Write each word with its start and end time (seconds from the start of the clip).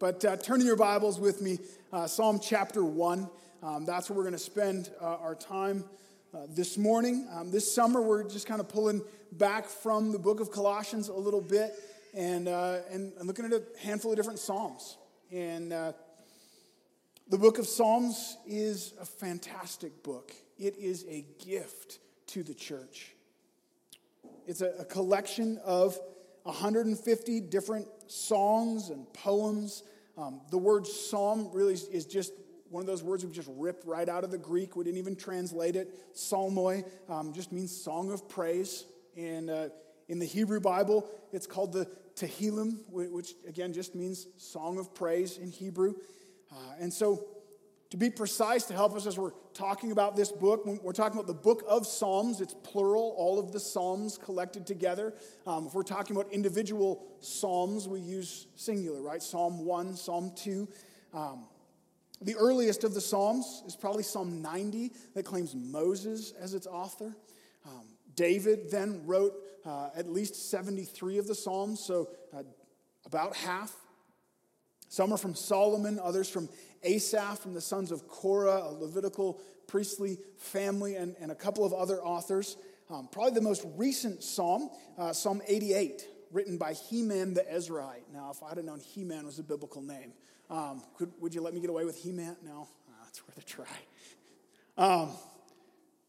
But 0.00 0.24
uh, 0.24 0.36
turn 0.36 0.60
in 0.60 0.66
your 0.68 0.76
Bibles 0.76 1.18
with 1.18 1.42
me, 1.42 1.58
uh, 1.92 2.06
Psalm 2.06 2.38
chapter 2.40 2.84
1. 2.84 3.28
Um, 3.64 3.84
that's 3.84 4.08
where 4.08 4.16
we're 4.16 4.22
going 4.22 4.32
to 4.32 4.38
spend 4.38 4.92
uh, 5.00 5.16
our 5.16 5.34
time 5.34 5.82
uh, 6.32 6.42
this 6.50 6.78
morning. 6.78 7.26
Um, 7.32 7.50
this 7.50 7.74
summer, 7.74 8.00
we're 8.00 8.22
just 8.22 8.46
kind 8.46 8.60
of 8.60 8.68
pulling 8.68 9.02
back 9.32 9.66
from 9.66 10.12
the 10.12 10.18
book 10.20 10.38
of 10.38 10.52
Colossians 10.52 11.08
a 11.08 11.14
little 11.14 11.40
bit 11.40 11.74
and, 12.16 12.46
uh, 12.46 12.78
and, 12.92 13.12
and, 13.18 13.26
looking 13.26 13.44
at 13.44 13.52
a 13.52 13.62
handful 13.80 14.12
of 14.12 14.16
different 14.16 14.38
Psalms. 14.38 14.98
And 15.32 15.72
uh, 15.72 15.94
the 17.28 17.38
book 17.38 17.58
of 17.58 17.66
Psalms 17.66 18.36
is 18.46 18.94
a 19.00 19.04
fantastic 19.04 20.04
book, 20.04 20.32
it 20.60 20.76
is 20.76 21.06
a 21.08 21.26
gift 21.44 21.98
to 22.28 22.44
the 22.44 22.54
church. 22.54 23.16
It's 24.46 24.60
a, 24.60 24.74
a 24.78 24.84
collection 24.84 25.58
of 25.64 25.98
150 26.44 27.40
different 27.40 27.88
songs 28.08 28.90
and 28.90 29.10
poems. 29.12 29.82
Um, 30.16 30.40
the 30.50 30.58
word 30.58 30.86
psalm 30.86 31.50
really 31.52 31.74
is 31.74 32.06
just 32.06 32.32
one 32.70 32.82
of 32.82 32.86
those 32.86 33.02
words 33.02 33.24
we 33.24 33.32
just 33.32 33.50
ripped 33.56 33.86
right 33.86 34.08
out 34.08 34.24
of 34.24 34.30
the 34.30 34.38
Greek. 34.38 34.76
We 34.76 34.84
didn't 34.84 34.98
even 34.98 35.16
translate 35.16 35.76
it. 35.76 36.14
Psalmoi 36.14 36.84
um, 37.08 37.32
just 37.32 37.52
means 37.52 37.74
song 37.74 38.12
of 38.12 38.28
praise. 38.28 38.84
And 39.16 39.48
uh, 39.48 39.68
in 40.08 40.18
the 40.18 40.26
Hebrew 40.26 40.60
Bible, 40.60 41.08
it's 41.32 41.46
called 41.46 41.72
the 41.72 41.86
Tehillim, 42.14 42.78
which 42.90 43.34
again 43.46 43.72
just 43.72 43.94
means 43.94 44.26
song 44.36 44.78
of 44.78 44.94
praise 44.94 45.38
in 45.38 45.50
Hebrew. 45.50 45.94
Uh, 46.50 46.74
and 46.80 46.92
so 46.92 47.26
to 47.90 47.96
be 47.96 48.10
precise, 48.10 48.64
to 48.64 48.74
help 48.74 48.94
us 48.94 49.06
as 49.06 49.18
we're 49.18 49.32
talking 49.54 49.92
about 49.92 50.14
this 50.14 50.30
book, 50.30 50.66
we're 50.66 50.92
talking 50.92 51.18
about 51.18 51.26
the 51.26 51.32
book 51.32 51.64
of 51.66 51.86
Psalms. 51.86 52.40
It's 52.40 52.54
plural, 52.62 53.14
all 53.16 53.38
of 53.38 53.50
the 53.50 53.60
Psalms 53.60 54.18
collected 54.18 54.66
together. 54.66 55.14
Um, 55.46 55.66
if 55.66 55.74
we're 55.74 55.82
talking 55.82 56.14
about 56.14 56.30
individual 56.30 57.06
Psalms, 57.20 57.88
we 57.88 58.00
use 58.00 58.46
singular, 58.56 59.00
right? 59.00 59.22
Psalm 59.22 59.64
1, 59.64 59.96
Psalm 59.96 60.32
2. 60.36 60.68
Um, 61.14 61.46
the 62.20 62.34
earliest 62.36 62.84
of 62.84 62.92
the 62.92 63.00
Psalms 63.00 63.62
is 63.66 63.74
probably 63.74 64.02
Psalm 64.02 64.42
90 64.42 64.92
that 65.14 65.24
claims 65.24 65.54
Moses 65.54 66.34
as 66.38 66.52
its 66.52 66.66
author. 66.66 67.16
Um, 67.64 67.86
David 68.14 68.70
then 68.70 69.02
wrote 69.06 69.34
uh, 69.64 69.90
at 69.96 70.08
least 70.08 70.50
73 70.50 71.18
of 71.18 71.26
the 71.26 71.34
Psalms, 71.34 71.80
so 71.80 72.10
uh, 72.36 72.42
about 73.06 73.34
half. 73.36 73.74
Some 74.88 75.12
are 75.12 75.18
from 75.18 75.34
Solomon, 75.34 76.00
others 76.02 76.28
from 76.28 76.48
Asaph 76.82 77.38
from 77.38 77.54
the 77.54 77.60
sons 77.60 77.90
of 77.90 78.08
Korah, 78.08 78.62
a 78.64 78.72
Levitical 78.72 79.40
priestly 79.66 80.18
family, 80.36 80.96
and, 80.96 81.14
and 81.20 81.30
a 81.30 81.34
couple 81.34 81.64
of 81.64 81.72
other 81.72 82.02
authors. 82.02 82.56
Um, 82.90 83.08
probably 83.12 83.32
the 83.32 83.42
most 83.42 83.66
recent 83.76 84.22
psalm, 84.22 84.70
uh, 84.96 85.12
Psalm 85.12 85.42
88, 85.46 86.08
written 86.32 86.56
by 86.56 86.72
Heman 86.72 87.34
the 87.34 87.42
Ezraite. 87.42 88.04
Now, 88.12 88.30
if 88.30 88.42
I'd 88.42 88.56
have 88.56 88.64
known 88.64 88.80
Heman 88.80 89.26
was 89.26 89.38
a 89.38 89.42
biblical 89.42 89.82
name, 89.82 90.12
um, 90.50 90.82
could, 90.96 91.12
would 91.20 91.34
you 91.34 91.42
let 91.42 91.52
me 91.52 91.60
get 91.60 91.68
away 91.68 91.84
with 91.84 91.96
Heman? 91.96 92.36
No, 92.42 92.66
oh, 92.90 93.06
worth 93.28 93.38
a 93.38 93.42
try. 93.42 93.66
Um, 94.78 95.10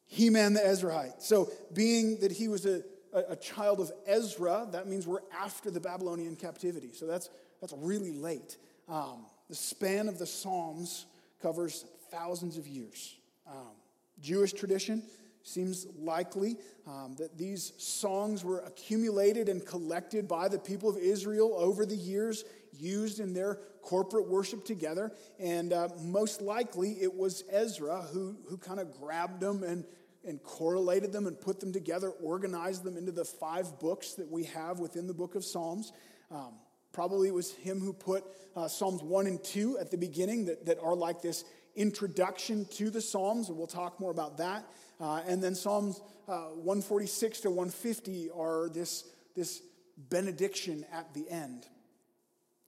Heman 0.08 0.54
the 0.54 0.62
Ezraite. 0.62 1.22
So, 1.22 1.52
being 1.74 2.20
that 2.22 2.32
he 2.32 2.48
was 2.48 2.66
a, 2.66 2.82
a, 3.14 3.32
a 3.32 3.36
child 3.36 3.82
of 3.82 3.92
Ezra, 4.08 4.68
that 4.72 4.88
means 4.88 5.06
we're 5.06 5.20
after 5.38 5.70
the 5.70 5.82
Babylonian 5.82 6.38
captivity. 6.38 6.92
So, 6.94 7.06
that's, 7.06 7.30
that's 7.60 7.74
really 7.78 8.14
late. 8.14 8.58
Um, 8.88 9.26
the 9.50 9.56
span 9.56 10.08
of 10.08 10.20
the 10.20 10.26
Psalms 10.26 11.06
covers 11.42 11.86
thousands 12.12 12.58
of 12.58 12.68
years. 12.68 13.16
Um, 13.48 13.76
Jewish 14.22 14.54
tradition 14.54 15.04
seems 15.44 15.88
likely 15.98 16.58
um, 16.86 17.16
that 17.18 17.38
these 17.38 17.74
songs 17.78 18.44
were 18.44 18.60
accumulated 18.60 19.50
and 19.50 19.66
collected 19.66 20.28
by 20.28 20.48
the 20.48 20.60
people 20.60 20.90
of 20.90 20.98
Israel 20.98 21.54
over 21.58 21.86
the 21.86 21.96
years, 21.96 22.44
used 22.78 23.20
in 23.20 23.34
their 23.34 23.56
corporate 23.82 24.28
worship 24.28 24.66
together. 24.66 25.12
And 25.40 25.74
uh, 25.74 25.90
most 26.02 26.42
likely 26.42 27.02
it 27.02 27.14
was 27.14 27.44
Ezra 27.50 28.02
who, 28.14 28.36
who 28.48 28.58
kind 28.58 28.80
of 28.80 28.94
grabbed 29.00 29.40
them 29.40 29.64
and, 29.64 29.86
and 30.28 30.44
correlated 30.44 31.12
them 31.12 31.26
and 31.26 31.40
put 31.40 31.60
them 31.60 31.74
together, 31.74 32.10
organized 32.10 32.84
them 32.84 32.98
into 32.98 33.12
the 33.12 33.26
five 33.26 33.80
books 33.80 34.14
that 34.14 34.30
we 34.30 34.44
have 34.44 34.80
within 34.80 35.08
the 35.08 35.14
book 35.14 35.36
of 35.36 35.44
Psalms. 35.44 35.94
Um, 36.30 36.54
Probably 36.92 37.28
it 37.28 37.34
was 37.34 37.52
him 37.52 37.80
who 37.80 37.94
put 37.94 38.24
uh, 38.56 38.68
Psalms 38.68 39.04
1 39.04 39.28
and 39.28 39.44
2 39.44 39.78
at 39.80 39.92
the 39.92 39.98
beginning 39.98 40.46
that, 40.46 40.66
that 40.66 40.80
are 40.82 40.96
like 40.96 41.22
this 41.22 41.44
introduction 41.76 42.66
to 42.72 42.90
the 42.90 43.02
Psalms, 43.02 43.50
and 43.50 43.58
we'll 43.58 43.68
talk 43.68 44.00
more 44.00 44.12
about 44.12 44.38
that. 44.38 44.66
Uh, 45.00 45.22
and 45.28 45.42
then 45.42 45.56
Psalms 45.56 46.02
uh, 46.28 46.50
146 46.56 47.42
to 47.42 47.50
150 47.50 48.30
are 48.36 48.70
this, 48.70 49.06
this 49.36 49.62
benediction 50.10 50.86
at 50.92 51.14
the 51.14 51.30
end. 51.30 51.68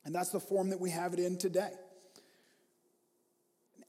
And 0.06 0.16
that's 0.16 0.30
the 0.30 0.40
form 0.40 0.70
that 0.70 0.80
we 0.80 0.90
have 0.92 1.14
it 1.14 1.20
in 1.20 1.38
today. 1.38 1.74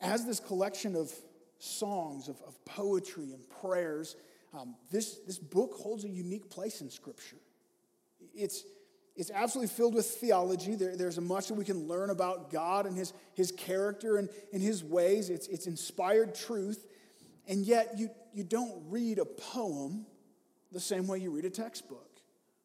As 0.00 0.26
this 0.26 0.40
collection 0.40 0.96
of 0.96 1.12
songs, 1.58 2.28
of, 2.28 2.40
of 2.46 2.62
poetry 2.64 3.32
and 3.32 3.48
prayers, 3.60 4.16
um, 4.52 4.74
this, 4.90 5.18
this 5.26 5.38
book 5.38 5.74
holds 5.74 6.04
a 6.04 6.08
unique 6.08 6.50
place 6.50 6.80
in 6.80 6.90
Scripture. 6.90 7.38
It's, 8.34 8.64
it's 9.14 9.30
absolutely 9.30 9.74
filled 9.74 9.94
with 9.94 10.06
theology. 10.06 10.74
There, 10.74 10.96
there's 10.96 11.20
much 11.20 11.48
that 11.48 11.54
we 11.54 11.64
can 11.64 11.86
learn 11.86 12.10
about 12.10 12.50
God 12.50 12.86
and 12.86 12.96
his, 12.96 13.12
his 13.34 13.52
character 13.52 14.16
and, 14.16 14.28
and 14.52 14.62
his 14.62 14.82
ways. 14.82 15.28
It's, 15.28 15.48
it's 15.48 15.66
inspired 15.66 16.34
truth. 16.34 16.86
And 17.46 17.66
yet, 17.66 17.94
you, 17.98 18.08
you 18.32 18.44
don't 18.44 18.72
read 18.88 19.18
a 19.18 19.24
poem 19.24 20.06
the 20.70 20.80
same 20.80 21.06
way 21.06 21.18
you 21.18 21.30
read 21.30 21.44
a 21.44 21.50
textbook, 21.50 22.08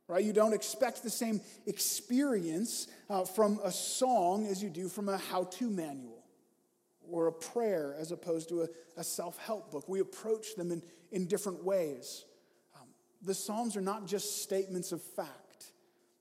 right? 0.07 0.23
You 0.23 0.31
don't 0.31 0.53
expect 0.53 1.03
the 1.03 1.09
same 1.09 1.41
experience 1.65 2.87
uh, 3.09 3.25
from 3.25 3.59
a 3.63 3.71
song 3.71 4.47
as 4.47 4.63
you 4.63 4.69
do 4.69 4.87
from 4.87 5.09
a 5.09 5.17
how 5.17 5.43
to 5.43 5.69
manual 5.69 6.23
or 7.09 7.27
a 7.27 7.31
prayer 7.31 7.95
as 7.99 8.11
opposed 8.11 8.49
to 8.49 8.63
a, 8.63 8.67
a 8.95 9.03
self 9.03 9.37
help 9.37 9.71
book. 9.71 9.89
We 9.89 9.99
approach 9.99 10.55
them 10.55 10.71
in, 10.71 10.81
in 11.11 11.25
different 11.27 11.63
ways. 11.63 12.23
Um, 12.75 12.87
the 13.21 13.33
Psalms 13.33 13.75
are 13.75 13.81
not 13.81 14.07
just 14.07 14.43
statements 14.43 14.93
of 14.93 15.01
fact. 15.01 15.46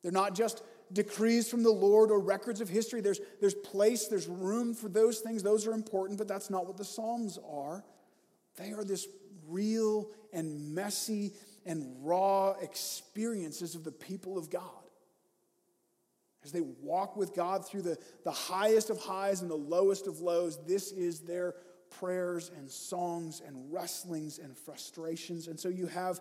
They're 0.07 0.13
not 0.13 0.37
just 0.37 0.63
decrees 0.93 1.51
from 1.51 1.65
the 1.65 1.73
Lord 1.73 2.13
or 2.13 2.21
records 2.21 2.61
of 2.61 2.69
history. 2.69 3.01
There's, 3.01 3.19
there's 3.41 3.57
place, 3.57 4.07
there's 4.07 4.29
room 4.29 4.73
for 4.73 4.89
those 4.89 5.19
things. 5.19 5.43
Those 5.43 5.67
are 5.67 5.73
important, 5.73 6.17
but 6.17 6.29
that's 6.29 6.49
not 6.49 6.65
what 6.65 6.77
the 6.77 6.85
Psalms 6.85 7.41
are. 7.51 7.85
They 8.55 8.71
are 8.71 8.85
this 8.85 9.09
real 9.49 10.13
and 10.33 10.77
messy 10.77 11.33
and 11.65 11.93
raw 12.05 12.53
experiences 12.63 13.75
of 13.75 13.83
the 13.83 13.91
people 13.91 14.39
of 14.39 14.49
God. 14.49 14.63
As 16.45 16.53
they 16.53 16.61
walk 16.61 17.17
with 17.17 17.35
God 17.35 17.67
through 17.67 17.83
the, 17.83 17.99
the 18.23 18.31
highest 18.31 18.91
of 18.91 19.01
highs 19.01 19.43
and 19.43 19.51
the 19.51 19.57
lowest 19.57 20.07
of 20.07 20.21
lows, 20.21 20.57
this 20.69 20.93
is 20.93 21.19
their 21.19 21.57
prayers 21.99 22.53
and 22.57 22.71
songs 22.71 23.43
and 23.45 23.73
wrestlings 23.73 24.39
and 24.39 24.57
frustrations. 24.57 25.49
And 25.49 25.59
so 25.59 25.69
you 25.69 25.89
have 25.89 26.21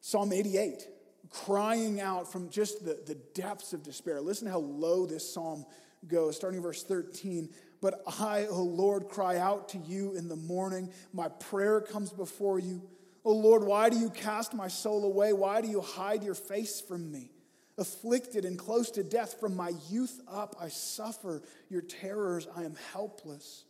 Psalm 0.00 0.32
88 0.32 0.88
crying 1.30 2.00
out 2.00 2.30
from 2.30 2.50
just 2.50 2.84
the, 2.84 2.98
the 3.06 3.14
depths 3.34 3.72
of 3.72 3.82
despair. 3.82 4.20
Listen 4.20 4.48
how 4.48 4.58
low 4.58 5.06
this 5.06 5.32
psalm 5.32 5.64
goes, 6.06 6.36
starting 6.36 6.60
verse 6.60 6.82
13. 6.82 7.48
But 7.80 8.02
I, 8.20 8.46
O 8.46 8.62
Lord, 8.62 9.08
cry 9.08 9.38
out 9.38 9.70
to 9.70 9.78
you 9.78 10.14
in 10.14 10.28
the 10.28 10.36
morning. 10.36 10.90
My 11.12 11.28
prayer 11.28 11.80
comes 11.80 12.12
before 12.12 12.58
you. 12.58 12.82
O 13.24 13.32
Lord, 13.32 13.64
why 13.64 13.88
do 13.88 13.96
you 13.96 14.10
cast 14.10 14.54
my 14.54 14.68
soul 14.68 15.04
away? 15.04 15.32
Why 15.32 15.60
do 15.60 15.68
you 15.68 15.80
hide 15.80 16.22
your 16.22 16.34
face 16.34 16.80
from 16.80 17.10
me? 17.10 17.30
Afflicted 17.78 18.44
and 18.44 18.58
close 18.58 18.90
to 18.92 19.02
death, 19.02 19.40
from 19.40 19.56
my 19.56 19.72
youth 19.90 20.20
up 20.30 20.56
I 20.60 20.68
suffer 20.68 21.42
your 21.68 21.82
terrors. 21.82 22.46
I 22.54 22.64
am 22.64 22.76
helpless. 22.92 23.64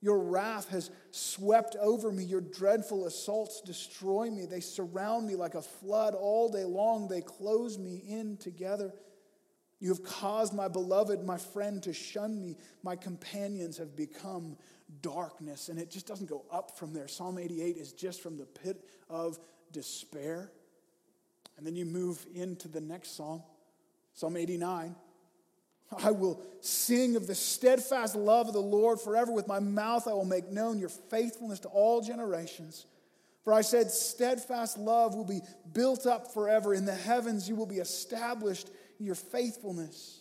Your 0.00 0.18
wrath 0.18 0.68
has 0.68 0.90
swept 1.10 1.74
over 1.80 2.12
me. 2.12 2.22
Your 2.22 2.40
dreadful 2.40 3.06
assaults 3.06 3.60
destroy 3.60 4.30
me. 4.30 4.46
They 4.46 4.60
surround 4.60 5.26
me 5.26 5.34
like 5.34 5.54
a 5.54 5.62
flood 5.62 6.14
all 6.14 6.48
day 6.48 6.64
long. 6.64 7.08
They 7.08 7.20
close 7.20 7.78
me 7.78 8.02
in 8.06 8.36
together. 8.36 8.92
You 9.80 9.88
have 9.90 10.02
caused 10.02 10.54
my 10.54 10.68
beloved, 10.68 11.24
my 11.24 11.38
friend, 11.38 11.82
to 11.84 11.92
shun 11.92 12.40
me. 12.40 12.56
My 12.82 12.96
companions 12.96 13.78
have 13.78 13.96
become 13.96 14.56
darkness. 15.02 15.68
And 15.68 15.78
it 15.78 15.90
just 15.90 16.06
doesn't 16.06 16.28
go 16.28 16.44
up 16.50 16.76
from 16.78 16.92
there. 16.92 17.08
Psalm 17.08 17.38
88 17.38 17.76
is 17.76 17.92
just 17.92 18.22
from 18.22 18.36
the 18.36 18.46
pit 18.46 18.84
of 19.08 19.38
despair. 19.72 20.52
And 21.56 21.66
then 21.66 21.74
you 21.74 21.84
move 21.84 22.24
into 22.34 22.68
the 22.68 22.80
next 22.80 23.16
psalm, 23.16 23.42
Psalm 24.14 24.36
89. 24.36 24.94
I 25.96 26.10
will 26.10 26.42
sing 26.60 27.16
of 27.16 27.26
the 27.26 27.34
steadfast 27.34 28.14
love 28.14 28.48
of 28.48 28.52
the 28.52 28.60
Lord 28.60 29.00
forever. 29.00 29.32
With 29.32 29.48
my 29.48 29.60
mouth 29.60 30.06
I 30.06 30.12
will 30.12 30.24
make 30.24 30.50
known 30.50 30.78
your 30.78 30.88
faithfulness 30.88 31.60
to 31.60 31.68
all 31.68 32.00
generations. 32.00 32.86
For 33.44 33.52
I 33.52 33.62
said, 33.62 33.90
steadfast 33.90 34.76
love 34.76 35.14
will 35.14 35.24
be 35.24 35.40
built 35.72 36.06
up 36.06 36.34
forever. 36.34 36.74
In 36.74 36.84
the 36.84 36.94
heavens 36.94 37.48
you 37.48 37.56
will 37.56 37.66
be 37.66 37.78
established 37.78 38.68
in 39.00 39.06
your 39.06 39.14
faithfulness. 39.14 40.20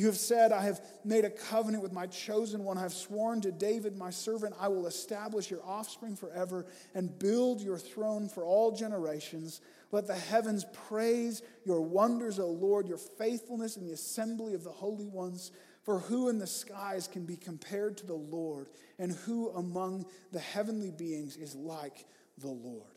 You 0.00 0.06
have 0.06 0.16
said, 0.16 0.50
I 0.50 0.62
have 0.62 0.80
made 1.04 1.26
a 1.26 1.30
covenant 1.30 1.82
with 1.82 1.92
my 1.92 2.06
chosen 2.06 2.64
one. 2.64 2.78
I 2.78 2.80
have 2.80 2.94
sworn 2.94 3.42
to 3.42 3.52
David, 3.52 3.98
my 3.98 4.08
servant, 4.08 4.54
I 4.58 4.66
will 4.68 4.86
establish 4.86 5.50
your 5.50 5.62
offspring 5.62 6.16
forever 6.16 6.64
and 6.94 7.18
build 7.18 7.60
your 7.60 7.76
throne 7.76 8.26
for 8.26 8.42
all 8.42 8.72
generations. 8.72 9.60
Let 9.92 10.06
the 10.06 10.14
heavens 10.14 10.64
praise 10.88 11.42
your 11.66 11.82
wonders, 11.82 12.38
O 12.38 12.48
Lord, 12.48 12.88
your 12.88 12.96
faithfulness 12.96 13.76
in 13.76 13.86
the 13.86 13.92
assembly 13.92 14.54
of 14.54 14.64
the 14.64 14.70
holy 14.70 15.06
ones. 15.06 15.50
For 15.82 15.98
who 15.98 16.30
in 16.30 16.38
the 16.38 16.46
skies 16.46 17.06
can 17.06 17.26
be 17.26 17.36
compared 17.36 17.98
to 17.98 18.06
the 18.06 18.14
Lord, 18.14 18.68
and 18.98 19.12
who 19.12 19.50
among 19.50 20.06
the 20.32 20.40
heavenly 20.40 20.92
beings 20.92 21.36
is 21.36 21.54
like 21.54 22.06
the 22.38 22.48
Lord? 22.48 22.94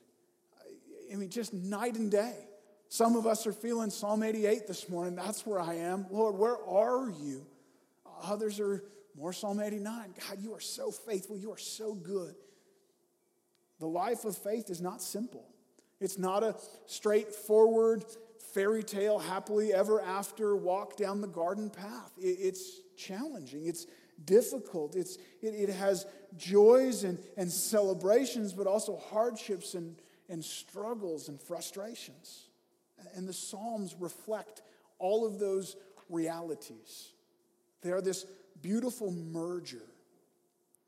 I 1.11 1.17
mean, 1.17 1.29
just 1.29 1.53
night 1.53 1.95
and 1.95 2.09
day. 2.09 2.47
Some 2.93 3.15
of 3.15 3.25
us 3.25 3.47
are 3.47 3.53
feeling 3.53 3.89
Psalm 3.89 4.21
88 4.21 4.67
this 4.67 4.87
morning. 4.87 5.15
That's 5.15 5.47
where 5.47 5.59
I 5.59 5.77
am. 5.77 6.05
Lord, 6.11 6.37
where 6.37 6.63
are 6.63 7.09
you? 7.09 7.43
Others 8.21 8.59
are 8.59 8.83
more 9.17 9.33
Psalm 9.33 9.59
89. 9.59 10.13
God, 10.29 10.37
you 10.39 10.53
are 10.53 10.59
so 10.59 10.91
faithful. 10.91 11.35
You 11.35 11.51
are 11.53 11.57
so 11.57 11.95
good. 11.95 12.35
The 13.79 13.87
life 13.87 14.25
of 14.25 14.37
faith 14.37 14.69
is 14.69 14.79
not 14.79 15.01
simple. 15.01 15.43
It's 15.99 16.19
not 16.19 16.43
a 16.43 16.55
straightforward 16.85 18.05
fairy 18.53 18.83
tale, 18.83 19.17
happily 19.17 19.73
ever 19.73 19.99
after 19.99 20.55
walk 20.55 20.95
down 20.95 21.19
the 21.19 21.27
garden 21.27 21.71
path. 21.71 22.11
It's 22.19 22.79
challenging. 22.95 23.65
It's 23.65 23.87
difficult. 24.23 24.95
It's, 24.95 25.17
it, 25.41 25.55
it 25.55 25.69
has 25.69 26.05
joys 26.37 27.05
and, 27.05 27.17
and 27.37 27.51
celebrations, 27.51 28.53
but 28.53 28.67
also 28.67 28.97
hardships 28.97 29.73
and, 29.73 29.95
and 30.29 30.45
struggles 30.45 31.27
and 31.27 31.41
frustrations. 31.41 32.49
And 33.15 33.27
the 33.27 33.33
Psalms 33.33 33.95
reflect 33.99 34.61
all 34.99 35.25
of 35.25 35.39
those 35.39 35.75
realities. 36.09 37.11
They 37.81 37.91
are 37.91 38.01
this 38.01 38.25
beautiful 38.61 39.11
merger 39.11 39.81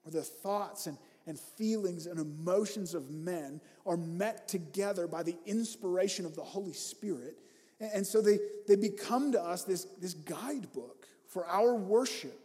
where 0.03 0.11
the 0.11 0.21
thoughts 0.21 0.87
and, 0.87 0.97
and 1.27 1.39
feelings 1.39 2.05
and 2.05 2.19
emotions 2.19 2.93
of 2.93 3.09
men 3.09 3.59
are 3.85 3.97
met 3.97 4.47
together 4.47 5.07
by 5.07 5.23
the 5.23 5.35
inspiration 5.45 6.25
of 6.25 6.35
the 6.35 6.43
Holy 6.43 6.73
Spirit. 6.73 7.37
And 7.79 8.05
so 8.05 8.21
they, 8.21 8.39
they 8.67 8.75
become 8.75 9.31
to 9.33 9.41
us 9.41 9.63
this, 9.63 9.85
this 9.99 10.13
guidebook 10.13 11.07
for 11.27 11.45
our 11.47 11.75
worship, 11.75 12.39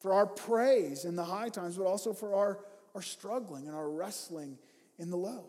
for 0.00 0.12
our 0.12 0.26
praise 0.26 1.04
in 1.04 1.16
the 1.16 1.24
high 1.24 1.48
times, 1.48 1.78
but 1.78 1.86
also 1.86 2.12
for 2.12 2.34
our, 2.34 2.58
our 2.94 3.02
struggling 3.02 3.68
and 3.68 3.76
our 3.76 3.88
wrestling 3.88 4.58
in 4.98 5.08
the 5.08 5.16
low. 5.16 5.44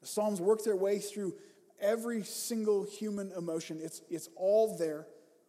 The 0.00 0.06
Psalms 0.06 0.40
work 0.40 0.64
their 0.64 0.76
way 0.76 0.98
through 0.98 1.34
every 1.80 2.22
single 2.22 2.84
human 2.84 3.32
emotion. 3.36 3.80
It's, 3.82 4.02
it's 4.10 4.28
all 4.36 4.76
there. 4.76 5.06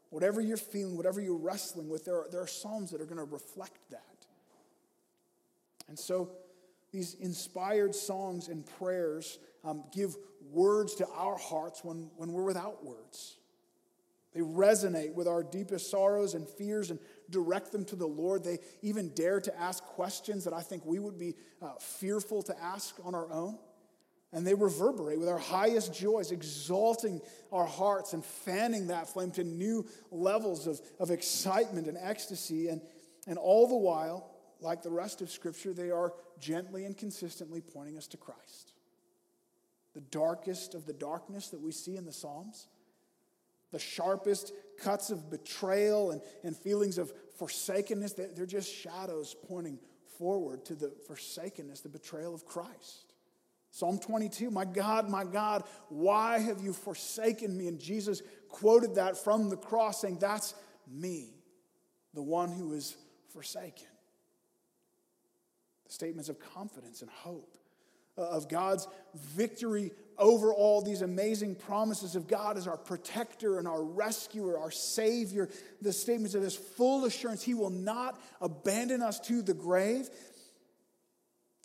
Whatever 0.10 0.42
you're 0.42 0.58
feeling, 0.58 0.96
whatever 0.98 1.20
you're 1.20 1.38
wrestling 1.38 1.90
with, 1.90 2.06
there 2.06 2.16
are, 2.16 2.28
there 2.32 2.42
are 2.42 2.48
Psalms 2.48 2.92
that 2.92 3.02
are 3.02 3.06
going 3.06 3.18
to 3.18 3.24
reflect 3.24 3.78
that. 3.92 4.02
And 5.88 5.98
so 5.98 6.32
these 6.92 7.16
inspired 7.16 7.94
songs 7.94 8.48
and 8.48 8.66
prayers 8.78 9.40
um, 9.64 9.84
give 9.94 10.16
words 10.52 10.96
to 10.96 11.08
our 11.16 11.38
hearts 11.38 11.84
when, 11.84 12.10
when 12.18 12.32
we're 12.32 12.44
without 12.44 12.86
words. 12.86 13.36
They 14.34 14.42
resonate 14.42 15.14
with 15.14 15.28
our 15.28 15.44
deepest 15.44 15.90
sorrows 15.90 16.34
and 16.34 16.48
fears 16.48 16.92
and 16.92 17.00
direct 17.30 17.72
them 17.72 17.86
to 17.86 17.96
the 17.96 18.06
Lord. 18.06 18.44
They 18.44 18.60
even 18.82 19.10
dare 19.10 19.40
to 19.40 19.60
ask 19.60 19.84
questions 19.84 20.44
that 20.44 20.54
I 20.54 20.62
think 20.62 20.86
we 20.86 21.00
would 21.00 21.18
be 21.18 21.36
uh, 21.62 21.74
fearful 21.80 22.42
to 22.44 22.62
ask 22.62 22.96
on 23.04 23.16
our 23.16 23.32
own 23.32 23.58
and 24.32 24.46
they 24.46 24.54
reverberate 24.54 25.20
with 25.20 25.30
our 25.30 25.38
highest 25.38 25.94
joys, 25.94 26.32
exalting 26.32 27.22
our 27.52 27.66
hearts 27.66 28.14
and 28.14 28.24
fanning 28.24 28.88
that 28.88 29.08
flame 29.08 29.32
to 29.32 29.44
new 29.44 29.86
levels 30.12 30.68
of, 30.68 30.82
of 31.00 31.12
excitement 31.12 31.88
and 31.88 31.98
ecstasy. 31.98 32.68
And, 32.68 32.82
and 33.28 33.38
all 33.38 33.68
the 33.68 33.78
while, 33.78 34.30
like 34.60 34.82
the 34.82 34.92
rest 34.92 35.22
of 35.22 35.32
Scripture, 35.32 35.74
they 35.74 35.92
are 35.92 36.14
gently 36.40 36.86
and 36.86 36.98
consistently 36.98 37.62
pointing 37.62 37.98
us 37.98 38.08
to 38.08 38.18
Christ. 38.18 38.74
The 39.94 40.02
darkest 40.02 40.76
of 40.76 40.86
the 40.86 40.94
darkness 40.94 41.50
that 41.50 41.62
we 41.62 41.72
see 41.72 41.96
in 41.96 42.06
the 42.06 42.12
Psalms, 42.12 42.68
the 43.72 43.80
sharpest 43.80 44.52
cuts 44.78 45.10
of 45.10 45.30
betrayal 45.30 46.12
and, 46.12 46.22
and 46.44 46.58
feelings 46.58 46.98
of 46.98 47.14
forsakenness, 47.38 48.14
they're 48.14 48.46
just 48.46 48.74
shadows 48.74 49.36
pointing 49.48 49.80
forward 50.18 50.66
to 50.66 50.76
the 50.76 50.92
forsakenness, 51.08 51.82
the 51.82 51.90
betrayal 51.90 52.34
of 52.34 52.46
Christ. 52.46 53.05
Psalm 53.76 54.00
22, 54.00 54.52
my 54.52 54.64
God, 54.64 55.10
my 55.10 55.26
God, 55.26 55.66
why 55.90 56.40
have 56.40 56.62
you 56.62 56.72
forsaken 56.72 57.58
me? 57.58 57.68
And 57.68 57.78
Jesus 57.78 58.22
quoted 58.48 58.96
that 58.96 59.18
from 59.18 59.50
the 59.50 59.58
cross, 59.58 60.00
saying, 60.00 60.20
That's 60.22 60.54
me, 60.90 61.34
the 62.14 62.22
one 62.22 62.54
who 62.54 62.72
is 62.72 62.96
forsaken. 63.34 63.88
Statements 65.90 66.30
of 66.30 66.40
confidence 66.40 67.02
and 67.02 67.12
hope, 67.12 67.58
uh, 68.18 68.22
of 68.22 68.48
God's 68.48 68.88
victory 69.14 69.92
over 70.18 70.54
all 70.54 70.82
these 70.82 71.02
amazing 71.02 71.56
promises 71.56 72.16
of 72.16 72.30
God 72.30 72.58
as 72.58 72.68
our 72.68 72.78
protector 72.78 73.60
and 73.60 73.68
our 73.68 73.84
rescuer, 73.84 74.58
our 74.58 74.72
Savior. 74.72 75.50
The 75.82 75.92
statements 75.92 76.34
of 76.34 76.42
this 76.42 76.56
full 76.56 77.04
assurance 77.04 77.44
He 77.44 77.56
will 77.56 77.72
not 77.72 78.22
abandon 78.40 79.02
us 79.02 79.20
to 79.20 79.42
the 79.42 79.54
grave. 79.54 80.10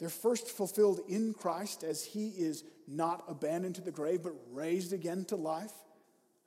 They're 0.00 0.08
first 0.08 0.48
fulfilled 0.48 1.00
in 1.08 1.34
Christ 1.34 1.84
as 1.84 2.02
he 2.02 2.30
is 2.30 2.64
not 2.88 3.22
abandoned 3.28 3.74
to 3.74 3.82
the 3.82 3.90
grave, 3.90 4.22
but 4.22 4.32
raised 4.50 4.94
again 4.94 5.26
to 5.26 5.36
life. 5.36 5.72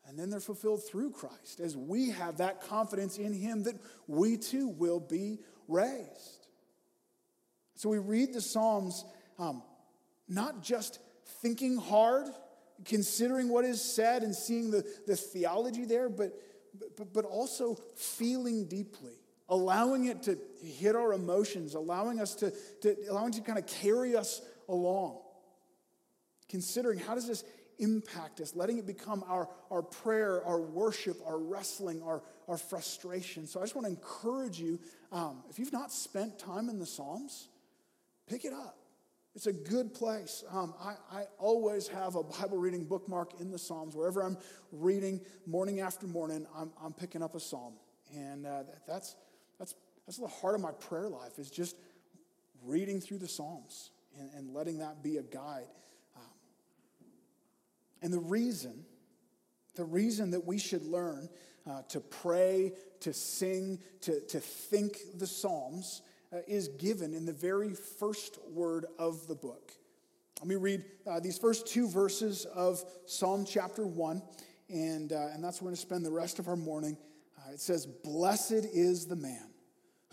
And 0.08 0.18
then 0.18 0.32
they're 0.32 0.40
fulfilled 0.40 0.84
through 0.86 1.12
Christ 1.12 1.60
as 1.60 1.78
we 1.78 2.10
have 2.10 2.38
that 2.38 2.62
confidence 2.62 3.18
in 3.18 3.32
him 3.32 3.64
that 3.64 3.76
we 4.08 4.38
too 4.38 4.68
will 4.68 5.00
be 5.00 5.40
raised. 5.68 6.48
So 7.76 7.90
we 7.90 8.00
read 8.00 8.34
the 8.34 8.42
Psalms 8.42 9.06
um, 9.38 9.62
not 10.28 10.64
just 10.64 11.00
thinking 11.42 11.78
hard, 11.78 12.26
considering 12.86 13.50
what 13.50 13.66
is 13.66 13.82
said 13.82 14.24
and 14.24 14.36
seeing 14.36 14.72
the, 14.72 14.84
the 15.06 15.16
theology 15.16 15.86
there, 15.86 16.10
but, 16.10 16.34
but, 16.98 17.14
but 17.14 17.26
also 17.26 17.76
feeling 17.96 18.66
deeply 18.66 19.14
allowing 19.50 20.06
it 20.06 20.24
to 20.24 20.38
hit 20.64 20.96
our 20.96 21.14
emotions, 21.14 21.76
allowing 21.76 22.20
us 22.20 22.36
to, 22.36 22.52
to 22.82 22.96
allowing 23.10 23.32
to 23.34 23.42
kind 23.42 23.60
of 23.60 23.68
carry 23.68 24.16
us 24.16 24.42
along. 24.70 25.20
Considering 26.50 27.00
how 27.00 27.16
does 27.16 27.28
this 27.28 27.44
impact 27.80 28.40
us, 28.40 28.56
letting 28.56 28.78
it 28.78 28.86
become 28.86 29.24
our, 29.28 29.50
our 29.72 29.82
prayer, 29.82 30.44
our 30.46 30.62
worship, 30.62 31.18
our 31.26 31.38
wrestling, 31.38 32.02
our, 32.04 32.22
our 32.48 32.58
frustration. 32.58 33.48
So 33.48 33.60
I 33.60 33.64
just 33.64 33.76
want 33.76 33.86
to 33.88 33.92
encourage 33.92 34.60
you 34.60 34.80
um, 35.12 35.44
if 35.50 35.60
you've 35.60 35.74
not 35.74 35.92
spent 35.92 36.40
time 36.40 36.70
in 36.70 36.80
the 36.80 36.86
Psalms, 36.86 37.50
pick 38.28 38.46
it 38.46 38.54
up. 38.54 38.78
It's 39.36 39.48
a 39.48 39.54
good 39.54 39.94
place. 39.94 40.44
Um, 40.52 40.76
I, 40.80 40.94
I, 41.12 41.24
always 41.40 41.88
have 41.88 42.16
a 42.16 42.24
Bible 42.24 42.58
reading 42.58 42.84
bookmark 42.84 43.40
in 43.40 43.50
the 43.50 43.58
Psalms. 43.58 43.96
Wherever 43.96 44.22
I'm 44.24 44.38
reading 44.72 45.22
morning 45.48 45.80
after 45.80 46.06
morning, 46.06 46.46
I'm, 46.56 46.72
I'm 46.84 46.94
picking 46.94 47.24
up 47.24 47.34
a 47.34 47.40
Psalm. 47.40 47.74
And 48.16 48.46
uh, 48.46 48.64
that's, 48.64 48.86
that's, 48.88 49.16
that's 50.06 50.18
the 50.18 50.28
heart 50.28 50.56
of 50.56 50.62
my 50.62 50.72
prayer 50.72 51.10
life 51.10 51.40
is 51.40 51.50
just 51.50 51.76
reading 52.64 53.00
through 53.00 53.20
the 53.20 53.28
Psalms 53.28 53.92
and, 54.20 54.30
and 54.36 54.54
letting 54.54 54.80
that 54.80 55.04
be 55.04 55.18
a 55.18 55.24
guide. 55.24 55.68
Um, 56.16 56.24
and 58.02 58.14
the 58.14 58.20
reason, 58.20 58.86
the 59.76 59.86
reason 59.86 60.32
that 60.32 60.46
we 60.46 60.58
should 60.58 60.84
learn 60.84 61.30
uh, 61.70 61.82
to 61.90 62.00
pray, 62.02 62.74
to 63.02 63.14
sing, 63.14 63.80
to, 64.02 64.20
to 64.28 64.40
think 64.40 64.98
the 65.16 65.28
Psalms 65.28 66.02
uh, 66.34 66.38
is 66.48 66.68
given 66.68 67.14
in 67.14 67.26
the 67.26 67.34
very 67.34 67.74
first 67.74 68.40
word 68.52 68.86
of 69.00 69.28
the 69.28 69.36
book. 69.36 69.72
Let 70.42 70.48
me 70.48 70.56
read 70.56 70.84
uh, 71.08 71.22
these 71.22 71.38
first 71.38 71.68
two 71.68 71.88
verses 71.88 72.46
of 72.46 72.84
Psalm 73.06 73.46
chapter 73.46 73.88
1, 73.88 74.22
and, 74.70 75.14
uh, 75.14 75.28
and 75.34 75.42
that's 75.42 75.62
where 75.62 75.68
we're 75.68 75.70
going 75.70 75.76
to 75.76 75.82
spend 75.82 76.06
the 76.06 76.12
rest 76.12 76.40
of 76.40 76.50
our 76.50 76.58
morning. 76.58 76.98
Uh, 77.38 77.54
it 77.54 77.62
says, 77.62 77.86
Blessed 77.86 78.66
is 78.74 79.06
the 79.06 79.16
man 79.16 79.53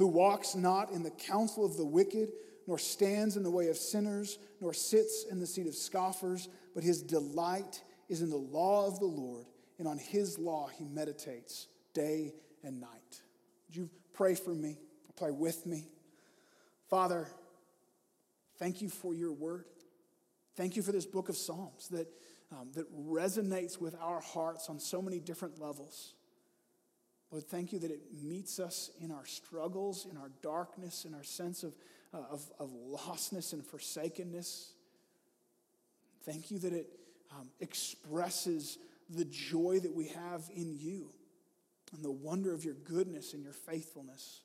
who 0.01 0.07
walks 0.07 0.55
not 0.55 0.93
in 0.93 1.03
the 1.03 1.11
counsel 1.11 1.63
of 1.63 1.77
the 1.77 1.85
wicked, 1.85 2.31
nor 2.67 2.79
stands 2.79 3.37
in 3.37 3.43
the 3.43 3.51
way 3.51 3.69
of 3.69 3.77
sinners, 3.77 4.39
nor 4.59 4.73
sits 4.73 5.27
in 5.31 5.39
the 5.39 5.47
seat 5.47 5.67
of 5.67 5.75
scoffers, 5.75 6.49
but 6.75 6.83
his 6.83 7.03
delight 7.03 7.83
is 8.09 8.23
in 8.23 8.31
the 8.31 8.37
law 8.37 8.87
of 8.87 8.99
the 8.99 9.05
Lord, 9.05 9.45
and 9.79 9.87
on 9.87 9.99
his 9.99 10.39
law 10.39 10.71
he 10.75 10.87
meditates 10.87 11.67
day 11.93 12.33
and 12.65 12.81
night. 12.81 13.21
Would 13.69 13.77
you 13.77 13.91
pray 14.15 14.35
for 14.35 14.55
me? 14.55 14.79
Pray 15.19 15.33
with 15.33 15.67
me. 15.67 15.87
Father, 16.89 17.29
thank 18.59 18.81
you 18.81 18.89
for 18.89 19.13
your 19.13 19.35
word. 19.35 19.67
Thank 20.57 20.77
you 20.77 20.83
for 20.83 20.93
this 20.93 21.05
book 21.05 21.29
of 21.29 21.37
Psalms 21.37 21.89
that 21.89 22.09
um, 22.53 22.71
that 22.73 22.91
resonates 22.97 23.79
with 23.79 23.95
our 24.01 24.21
hearts 24.21 24.71
on 24.71 24.81
so 24.81 25.03
many 25.03 25.21
different 25.21 25.61
levels. 25.61 26.15
Lord, 27.31 27.45
thank 27.45 27.73
you 27.73 27.79
that 27.79 27.91
it 27.91 28.01
meets 28.23 28.59
us 28.59 28.91
in 29.01 29.13
our 29.13 29.25
struggles, 29.25 30.07
in 30.11 30.17
our 30.17 30.31
darkness, 30.43 31.05
in 31.05 31.15
our 31.15 31.23
sense 31.23 31.63
of, 31.63 31.75
uh, 32.13 32.19
of, 32.31 32.51
of 32.59 32.71
lostness 32.73 33.53
and 33.53 33.65
forsakenness. 33.65 34.73
Thank 36.25 36.51
you 36.51 36.59
that 36.59 36.73
it 36.73 36.89
um, 37.31 37.49
expresses 37.61 38.79
the 39.09 39.25
joy 39.25 39.79
that 39.81 39.95
we 39.95 40.09
have 40.09 40.43
in 40.55 40.77
you 40.77 41.11
and 41.93 42.05
the 42.05 42.11
wonder 42.11 42.53
of 42.53 42.65
your 42.65 42.75
goodness 42.75 43.33
and 43.35 43.43
your 43.43 43.53
faithfulness. 43.53 44.43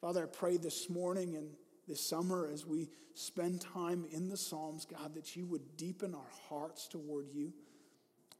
Father, 0.00 0.24
I 0.24 0.26
pray 0.26 0.56
this 0.56 0.90
morning 0.90 1.36
and 1.36 1.48
this 1.88 2.00
summer 2.00 2.48
as 2.52 2.66
we 2.66 2.88
spend 3.14 3.60
time 3.60 4.04
in 4.10 4.28
the 4.28 4.36
Psalms, 4.36 4.84
God, 4.84 5.14
that 5.14 5.36
you 5.36 5.46
would 5.46 5.76
deepen 5.76 6.14
our 6.14 6.30
hearts 6.48 6.88
toward 6.88 7.30
you. 7.32 7.52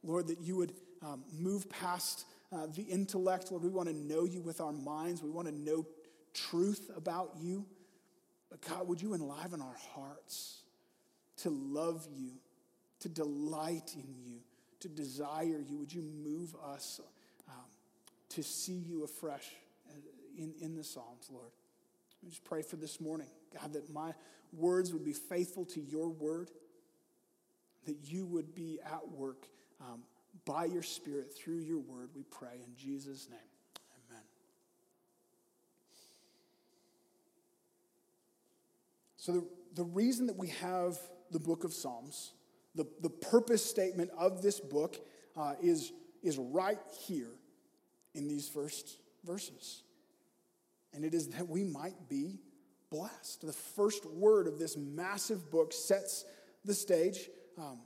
Lord, 0.03 0.27
that 0.27 0.41
you 0.41 0.57
would 0.57 0.73
um, 1.01 1.23
move 1.37 1.69
past 1.69 2.25
uh, 2.51 2.67
the 2.67 2.83
intellect. 2.83 3.51
Lord, 3.51 3.63
we 3.63 3.69
want 3.69 3.89
to 3.89 3.95
know 3.95 4.25
you 4.25 4.41
with 4.41 4.61
our 4.61 4.71
minds. 4.71 5.21
We 5.21 5.29
want 5.29 5.47
to 5.47 5.53
know 5.53 5.85
truth 6.33 6.91
about 6.95 7.31
you. 7.39 7.65
But 8.49 8.61
God, 8.61 8.87
would 8.87 9.01
you 9.01 9.13
enliven 9.13 9.61
our 9.61 9.75
hearts 9.93 10.61
to 11.37 11.49
love 11.49 12.07
you, 12.15 12.31
to 12.99 13.09
delight 13.09 13.93
in 13.95 14.15
you, 14.23 14.39
to 14.81 14.89
desire 14.89 15.61
you? 15.67 15.77
Would 15.77 15.93
you 15.93 16.01
move 16.01 16.55
us 16.63 17.01
um, 17.49 17.65
to 18.29 18.43
see 18.43 18.73
you 18.87 19.03
afresh 19.03 19.47
uh, 19.89 19.93
in, 20.37 20.53
in 20.61 20.75
the 20.75 20.83
Psalms, 20.83 21.29
Lord? 21.31 21.51
I 22.23 22.29
just 22.29 22.43
pray 22.43 22.61
for 22.61 22.75
this 22.75 23.01
morning, 23.01 23.27
God, 23.59 23.73
that 23.73 23.91
my 23.91 24.13
words 24.53 24.93
would 24.93 25.03
be 25.03 25.13
faithful 25.13 25.65
to 25.65 25.81
your 25.81 26.09
word, 26.09 26.49
that 27.85 27.97
you 28.03 28.25
would 28.25 28.55
be 28.55 28.79
at 28.85 29.07
work 29.09 29.47
um, 29.81 30.01
by 30.45 30.65
your 30.65 30.83
Spirit 30.83 31.33
through 31.35 31.59
your 31.59 31.79
word, 31.79 32.09
we 32.15 32.23
pray 32.23 32.61
in 32.65 32.75
Jesus' 32.75 33.27
name. 33.29 33.39
Amen. 34.09 34.23
So, 39.17 39.31
the, 39.31 39.47
the 39.75 39.83
reason 39.83 40.27
that 40.27 40.37
we 40.37 40.49
have 40.49 40.97
the 41.31 41.39
book 41.39 41.63
of 41.63 41.73
Psalms, 41.73 42.33
the, 42.75 42.85
the 43.01 43.09
purpose 43.09 43.65
statement 43.65 44.11
of 44.17 44.41
this 44.41 44.59
book 44.59 44.97
uh, 45.35 45.53
is, 45.61 45.91
is 46.21 46.37
right 46.37 46.79
here 47.07 47.31
in 48.13 48.27
these 48.27 48.47
first 48.47 48.97
verses. 49.25 49.83
And 50.93 51.03
it 51.03 51.13
is 51.13 51.27
that 51.29 51.47
we 51.47 51.63
might 51.63 52.09
be 52.09 52.39
blessed. 52.89 53.45
The 53.45 53.53
first 53.53 54.05
word 54.05 54.47
of 54.47 54.59
this 54.59 54.77
massive 54.77 55.51
book 55.51 55.73
sets 55.73 56.25
the 56.63 56.73
stage. 56.73 57.29
Um, 57.57 57.79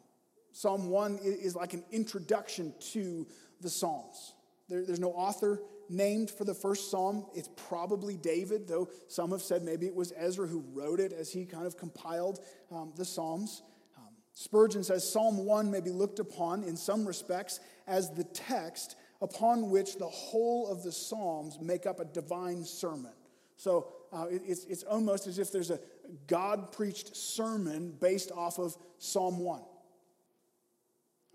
Psalm 0.51 0.89
1 0.89 1.20
is 1.24 1.56
like 1.56 1.74
an 1.74 1.84
introduction 1.91 2.74
to 2.91 3.27
the 3.62 3.70
Psalms. 3.70 4.34
There, 4.68 4.86
there's 4.86 5.00
no 5.00 5.12
author 5.12 5.62
named 5.89 6.29
for 6.29 6.46
the 6.46 6.53
first 6.53 6.91
psalm. 6.91 7.25
It's 7.34 7.50
probably 7.56 8.15
David, 8.15 8.68
though 8.68 8.89
some 9.08 9.32
have 9.32 9.41
said 9.41 9.63
maybe 9.63 9.88
it 9.88 9.96
was 9.96 10.13
Ezra 10.15 10.48
who 10.48 10.63
wrote 10.74 11.00
it 11.00 11.12
as 11.12 11.32
he 11.32 11.46
kind 11.46 11.65
of 11.65 11.77
compiled 11.77 12.39
um, 12.72 12.94
the 12.96 13.06
Psalms. 13.06 13.63
Um, 13.98 14.13
Spurgeon 14.34 14.84
says 14.84 15.12
Psalm 15.12 15.46
1 15.46 15.72
may 15.72 15.82
be 15.82 15.89
looked 15.89 16.20
upon 16.20 16.63
in 16.63 16.77
some 16.77 17.06
respects 17.06 17.60
as 17.88 18.12
the 18.12 18.24
text 18.24 18.96
upon 19.22 19.70
which 19.70 19.98
the 19.98 20.08
whole 20.08 20.68
of 20.68 20.84
the 20.84 20.91
Psalms 20.91 21.58
make 21.60 21.86
up 21.86 22.00
a 22.00 22.06
divine 22.06 22.63
sermon. 22.63 23.12
So 23.58 23.88
uh, 24.13 24.27
it, 24.29 24.44
it's, 24.46 24.63
it's 24.65 24.84
almost 24.84 25.27
as 25.27 25.39
if 25.39 25.51
there's 25.51 25.72
a 25.72 25.79
God 26.27 26.72
preached 26.72 27.15
sermon 27.15 27.96
based 28.00 28.32
off 28.32 28.60
of 28.60 28.77
Psalm 29.00 29.39
1. 29.39 29.62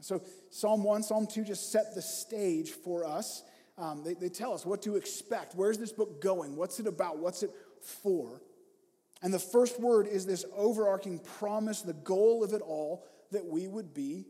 So, 0.04 0.20
Psalm 0.50 0.84
1, 0.84 1.02
Psalm 1.02 1.26
2 1.26 1.44
just 1.44 1.72
set 1.72 1.94
the 1.94 2.02
stage 2.02 2.72
for 2.72 3.06
us. 3.06 3.42
Um, 3.78 4.02
they, 4.04 4.12
they 4.12 4.28
tell 4.28 4.52
us 4.52 4.66
what 4.66 4.82
to 4.82 4.96
expect. 4.96 5.54
Where's 5.54 5.78
this 5.78 5.92
book 5.92 6.20
going? 6.20 6.56
What's 6.56 6.78
it 6.78 6.86
about? 6.86 7.18
What's 7.18 7.42
it 7.42 7.50
for? 7.80 8.42
And 9.22 9.32
the 9.32 9.38
first 9.38 9.80
word 9.80 10.06
is 10.06 10.26
this 10.26 10.44
overarching 10.54 11.20
promise, 11.20 11.80
the 11.80 11.94
goal 11.94 12.44
of 12.44 12.52
it 12.52 12.60
all, 12.60 13.06
that 13.32 13.46
we 13.46 13.66
would 13.66 13.94
be 13.94 14.26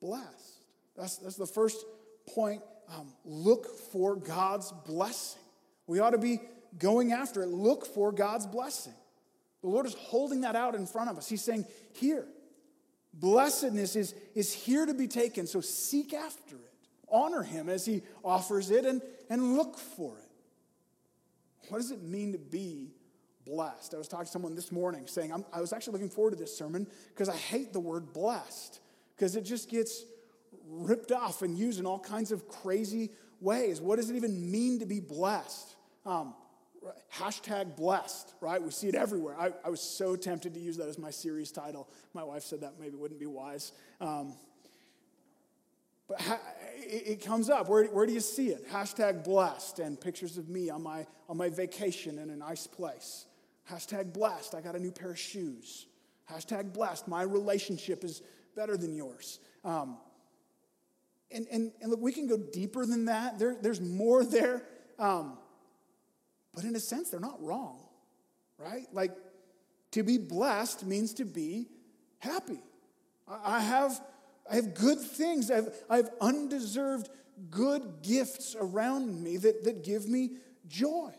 blessed. 0.00 0.64
That's, 0.96 1.18
that's 1.18 1.36
the 1.36 1.46
first 1.46 1.86
point. 2.34 2.60
Um, 2.92 3.12
look 3.24 3.68
for 3.92 4.16
God's 4.16 4.72
blessing. 4.84 5.40
We 5.86 6.00
ought 6.00 6.10
to 6.10 6.18
be 6.18 6.40
going 6.80 7.12
after 7.12 7.44
it. 7.44 7.48
Look 7.48 7.86
for 7.86 8.10
God's 8.10 8.46
blessing. 8.46 8.94
The 9.60 9.68
Lord 9.68 9.86
is 9.86 9.94
holding 9.94 10.40
that 10.40 10.56
out 10.56 10.74
in 10.74 10.84
front 10.84 11.10
of 11.10 11.16
us. 11.16 11.28
He's 11.28 11.42
saying, 11.42 11.64
Here, 11.92 12.26
Blessedness 13.22 13.94
is, 13.94 14.14
is 14.34 14.52
here 14.52 14.84
to 14.84 14.92
be 14.92 15.06
taken, 15.06 15.46
so 15.46 15.60
seek 15.60 16.12
after 16.12 16.56
it. 16.56 16.88
Honor 17.08 17.44
him 17.44 17.68
as 17.68 17.86
he 17.86 18.02
offers 18.24 18.70
it 18.70 18.84
and, 18.84 19.00
and 19.30 19.56
look 19.56 19.78
for 19.78 20.18
it. 20.18 20.30
What 21.68 21.78
does 21.78 21.92
it 21.92 22.02
mean 22.02 22.32
to 22.32 22.38
be 22.38 22.90
blessed? 23.46 23.94
I 23.94 23.98
was 23.98 24.08
talking 24.08 24.26
to 24.26 24.30
someone 24.32 24.56
this 24.56 24.72
morning 24.72 25.06
saying, 25.06 25.32
i 25.52 25.60
was 25.60 25.72
actually 25.72 25.92
looking 25.92 26.08
forward 26.10 26.32
to 26.32 26.36
this 26.36 26.54
sermon 26.56 26.84
because 27.10 27.28
I 27.28 27.36
hate 27.36 27.72
the 27.72 27.78
word 27.78 28.12
blessed 28.12 28.80
because 29.14 29.36
it 29.36 29.44
just 29.44 29.70
gets 29.70 30.04
ripped 30.68 31.12
off 31.12 31.42
and 31.42 31.56
used 31.56 31.78
in 31.78 31.86
all 31.86 32.00
kinds 32.00 32.32
of 32.32 32.48
crazy 32.48 33.10
ways. 33.40 33.80
What 33.80 33.96
does 33.96 34.10
it 34.10 34.16
even 34.16 34.50
mean 34.50 34.80
to 34.80 34.86
be 34.86 34.98
blessed? 34.98 35.76
Um, 36.04 36.34
hashtag 37.14 37.76
blessed, 37.76 38.34
right? 38.40 38.62
We 38.62 38.70
see 38.70 38.88
it 38.88 38.94
everywhere. 38.94 39.36
I, 39.38 39.52
I, 39.64 39.70
was 39.70 39.80
so 39.80 40.16
tempted 40.16 40.54
to 40.54 40.60
use 40.60 40.76
that 40.78 40.88
as 40.88 40.98
my 40.98 41.10
series 41.10 41.52
title. 41.52 41.88
My 42.14 42.24
wife 42.24 42.42
said 42.42 42.60
that 42.62 42.74
maybe 42.80 42.96
wouldn't 42.96 43.20
be 43.20 43.26
wise. 43.26 43.72
Um, 44.00 44.34
but 46.08 46.20
ha- 46.20 46.40
it, 46.76 47.06
it, 47.06 47.24
comes 47.24 47.48
up. 47.48 47.68
Where, 47.68 47.84
where 47.86 48.06
do 48.06 48.12
you 48.12 48.20
see 48.20 48.48
it? 48.48 48.68
Hashtag 48.70 49.24
blessed 49.24 49.78
and 49.78 50.00
pictures 50.00 50.38
of 50.38 50.48
me 50.48 50.70
on 50.70 50.82
my, 50.82 51.06
on 51.28 51.36
my 51.36 51.48
vacation 51.48 52.18
in 52.18 52.30
a 52.30 52.36
nice 52.36 52.66
place. 52.66 53.26
Hashtag 53.70 54.12
blessed. 54.12 54.54
I 54.54 54.60
got 54.60 54.74
a 54.74 54.80
new 54.80 54.92
pair 54.92 55.10
of 55.10 55.18
shoes. 55.18 55.86
Hashtag 56.30 56.72
blessed. 56.72 57.08
My 57.08 57.22
relationship 57.22 58.04
is 58.04 58.22
better 58.56 58.76
than 58.76 58.94
yours. 58.94 59.38
Um, 59.64 59.98
and, 61.30 61.46
and, 61.50 61.72
and 61.80 61.90
look, 61.90 62.00
we 62.00 62.12
can 62.12 62.26
go 62.26 62.36
deeper 62.36 62.84
than 62.84 63.06
that. 63.06 63.38
There, 63.38 63.56
there's 63.60 63.80
more 63.80 64.24
there. 64.24 64.62
Um, 64.98 65.38
but 66.54 66.64
in 66.64 66.76
a 66.76 66.80
sense, 66.80 67.10
they're 67.10 67.20
not 67.20 67.42
wrong, 67.42 67.78
right? 68.58 68.86
Like, 68.92 69.12
to 69.92 70.02
be 70.02 70.18
blessed 70.18 70.84
means 70.86 71.14
to 71.14 71.24
be 71.24 71.66
happy. 72.18 72.60
I 73.28 73.60
have, 73.60 74.00
I 74.50 74.56
have 74.56 74.74
good 74.74 74.98
things, 74.98 75.50
I 75.50 75.56
have, 75.56 75.74
I 75.88 75.96
have 75.96 76.10
undeserved 76.20 77.08
good 77.50 78.02
gifts 78.02 78.54
around 78.58 79.22
me 79.22 79.36
that, 79.38 79.64
that 79.64 79.84
give 79.84 80.08
me 80.08 80.32
joy. 80.68 81.12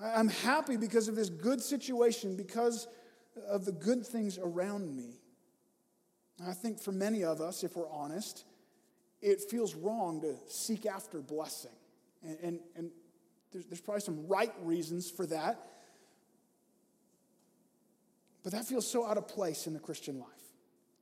I'm 0.00 0.28
happy 0.28 0.76
because 0.76 1.08
of 1.08 1.14
this 1.14 1.28
good 1.28 1.60
situation, 1.60 2.36
because 2.36 2.88
of 3.48 3.64
the 3.64 3.72
good 3.72 4.04
things 4.04 4.38
around 4.38 4.96
me. 4.96 5.20
I 6.46 6.52
think 6.52 6.80
for 6.80 6.92
many 6.92 7.22
of 7.22 7.40
us, 7.40 7.62
if 7.62 7.76
we're 7.76 7.90
honest, 7.90 8.44
it 9.20 9.40
feels 9.40 9.74
wrong 9.74 10.20
to 10.22 10.34
seek 10.48 10.86
after 10.86 11.20
blessing. 11.20 11.70
And, 12.24 12.38
and, 12.42 12.60
and 12.76 12.90
there's, 13.52 13.66
there's 13.66 13.80
probably 13.80 14.00
some 14.00 14.26
right 14.26 14.52
reasons 14.62 15.10
for 15.10 15.26
that. 15.26 15.66
But 18.42 18.52
that 18.52 18.64
feels 18.64 18.90
so 18.90 19.06
out 19.06 19.18
of 19.18 19.28
place 19.28 19.66
in 19.66 19.72
the 19.72 19.78
Christian 19.78 20.18
life. 20.18 20.28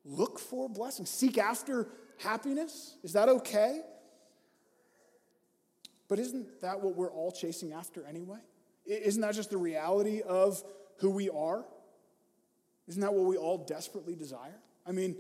Look 0.04 0.38
for 0.38 0.68
blessing, 0.68 1.06
seek 1.06 1.38
after 1.38 1.88
happiness. 2.18 2.96
Is 3.02 3.12
that 3.14 3.28
okay? 3.28 3.80
But 6.08 6.18
isn't 6.18 6.60
that 6.60 6.80
what 6.80 6.96
we're 6.96 7.12
all 7.12 7.30
chasing 7.30 7.72
after 7.72 8.04
anyway? 8.04 8.40
Isn't 8.84 9.22
that 9.22 9.34
just 9.34 9.50
the 9.50 9.56
reality 9.56 10.22
of 10.22 10.62
who 10.98 11.10
we 11.10 11.30
are? 11.30 11.64
Isn't 12.88 13.00
that 13.02 13.14
what 13.14 13.26
we 13.26 13.36
all 13.36 13.58
desperately 13.58 14.16
desire? 14.16 14.58
I 14.86 14.92
mean, 14.92 15.16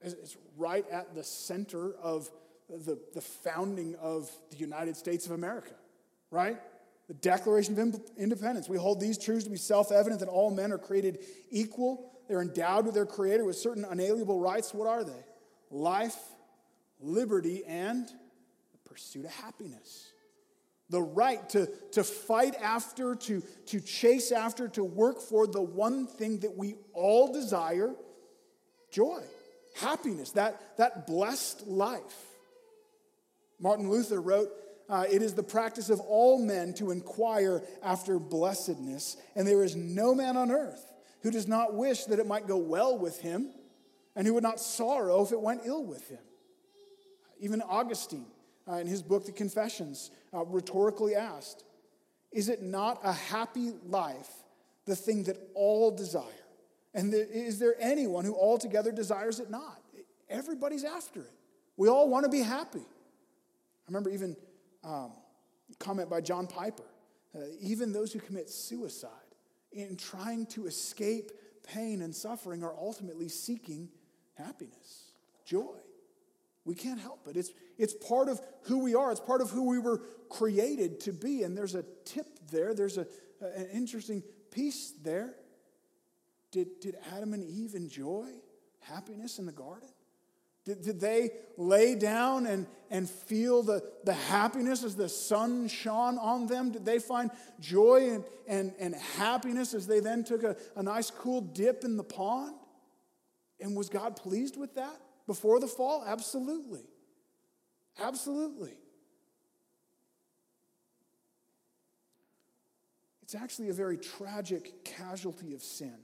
it's 0.00 0.36
right 0.56 0.88
at 0.90 1.14
the 1.14 1.24
center 1.24 1.94
of 1.94 2.30
the, 2.68 2.98
the 3.12 3.20
founding 3.20 3.96
of 3.96 4.30
the 4.50 4.56
United 4.56 4.96
States 4.96 5.26
of 5.26 5.32
America 5.32 5.74
right? 6.32 6.56
The 7.06 7.14
Declaration 7.14 7.78
of 7.78 8.00
Independence. 8.16 8.68
We 8.68 8.78
hold 8.78 8.98
these 8.98 9.18
truths 9.18 9.44
to 9.44 9.50
be 9.50 9.56
self 9.56 9.92
evident 9.92 10.20
that 10.20 10.28
all 10.28 10.50
men 10.50 10.72
are 10.72 10.78
created 10.78 11.18
equal. 11.50 12.10
They're 12.28 12.42
endowed 12.42 12.86
with 12.86 12.94
their 12.94 13.06
Creator 13.06 13.44
with 13.44 13.56
certain 13.56 13.84
unalienable 13.84 14.40
rights. 14.40 14.72
What 14.72 14.88
are 14.88 15.04
they? 15.04 15.24
Life, 15.70 16.16
liberty, 16.98 17.62
and 17.66 18.08
the 18.08 18.88
pursuit 18.88 19.26
of 19.26 19.30
happiness. 19.32 20.10
The 20.88 21.02
right 21.02 21.46
to, 21.50 21.68
to 21.92 22.04
fight 22.04 22.54
after, 22.60 23.14
to, 23.14 23.42
to 23.66 23.80
chase 23.80 24.32
after, 24.32 24.68
to 24.68 24.84
work 24.84 25.20
for 25.20 25.46
the 25.46 25.62
one 25.62 26.06
thing 26.06 26.40
that 26.40 26.56
we 26.56 26.76
all 26.92 27.32
desire 27.32 27.94
joy, 28.90 29.22
happiness, 29.80 30.32
that, 30.32 30.76
that 30.76 31.06
blessed 31.06 31.66
life. 31.66 32.26
Martin 33.58 33.88
Luther 33.88 34.20
wrote, 34.20 34.50
uh, 34.88 35.04
it 35.10 35.22
is 35.22 35.34
the 35.34 35.42
practice 35.42 35.90
of 35.90 36.00
all 36.00 36.38
men 36.38 36.74
to 36.74 36.90
inquire 36.90 37.62
after 37.82 38.18
blessedness, 38.18 39.16
and 39.34 39.46
there 39.46 39.62
is 39.62 39.76
no 39.76 40.14
man 40.14 40.36
on 40.36 40.50
earth 40.50 40.92
who 41.22 41.30
does 41.30 41.48
not 41.48 41.74
wish 41.74 42.04
that 42.04 42.18
it 42.18 42.26
might 42.26 42.46
go 42.46 42.56
well 42.56 42.98
with 42.98 43.20
him 43.20 43.50
and 44.16 44.26
who 44.26 44.34
would 44.34 44.42
not 44.42 44.60
sorrow 44.60 45.22
if 45.22 45.32
it 45.32 45.40
went 45.40 45.62
ill 45.64 45.84
with 45.84 46.08
him. 46.08 46.18
Even 47.40 47.62
Augustine, 47.62 48.26
uh, 48.68 48.74
in 48.74 48.86
his 48.86 49.02
book, 49.02 49.24
The 49.24 49.32
Confessions, 49.32 50.10
uh, 50.34 50.44
rhetorically 50.44 51.14
asked, 51.14 51.64
Is 52.30 52.48
it 52.48 52.62
not 52.62 53.00
a 53.02 53.12
happy 53.12 53.72
life 53.86 54.30
the 54.86 54.96
thing 54.96 55.24
that 55.24 55.36
all 55.54 55.90
desire? 55.90 56.24
And 56.94 57.12
is 57.14 57.58
there 57.58 57.74
anyone 57.80 58.24
who 58.24 58.34
altogether 58.34 58.92
desires 58.92 59.40
it 59.40 59.50
not? 59.50 59.80
Everybody's 60.28 60.84
after 60.84 61.20
it. 61.20 61.32
We 61.76 61.88
all 61.88 62.08
want 62.08 62.24
to 62.24 62.30
be 62.30 62.40
happy. 62.40 62.80
I 62.80 63.88
remember 63.88 64.10
even 64.10 64.36
um, 64.84 65.12
comment 65.78 66.10
by 66.10 66.20
John 66.20 66.46
Piper. 66.46 66.84
Uh, 67.34 67.40
even 67.60 67.92
those 67.92 68.12
who 68.12 68.18
commit 68.18 68.50
suicide 68.50 69.10
in 69.72 69.96
trying 69.96 70.46
to 70.46 70.66
escape 70.66 71.30
pain 71.62 72.02
and 72.02 72.14
suffering 72.14 72.62
are 72.62 72.74
ultimately 72.78 73.28
seeking 73.28 73.88
happiness, 74.34 75.12
joy. 75.44 75.76
We 76.64 76.74
can't 76.74 77.00
help 77.00 77.26
it. 77.26 77.36
It's, 77.36 77.50
it's 77.78 77.94
part 77.94 78.28
of 78.28 78.40
who 78.64 78.78
we 78.78 78.94
are, 78.94 79.10
it's 79.10 79.20
part 79.20 79.40
of 79.40 79.50
who 79.50 79.68
we 79.68 79.78
were 79.78 80.02
created 80.28 81.00
to 81.00 81.12
be. 81.12 81.42
And 81.42 81.56
there's 81.56 81.74
a 81.74 81.84
tip 82.04 82.26
there, 82.50 82.74
there's 82.74 82.98
a, 82.98 83.06
an 83.40 83.68
interesting 83.72 84.22
piece 84.50 84.92
there. 85.02 85.34
Did, 86.50 86.80
did 86.80 86.96
Adam 87.16 87.32
and 87.32 87.42
Eve 87.42 87.74
enjoy 87.74 88.28
happiness 88.80 89.38
in 89.38 89.46
the 89.46 89.52
garden? 89.52 89.88
Did, 90.64 90.82
did 90.82 91.00
they 91.00 91.30
lay 91.56 91.94
down 91.94 92.46
and, 92.46 92.66
and 92.90 93.08
feel 93.10 93.62
the, 93.62 93.82
the 94.04 94.14
happiness 94.14 94.84
as 94.84 94.94
the 94.94 95.08
sun 95.08 95.66
shone 95.66 96.18
on 96.18 96.46
them? 96.46 96.70
Did 96.70 96.84
they 96.84 97.00
find 97.00 97.30
joy 97.58 98.10
and, 98.10 98.24
and, 98.46 98.72
and 98.78 98.94
happiness 98.94 99.74
as 99.74 99.86
they 99.86 100.00
then 100.00 100.22
took 100.22 100.44
a, 100.44 100.56
a 100.76 100.82
nice 100.82 101.10
cool 101.10 101.40
dip 101.40 101.84
in 101.84 101.96
the 101.96 102.04
pond? 102.04 102.54
And 103.60 103.76
was 103.76 103.88
God 103.88 104.16
pleased 104.16 104.56
with 104.56 104.74
that 104.76 105.00
before 105.26 105.58
the 105.58 105.66
fall? 105.66 106.04
Absolutely. 106.06 106.84
Absolutely. 108.00 108.74
It's 113.22 113.34
actually 113.34 113.68
a 113.70 113.72
very 113.74 113.96
tragic 113.96 114.84
casualty 114.84 115.54
of 115.54 115.62
sin 115.62 115.96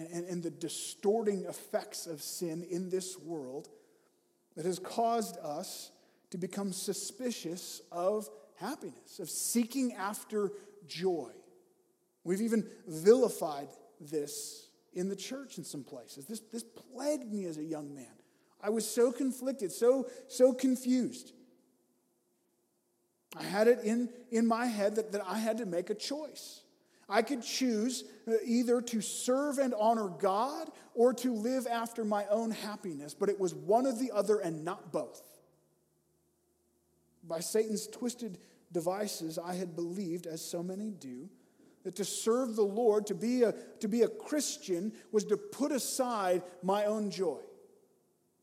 and, 0.00 0.08
and, 0.12 0.28
and 0.28 0.42
the 0.42 0.50
distorting 0.50 1.44
effects 1.44 2.06
of 2.06 2.22
sin 2.22 2.66
in 2.70 2.88
this 2.88 3.18
world 3.18 3.68
that 4.56 4.64
has 4.64 4.78
caused 4.78 5.36
us 5.38 5.90
to 6.30 6.38
become 6.38 6.72
suspicious 6.72 7.82
of 7.92 8.28
happiness, 8.56 9.18
of 9.18 9.28
seeking 9.28 9.92
after 9.94 10.52
joy. 10.86 11.30
We've 12.24 12.40
even 12.40 12.66
vilified 12.86 13.68
this 14.00 14.70
in 14.94 15.08
the 15.08 15.16
church 15.16 15.58
in 15.58 15.64
some 15.64 15.84
places. 15.84 16.26
This, 16.26 16.40
this 16.52 16.62
plagued 16.62 17.30
me 17.30 17.44
as 17.44 17.58
a 17.58 17.64
young 17.64 17.94
man. 17.94 18.06
I 18.62 18.70
was 18.70 18.88
so 18.88 19.12
conflicted, 19.12 19.70
so, 19.70 20.08
so 20.28 20.52
confused. 20.52 21.32
I 23.38 23.42
had 23.42 23.68
it 23.68 23.80
in, 23.84 24.08
in 24.30 24.46
my 24.46 24.66
head 24.66 24.96
that, 24.96 25.12
that 25.12 25.22
I 25.26 25.38
had 25.38 25.58
to 25.58 25.66
make 25.66 25.90
a 25.90 25.94
choice. 25.94 26.62
I 27.10 27.22
could 27.22 27.42
choose 27.42 28.04
uh, 28.28 28.34
either 28.44 28.80
to 28.80 29.00
serve 29.00 29.58
and 29.58 29.74
honor 29.74 30.08
God 30.08 30.70
or 30.94 31.12
to 31.14 31.34
live 31.34 31.66
after 31.66 32.04
my 32.04 32.24
own 32.26 32.52
happiness, 32.52 33.14
but 33.14 33.28
it 33.28 33.38
was 33.38 33.52
one 33.52 33.86
or 33.86 33.92
the 33.92 34.12
other 34.12 34.38
and 34.38 34.64
not 34.64 34.92
both. 34.92 35.20
By 37.24 37.40
Satan's 37.40 37.88
twisted 37.88 38.38
devices, 38.72 39.38
I 39.38 39.54
had 39.54 39.74
believed, 39.74 40.26
as 40.26 40.40
so 40.40 40.62
many 40.62 40.90
do, 40.92 41.28
that 41.82 41.96
to 41.96 42.04
serve 42.04 42.54
the 42.54 42.62
Lord, 42.62 43.06
to 43.06 43.14
be 43.14 43.42
a, 43.42 43.54
to 43.80 43.88
be 43.88 44.02
a 44.02 44.08
Christian, 44.08 44.92
was 45.10 45.24
to 45.24 45.36
put 45.36 45.72
aside 45.72 46.42
my 46.62 46.84
own 46.84 47.10
joy, 47.10 47.40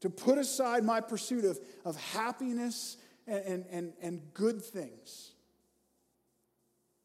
to 0.01 0.09
put 0.09 0.37
aside 0.37 0.83
my 0.83 0.99
pursuit 0.99 1.45
of, 1.45 1.59
of 1.85 1.95
happiness 1.95 2.97
and, 3.27 3.45
and, 3.45 3.65
and, 3.71 3.93
and 4.01 4.21
good 4.33 4.61
things. 4.61 5.33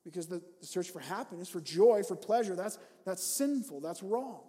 Because 0.04 0.26
the, 0.26 0.42
the 0.60 0.66
search 0.66 0.90
for 0.90 1.00
happiness, 1.00 1.48
for 1.48 1.60
joy, 1.60 2.02
for 2.02 2.16
pleasure, 2.16 2.56
that's, 2.56 2.78
that's 3.04 3.22
sinful, 3.22 3.80
that's 3.80 4.02
wrong. 4.02 4.40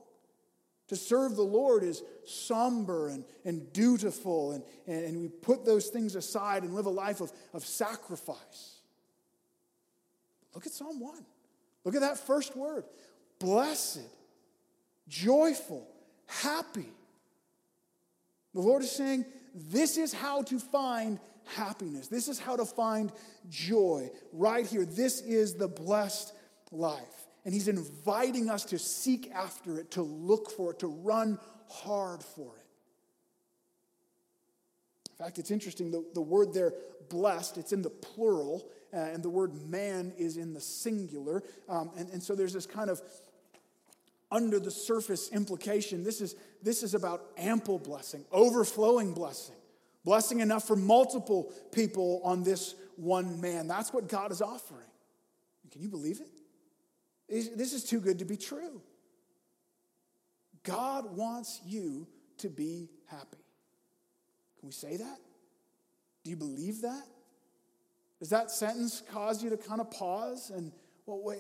To 0.90 0.96
serve 0.96 1.36
the 1.36 1.44
Lord 1.44 1.84
is 1.84 2.04
somber 2.26 3.08
and, 3.08 3.24
and 3.46 3.72
dutiful, 3.72 4.52
and, 4.52 4.64
and, 4.88 5.06
and 5.06 5.22
we 5.22 5.30
put 5.30 5.66
those 5.66 5.88
things 5.88 6.16
aside 6.16 6.64
and 6.64 6.74
live 6.74 6.88
a 6.88 6.92
life 6.92 7.22
of, 7.22 7.32
of 7.54 7.66
sacrifice. 7.66 8.80
Look 10.54 10.66
at 10.66 10.72
Psalm 10.72 11.00
1. 11.00 11.26
Look 11.84 11.96
at 11.96 12.02
that 12.02 12.18
first 12.18 12.56
word 12.56 12.86
blessed, 13.40 14.08
joyful, 15.08 15.88
happy. 16.28 16.90
The 18.54 18.62
Lord 18.62 18.84
is 18.84 18.92
saying, 18.92 19.26
This 19.54 19.98
is 19.98 20.14
how 20.14 20.44
to 20.44 20.60
find 20.60 21.20
happiness. 21.46 22.08
This 22.08 22.28
is 22.28 22.40
how 22.40 22.56
to 22.56 22.66
find 22.66 23.12
joy 23.50 24.10
right 24.32 24.66
here. 24.66 24.86
This 24.86 25.22
is 25.22 25.56
the 25.56 25.68
blessed 25.68 26.34
life. 26.72 27.28
And 27.46 27.54
He's 27.54 27.68
inviting 27.68 28.50
us 28.50 28.66
to 28.66 28.80
seek 28.80 29.32
after 29.32 29.80
it, 29.80 29.92
to 29.92 30.02
look 30.02 30.52
for 30.52 30.72
it, 30.72 30.80
to 30.80 30.88
run 30.88 31.40
hard 31.68 32.24
for 32.24 32.54
it. 32.58 32.66
In 35.12 35.26
fact, 35.26 35.40
it's 35.40 35.52
interesting, 35.52 35.92
the, 35.92 36.04
the 36.14 36.22
word 36.22 36.54
there, 36.54 36.74
blessed, 37.10 37.58
it's 37.58 37.74
in 37.74 37.82
the 37.82 37.90
plural, 37.90 38.68
uh, 38.94 38.98
and 38.98 39.22
the 39.22 39.30
word 39.30 39.54
man 39.70 40.14
is 40.18 40.38
in 40.38 40.54
the 40.54 40.62
singular. 40.62 41.44
Um, 41.70 41.92
and, 41.98 42.10
and 42.10 42.24
so 42.24 42.36
there's 42.36 42.54
this 42.54 42.66
kind 42.66 42.90
of 42.90 43.02
under 44.32 44.60
the 44.60 44.72
surface 44.72 45.30
implication. 45.32 46.04
This 46.04 46.20
is, 46.20 46.36
this 46.64 46.82
is 46.82 46.96
about 46.96 47.24
ample 47.38 47.78
blessing, 47.78 48.26
overflowing 48.32 49.14
blessing. 49.14 49.56
Blessing 50.04 50.42
enough 50.42 50.68
for 50.68 50.76
multiple 50.76 51.54
people 51.72 52.22
on 52.24 52.44
this 52.44 52.76
one 52.96 53.40
man. 53.40 53.68
That's 53.68 53.94
what 53.94 54.08
God 54.08 54.32
is 54.32 54.42
offering. 54.42 54.88
Can 55.72 55.82
you 55.82 55.90
believe 55.90 56.22
it? 56.22 57.58
This 57.58 57.74
is 57.74 57.84
too 57.84 58.00
good 58.00 58.20
to 58.20 58.26
be 58.26 58.38
true. 58.38 58.82
God 60.64 61.16
wants 61.16 61.62
you 61.66 62.08
to 62.38 62.50
be 62.50 62.90
happy. 63.08 63.44
Can 64.60 64.68
we 64.68 64.72
say 64.72 64.98
that? 64.98 65.18
Do 66.24 66.30
you 66.30 66.36
believe 66.38 66.82
that? 66.82 67.04
Does 68.20 68.30
that 68.30 68.52
sentence 68.52 69.02
cause 69.12 69.44
you 69.44 69.50
to 69.50 69.58
kind 69.58 69.82
of 69.82 69.92
pause 69.92 70.52
and, 70.54 70.72
well, 71.06 71.22
wait, 71.24 71.40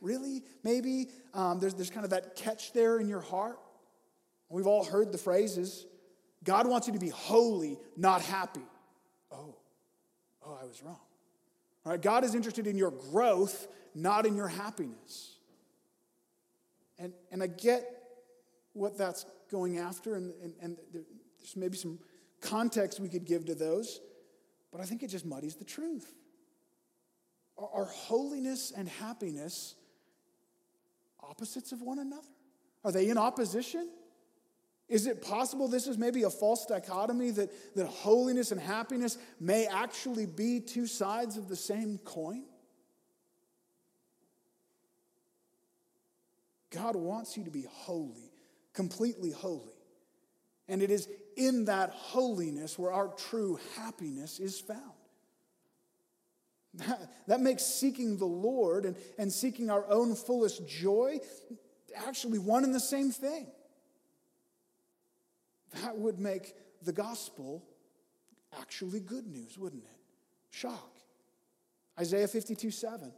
really? 0.00 0.42
Maybe 0.62 1.08
um, 1.32 1.60
there's, 1.60 1.74
there's 1.74 1.90
kind 1.90 2.04
of 2.04 2.10
that 2.10 2.36
catch 2.36 2.72
there 2.72 2.98
in 2.98 3.08
your 3.08 3.20
heart? 3.20 3.58
We've 4.50 4.66
all 4.66 4.84
heard 4.84 5.12
the 5.12 5.18
phrases 5.18 5.86
God 6.44 6.66
wants 6.66 6.86
you 6.86 6.92
to 6.92 6.98
be 6.98 7.08
holy, 7.08 7.78
not 7.96 8.20
happy. 8.20 8.60
Oh, 9.32 9.56
oh, 10.44 10.58
I 10.60 10.64
was 10.66 10.82
wrong. 10.82 11.00
All 11.84 11.92
right, 11.92 12.00
God 12.00 12.24
is 12.24 12.34
interested 12.34 12.66
in 12.66 12.76
your 12.76 12.90
growth, 12.90 13.66
not 13.94 14.26
in 14.26 14.36
your 14.36 14.48
happiness. 14.48 15.36
And, 16.98 17.12
and 17.30 17.42
I 17.42 17.46
get 17.46 17.84
what 18.72 18.96
that's 18.96 19.26
going 19.50 19.78
after, 19.78 20.14
and, 20.14 20.32
and, 20.42 20.54
and 20.60 20.76
there's 20.92 21.56
maybe 21.56 21.76
some 21.76 21.98
context 22.40 23.00
we 23.00 23.08
could 23.08 23.24
give 23.24 23.46
to 23.46 23.54
those, 23.54 24.00
but 24.70 24.80
I 24.80 24.84
think 24.84 25.02
it 25.02 25.08
just 25.08 25.24
muddies 25.24 25.56
the 25.56 25.64
truth. 25.64 26.12
Are, 27.56 27.68
are 27.72 27.84
holiness 27.84 28.72
and 28.76 28.88
happiness 28.88 29.74
opposites 31.20 31.72
of 31.72 31.82
one 31.82 31.98
another? 31.98 32.28
Are 32.84 32.92
they 32.92 33.08
in 33.08 33.16
opposition? 33.16 33.88
Is 34.88 35.06
it 35.06 35.22
possible 35.22 35.66
this 35.66 35.86
is 35.86 35.96
maybe 35.96 36.24
a 36.24 36.30
false 36.30 36.66
dichotomy 36.66 37.30
that, 37.32 37.50
that 37.74 37.86
holiness 37.86 38.52
and 38.52 38.60
happiness 38.60 39.16
may 39.40 39.66
actually 39.66 40.26
be 40.26 40.60
two 40.60 40.86
sides 40.86 41.36
of 41.36 41.48
the 41.48 41.56
same 41.56 41.98
coin? 41.98 42.44
God 46.70 46.96
wants 46.96 47.36
you 47.36 47.44
to 47.44 47.50
be 47.50 47.66
holy, 47.70 48.32
completely 48.72 49.30
holy. 49.30 49.72
And 50.68 50.82
it 50.82 50.90
is 50.90 51.08
in 51.36 51.66
that 51.66 51.90
holiness 51.90 52.78
where 52.78 52.92
our 52.92 53.08
true 53.08 53.58
happiness 53.76 54.38
is 54.38 54.60
found. 54.60 54.80
That, 56.74 57.12
that 57.28 57.40
makes 57.40 57.64
seeking 57.64 58.16
the 58.16 58.24
Lord 58.24 58.84
and, 58.84 58.96
and 59.16 59.32
seeking 59.32 59.70
our 59.70 59.88
own 59.88 60.16
fullest 60.16 60.66
joy 60.66 61.20
actually 61.94 62.40
one 62.40 62.64
and 62.64 62.74
the 62.74 62.80
same 62.80 63.12
thing. 63.12 63.46
That 65.82 65.98
would 65.98 66.18
make 66.18 66.54
the 66.82 66.92
gospel 66.92 67.64
actually 68.60 69.00
good 69.00 69.26
news, 69.26 69.58
wouldn't 69.58 69.84
it? 69.84 69.90
Shock. 70.50 70.92
Isaiah 71.98 72.28
52 72.28 72.70
7. 72.70 73.12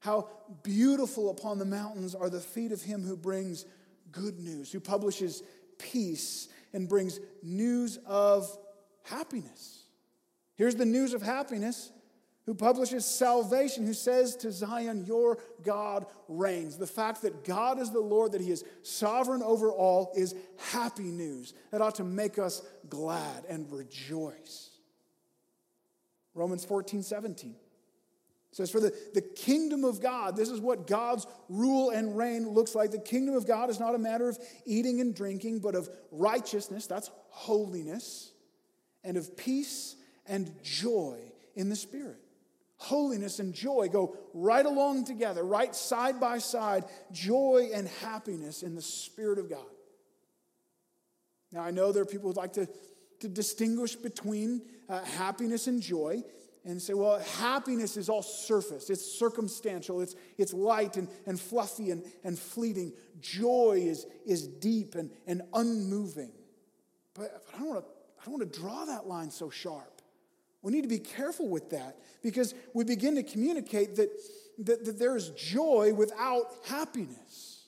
How 0.00 0.28
beautiful 0.62 1.30
upon 1.30 1.58
the 1.58 1.64
mountains 1.64 2.14
are 2.14 2.28
the 2.28 2.40
feet 2.40 2.72
of 2.72 2.82
him 2.82 3.02
who 3.02 3.16
brings 3.16 3.64
good 4.12 4.38
news, 4.38 4.70
who 4.70 4.80
publishes 4.80 5.42
peace 5.78 6.48
and 6.72 6.88
brings 6.88 7.20
news 7.42 7.98
of 8.06 8.46
happiness. 9.04 9.84
Here's 10.56 10.74
the 10.74 10.84
news 10.84 11.14
of 11.14 11.22
happiness 11.22 11.90
who 12.46 12.54
publishes 12.54 13.06
salvation, 13.06 13.86
who 13.86 13.94
says 13.94 14.36
to 14.36 14.52
Zion, 14.52 15.04
Your 15.06 15.38
God 15.62 16.06
reigns. 16.28 16.76
The 16.76 16.86
fact 16.86 17.22
that 17.22 17.44
God 17.44 17.78
is 17.78 17.90
the 17.90 18.00
Lord, 18.00 18.32
that 18.32 18.40
He 18.40 18.50
is 18.50 18.64
sovereign 18.82 19.42
over 19.42 19.72
all, 19.72 20.12
is 20.14 20.34
happy 20.58 21.04
news. 21.04 21.54
That 21.70 21.80
ought 21.80 21.94
to 21.96 22.04
make 22.04 22.38
us 22.38 22.62
glad 22.88 23.44
and 23.48 23.70
rejoice. 23.72 24.70
Romans 26.34 26.64
14, 26.64 27.02
17 27.02 27.54
says, 28.50 28.70
For 28.70 28.80
the, 28.80 28.94
the 29.14 29.22
kingdom 29.22 29.84
of 29.84 30.02
God, 30.02 30.36
this 30.36 30.50
is 30.50 30.60
what 30.60 30.86
God's 30.86 31.26
rule 31.48 31.90
and 31.90 32.16
reign 32.16 32.48
looks 32.48 32.74
like. 32.74 32.90
The 32.90 32.98
kingdom 32.98 33.36
of 33.36 33.46
God 33.46 33.70
is 33.70 33.80
not 33.80 33.94
a 33.94 33.98
matter 33.98 34.28
of 34.28 34.38
eating 34.66 35.00
and 35.00 35.14
drinking, 35.14 35.60
but 35.60 35.74
of 35.74 35.88
righteousness, 36.10 36.86
that's 36.86 37.10
holiness, 37.28 38.32
and 39.02 39.16
of 39.16 39.34
peace 39.34 39.96
and 40.26 40.52
joy 40.62 41.18
in 41.54 41.70
the 41.70 41.76
Spirit 41.76 42.23
holiness 42.84 43.38
and 43.38 43.54
joy 43.54 43.88
go 43.88 44.16
right 44.32 44.64
along 44.64 45.04
together, 45.04 45.42
right 45.42 45.74
side 45.74 46.20
by 46.20 46.38
side, 46.38 46.84
joy 47.12 47.70
and 47.74 47.88
happiness 48.02 48.62
in 48.62 48.74
the 48.74 48.82
Spirit 48.82 49.38
of 49.38 49.48
God. 49.50 49.66
Now, 51.52 51.62
I 51.62 51.70
know 51.70 51.92
there 51.92 52.02
are 52.02 52.06
people 52.06 52.32
who 52.32 52.40
like 52.40 52.52
to, 52.54 52.68
to 53.20 53.28
distinguish 53.28 53.94
between 53.96 54.62
uh, 54.88 55.02
happiness 55.04 55.66
and 55.66 55.80
joy 55.80 56.22
and 56.64 56.80
say, 56.80 56.94
well, 56.94 57.18
happiness 57.38 57.96
is 57.96 58.08
all 58.08 58.22
surface, 58.22 58.90
it's 58.90 59.04
circumstantial, 59.04 60.00
it's, 60.00 60.14
it's 60.38 60.52
light 60.52 60.96
and, 60.96 61.08
and 61.26 61.38
fluffy 61.38 61.90
and, 61.90 62.04
and 62.24 62.38
fleeting. 62.38 62.92
Joy 63.20 63.82
is, 63.84 64.06
is 64.26 64.46
deep 64.46 64.94
and, 64.94 65.10
and 65.26 65.42
unmoving. 65.52 66.32
But, 67.14 67.44
but 67.46 67.54
I 67.54 67.58
don't 67.58 67.68
want 67.68 67.84
to 67.84 67.90
I 68.24 68.30
don't 68.30 68.40
want 68.40 68.52
to 68.54 68.58
draw 68.58 68.86
that 68.86 69.06
line 69.06 69.30
so 69.30 69.50
sharp. 69.50 69.93
We 70.64 70.72
need 70.72 70.82
to 70.82 70.88
be 70.88 70.98
careful 70.98 71.46
with 71.46 71.70
that 71.70 71.98
because 72.22 72.54
we 72.72 72.84
begin 72.84 73.16
to 73.16 73.22
communicate 73.22 73.96
that, 73.96 74.08
that, 74.64 74.86
that 74.86 74.98
there 74.98 75.14
is 75.14 75.28
joy 75.28 75.92
without 75.94 76.46
happiness. 76.64 77.66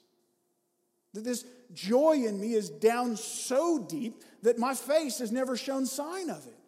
That 1.13 1.23
this 1.23 1.45
joy 1.75 2.23
in 2.27 2.41
me 2.41 2.55
is 2.55 2.71
down 2.71 3.17
so 3.17 3.79
deep 3.79 4.23
that 4.43 4.59
my 4.59 4.75
face 4.75 5.19
has 5.19 5.31
never 5.31 5.59
shown 5.59 5.85
sign 5.85 6.31
of 6.31 6.47
it. 6.47 6.59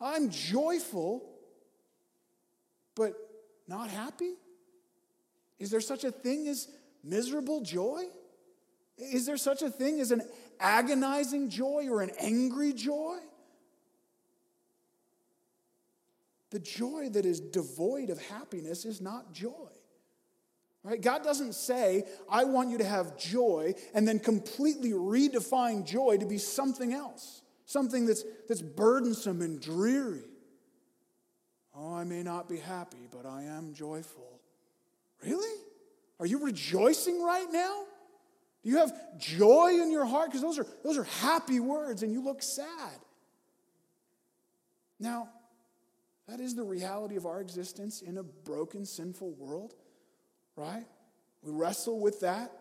I'm 0.00 0.30
joyful, 0.30 1.28
but 2.94 3.12
not 3.68 3.90
happy? 3.90 4.36
Is 5.58 5.70
there 5.70 5.82
such 5.82 6.04
a 6.04 6.10
thing 6.10 6.48
as 6.48 6.68
miserable 7.04 7.60
joy? 7.60 8.04
Is 8.96 9.26
there 9.26 9.36
such 9.36 9.60
a 9.60 9.68
thing 9.68 10.00
as 10.00 10.12
an 10.12 10.22
agonizing 10.58 11.50
joy 11.50 11.88
or 11.90 12.00
an 12.00 12.10
angry 12.18 12.72
joy? 12.72 13.18
The 16.50 16.58
joy 16.58 17.10
that 17.10 17.26
is 17.26 17.40
devoid 17.40 18.10
of 18.10 18.20
happiness 18.20 18.84
is 18.84 19.00
not 19.00 19.32
joy. 19.32 19.52
Right? 20.82 21.00
God 21.00 21.22
doesn't 21.22 21.54
say, 21.54 22.04
I 22.30 22.44
want 22.44 22.70
you 22.70 22.78
to 22.78 22.84
have 22.84 23.18
joy, 23.18 23.74
and 23.94 24.08
then 24.08 24.18
completely 24.18 24.92
redefine 24.92 25.84
joy 25.84 26.16
to 26.18 26.24
be 26.24 26.38
something 26.38 26.94
else, 26.94 27.42
something 27.66 28.06
that's, 28.06 28.24
that's 28.48 28.62
burdensome 28.62 29.42
and 29.42 29.60
dreary. 29.60 30.24
Oh, 31.76 31.94
I 31.94 32.04
may 32.04 32.22
not 32.22 32.48
be 32.48 32.56
happy, 32.56 33.08
but 33.10 33.26
I 33.26 33.42
am 33.42 33.74
joyful. 33.74 34.40
Really? 35.22 35.60
Are 36.20 36.26
you 36.26 36.42
rejoicing 36.42 37.22
right 37.22 37.46
now? 37.52 37.84
Do 38.62 38.70
you 38.70 38.78
have 38.78 38.92
joy 39.18 39.78
in 39.80 39.90
your 39.90 40.04
heart? 40.04 40.30
Because 40.30 40.42
those 40.42 40.58
are, 40.58 40.66
those 40.82 40.96
are 40.96 41.04
happy 41.04 41.60
words, 41.60 42.02
and 42.02 42.12
you 42.12 42.24
look 42.24 42.42
sad. 42.42 42.98
Now, 44.98 45.28
that 46.28 46.40
is 46.40 46.54
the 46.54 46.62
reality 46.62 47.16
of 47.16 47.26
our 47.26 47.40
existence 47.40 48.02
in 48.02 48.18
a 48.18 48.22
broken, 48.22 48.84
sinful 48.84 49.32
world, 49.32 49.74
right? 50.56 50.84
We 51.42 51.52
wrestle 51.52 52.00
with 52.00 52.20
that. 52.20 52.52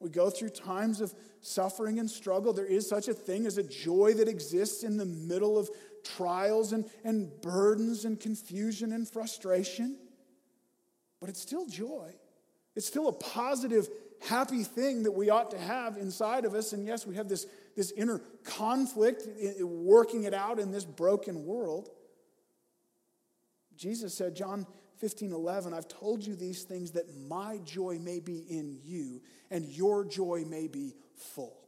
We 0.00 0.10
go 0.10 0.30
through 0.30 0.50
times 0.50 1.00
of 1.00 1.14
suffering 1.40 1.98
and 2.00 2.10
struggle. 2.10 2.52
There 2.52 2.66
is 2.66 2.88
such 2.88 3.08
a 3.08 3.14
thing 3.14 3.46
as 3.46 3.56
a 3.56 3.62
joy 3.62 4.14
that 4.14 4.28
exists 4.28 4.82
in 4.82 4.96
the 4.96 5.04
middle 5.04 5.56
of 5.56 5.70
trials 6.02 6.72
and, 6.72 6.84
and 7.04 7.30
burdens 7.40 8.04
and 8.04 8.18
confusion 8.18 8.92
and 8.92 9.08
frustration. 9.08 9.96
But 11.20 11.28
it's 11.30 11.40
still 11.40 11.66
joy. 11.66 12.12
It's 12.74 12.86
still 12.86 13.08
a 13.08 13.12
positive, 13.12 13.88
happy 14.26 14.64
thing 14.64 15.04
that 15.04 15.12
we 15.12 15.30
ought 15.30 15.52
to 15.52 15.58
have 15.58 15.96
inside 15.96 16.44
of 16.44 16.54
us. 16.54 16.72
And 16.72 16.84
yes, 16.84 17.06
we 17.06 17.14
have 17.14 17.28
this, 17.28 17.46
this 17.76 17.92
inner 17.92 18.20
conflict 18.42 19.22
working 19.60 20.24
it 20.24 20.34
out 20.34 20.58
in 20.58 20.72
this 20.72 20.84
broken 20.84 21.46
world. 21.46 21.90
Jesus 23.76 24.14
said, 24.14 24.34
John 24.34 24.66
15, 24.98 25.32
11, 25.32 25.74
I've 25.74 25.88
told 25.88 26.24
you 26.24 26.34
these 26.34 26.62
things 26.62 26.92
that 26.92 27.14
my 27.28 27.58
joy 27.64 27.98
may 28.00 28.20
be 28.20 28.38
in 28.48 28.78
you 28.84 29.20
and 29.50 29.64
your 29.66 30.04
joy 30.04 30.44
may 30.46 30.68
be 30.68 30.94
full. 31.14 31.58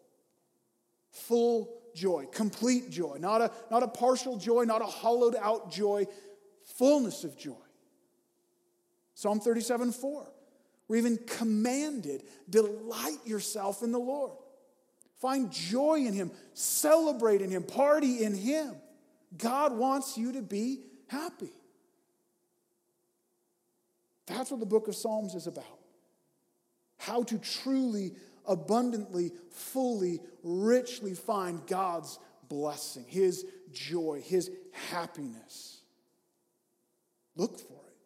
Full 1.11 1.73
joy, 1.95 2.27
complete 2.33 2.91
joy, 2.91 3.17
not 3.19 3.41
a, 3.41 3.51
not 3.71 3.83
a 3.83 3.89
partial 3.89 4.37
joy, 4.37 4.65
not 4.65 4.83
a 4.83 4.87
hollowed 4.87 5.35
out 5.35 5.71
joy, 5.71 6.07
fullness 6.77 7.25
of 7.25 7.37
joy. 7.37 7.55
Psalm 9.15 9.41
37, 9.41 9.93
4. 9.93 10.27
We're 10.89 10.97
even 10.97 11.19
commanded, 11.27 12.23
delight 12.49 13.19
yourself 13.25 13.83
in 13.83 13.93
the 13.93 13.99
Lord. 13.99 14.33
Find 15.21 15.51
joy 15.51 16.05
in 16.07 16.13
Him, 16.13 16.31
celebrate 16.53 17.41
in 17.41 17.51
Him, 17.51 17.63
party 17.63 18.23
in 18.23 18.35
Him. 18.35 18.77
God 19.37 19.77
wants 19.77 20.17
you 20.17 20.33
to 20.33 20.43
be 20.43 20.81
happy. 21.09 21.51
That's 24.27 24.51
what 24.51 24.61
the 24.61 24.67
book 24.67 24.89
of 24.89 24.97
Psalms 24.97 25.35
is 25.35 25.47
about. 25.47 25.65
How 26.99 27.23
to 27.25 27.39
truly, 27.39 28.13
abundantly, 28.47 29.33
fully, 29.51 30.21
richly 30.43 31.15
find 31.15 31.65
God's 31.67 32.19
blessing, 32.49 33.05
His 33.09 33.45
joy, 33.73 34.23
His 34.25 34.51
happiness. 34.91 35.81
Look 37.37 37.59
for 37.59 37.75
it, 37.87 37.97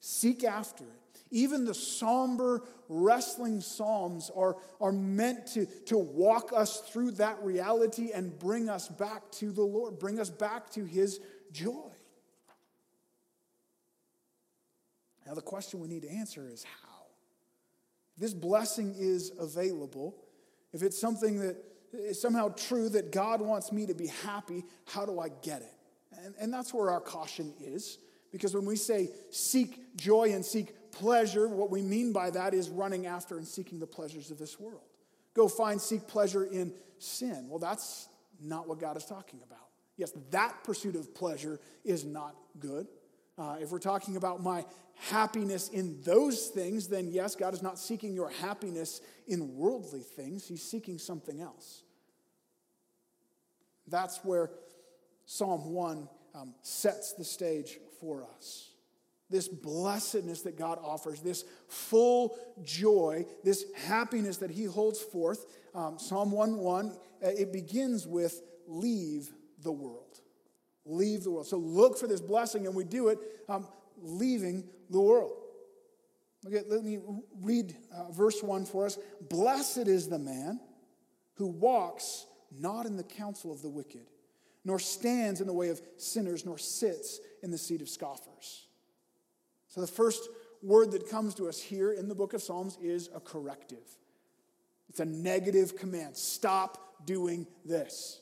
seek 0.00 0.44
after 0.44 0.84
it. 0.84 0.90
Even 1.30 1.64
the 1.64 1.72
somber, 1.72 2.62
wrestling 2.90 3.62
Psalms 3.62 4.30
are, 4.36 4.56
are 4.82 4.92
meant 4.92 5.46
to, 5.48 5.64
to 5.86 5.96
walk 5.96 6.52
us 6.54 6.80
through 6.80 7.12
that 7.12 7.42
reality 7.42 8.10
and 8.12 8.38
bring 8.38 8.68
us 8.68 8.88
back 8.88 9.30
to 9.32 9.50
the 9.50 9.62
Lord, 9.62 9.98
bring 9.98 10.20
us 10.20 10.28
back 10.28 10.68
to 10.72 10.84
His 10.84 11.20
joy. 11.50 11.90
Now, 15.26 15.34
the 15.34 15.42
question 15.42 15.80
we 15.80 15.88
need 15.88 16.02
to 16.02 16.10
answer 16.10 16.48
is 16.48 16.64
how? 16.64 16.88
This 18.18 18.34
blessing 18.34 18.94
is 18.98 19.32
available, 19.38 20.16
if 20.72 20.82
it's 20.82 21.00
something 21.00 21.40
that 21.40 21.56
is 21.92 22.20
somehow 22.20 22.48
true 22.48 22.88
that 22.90 23.12
God 23.12 23.40
wants 23.40 23.72
me 23.72 23.86
to 23.86 23.94
be 23.94 24.06
happy, 24.06 24.64
how 24.86 25.04
do 25.06 25.20
I 25.20 25.28
get 25.42 25.62
it? 25.62 25.74
And, 26.24 26.34
and 26.40 26.52
that's 26.52 26.72
where 26.72 26.90
our 26.90 27.00
caution 27.00 27.52
is. 27.60 27.98
Because 28.30 28.54
when 28.54 28.64
we 28.64 28.76
say 28.76 29.10
seek 29.30 29.96
joy 29.96 30.32
and 30.32 30.44
seek 30.44 30.90
pleasure, 30.90 31.48
what 31.48 31.70
we 31.70 31.82
mean 31.82 32.12
by 32.12 32.30
that 32.30 32.54
is 32.54 32.70
running 32.70 33.06
after 33.06 33.36
and 33.36 33.46
seeking 33.46 33.78
the 33.78 33.86
pleasures 33.86 34.30
of 34.30 34.38
this 34.38 34.58
world. 34.58 34.82
Go 35.34 35.48
find, 35.48 35.80
seek 35.80 36.06
pleasure 36.06 36.44
in 36.44 36.72
sin. 36.98 37.46
Well, 37.48 37.58
that's 37.58 38.08
not 38.40 38.68
what 38.68 38.78
God 38.78 38.96
is 38.96 39.04
talking 39.04 39.40
about. 39.42 39.68
Yes, 39.96 40.12
that 40.30 40.64
pursuit 40.64 40.96
of 40.96 41.14
pleasure 41.14 41.60
is 41.84 42.04
not 42.04 42.34
good. 42.58 42.86
Uh, 43.38 43.56
if 43.60 43.70
we're 43.70 43.78
talking 43.78 44.16
about 44.16 44.42
my 44.42 44.64
happiness 45.10 45.68
in 45.68 46.00
those 46.02 46.48
things, 46.48 46.88
then 46.88 47.08
yes, 47.08 47.34
God 47.34 47.54
is 47.54 47.62
not 47.62 47.78
seeking 47.78 48.14
your 48.14 48.30
happiness 48.30 49.00
in 49.26 49.56
worldly 49.56 50.00
things, 50.00 50.46
He's 50.46 50.62
seeking 50.62 50.98
something 50.98 51.40
else. 51.40 51.82
That's 53.88 54.18
where 54.24 54.50
Psalm 55.26 55.72
1 55.72 56.08
um, 56.34 56.54
sets 56.62 57.14
the 57.14 57.24
stage 57.24 57.78
for 58.00 58.26
us. 58.36 58.70
This 59.28 59.48
blessedness 59.48 60.42
that 60.42 60.58
God 60.58 60.78
offers, 60.82 61.20
this 61.20 61.44
full 61.66 62.38
joy, 62.62 63.24
this 63.42 63.64
happiness 63.86 64.36
that 64.38 64.50
He 64.50 64.64
holds 64.64 65.00
forth. 65.00 65.46
Um, 65.74 65.98
Psalm 65.98 66.30
1 66.30 66.58
1, 66.58 66.88
uh, 66.88 67.28
it 67.28 67.52
begins 67.52 68.06
with 68.06 68.40
leave 68.66 69.32
the 69.62 69.72
world. 69.72 70.20
Leave 70.84 71.24
the 71.24 71.30
world. 71.30 71.46
So 71.46 71.56
look 71.56 71.98
for 71.98 72.06
this 72.06 72.20
blessing, 72.20 72.66
and 72.66 72.74
we 72.74 72.84
do 72.84 73.08
it 73.08 73.18
um, 73.48 73.66
leaving 74.02 74.64
the 74.92 75.00
world. 75.00 75.32
Okay, 76.46 76.62
let 76.68 76.82
me 76.82 76.98
read 77.40 77.74
uh, 77.94 78.10
verse 78.10 78.42
1 78.42 78.66
for 78.66 78.86
us. 78.86 78.98
Blessed 79.28 79.88
is 79.88 80.08
the 80.08 80.18
man 80.18 80.60
who 81.34 81.46
walks 81.46 82.26
not 82.50 82.86
in 82.86 82.96
the 82.96 83.04
counsel 83.04 83.52
of 83.52 83.62
the 83.62 83.68
wicked, 83.68 84.06
nor 84.64 84.78
stands 84.78 85.40
in 85.40 85.46
the 85.46 85.52
way 85.52 85.68
of 85.68 85.80
sinners, 85.96 86.44
nor 86.44 86.58
sits 86.58 87.20
in 87.42 87.50
the 87.50 87.58
seat 87.58 87.80
of 87.80 87.88
scoffers. 87.88 88.66
So 89.68 89.80
the 89.80 89.86
first 89.86 90.28
word 90.62 90.92
that 90.92 91.08
comes 91.08 91.34
to 91.36 91.48
us 91.48 91.60
here 91.60 91.92
in 91.92 92.08
the 92.08 92.14
book 92.14 92.34
of 92.34 92.42
Psalms 92.42 92.76
is 92.82 93.08
a 93.14 93.20
corrective. 93.20 93.86
It's 94.88 95.00
a 95.00 95.04
negative 95.04 95.76
command. 95.76 96.16
Stop 96.16 97.06
doing 97.06 97.46
this. 97.64 98.20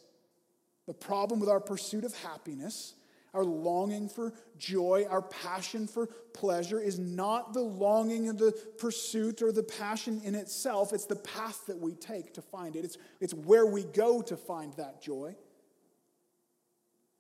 The 0.86 0.94
problem 0.94 1.40
with 1.40 1.48
our 1.48 1.60
pursuit 1.60 2.04
of 2.04 2.14
happiness 2.22 2.94
Our 3.32 3.44
longing 3.44 4.08
for 4.08 4.34
joy, 4.58 5.06
our 5.08 5.22
passion 5.22 5.86
for 5.86 6.06
pleasure 6.34 6.80
is 6.80 6.98
not 6.98 7.52
the 7.52 7.62
longing 7.62 8.28
of 8.28 8.38
the 8.38 8.52
pursuit 8.78 9.40
or 9.40 9.52
the 9.52 9.62
passion 9.62 10.20
in 10.24 10.34
itself. 10.34 10.92
It's 10.92 11.06
the 11.06 11.16
path 11.16 11.66
that 11.66 11.78
we 11.78 11.94
take 11.94 12.34
to 12.34 12.42
find 12.42 12.74
it. 12.74 12.84
It's, 12.84 12.98
it's 13.20 13.34
where 13.34 13.66
we 13.66 13.84
go 13.84 14.20
to 14.22 14.36
find 14.36 14.72
that 14.74 15.00
joy. 15.00 15.36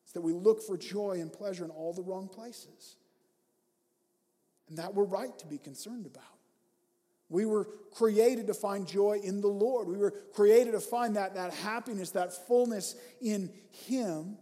It's 0.02 0.12
that 0.14 0.22
we 0.22 0.32
look 0.32 0.60
for 0.60 0.76
joy 0.76 1.18
and 1.20 1.32
pleasure 1.32 1.64
in 1.64 1.70
all 1.70 1.92
the 1.92 2.02
wrong 2.02 2.26
places. 2.26 2.96
And 4.68 4.78
that 4.78 4.92
we're 4.92 5.04
right 5.04 5.38
to 5.38 5.46
be 5.46 5.58
concerned 5.58 6.06
about. 6.06 6.24
We 7.28 7.46
were 7.46 7.68
created 7.92 8.48
to 8.48 8.54
find 8.54 8.88
joy 8.88 9.20
in 9.22 9.40
the 9.40 9.46
Lord. 9.46 9.86
We 9.86 9.96
were 9.96 10.10
created 10.10 10.72
to 10.72 10.80
find 10.80 11.14
that, 11.14 11.36
that 11.36 11.54
happiness, 11.54 12.10
that 12.10 12.32
fullness 12.48 12.96
in 13.20 13.52
Him. 13.86 14.36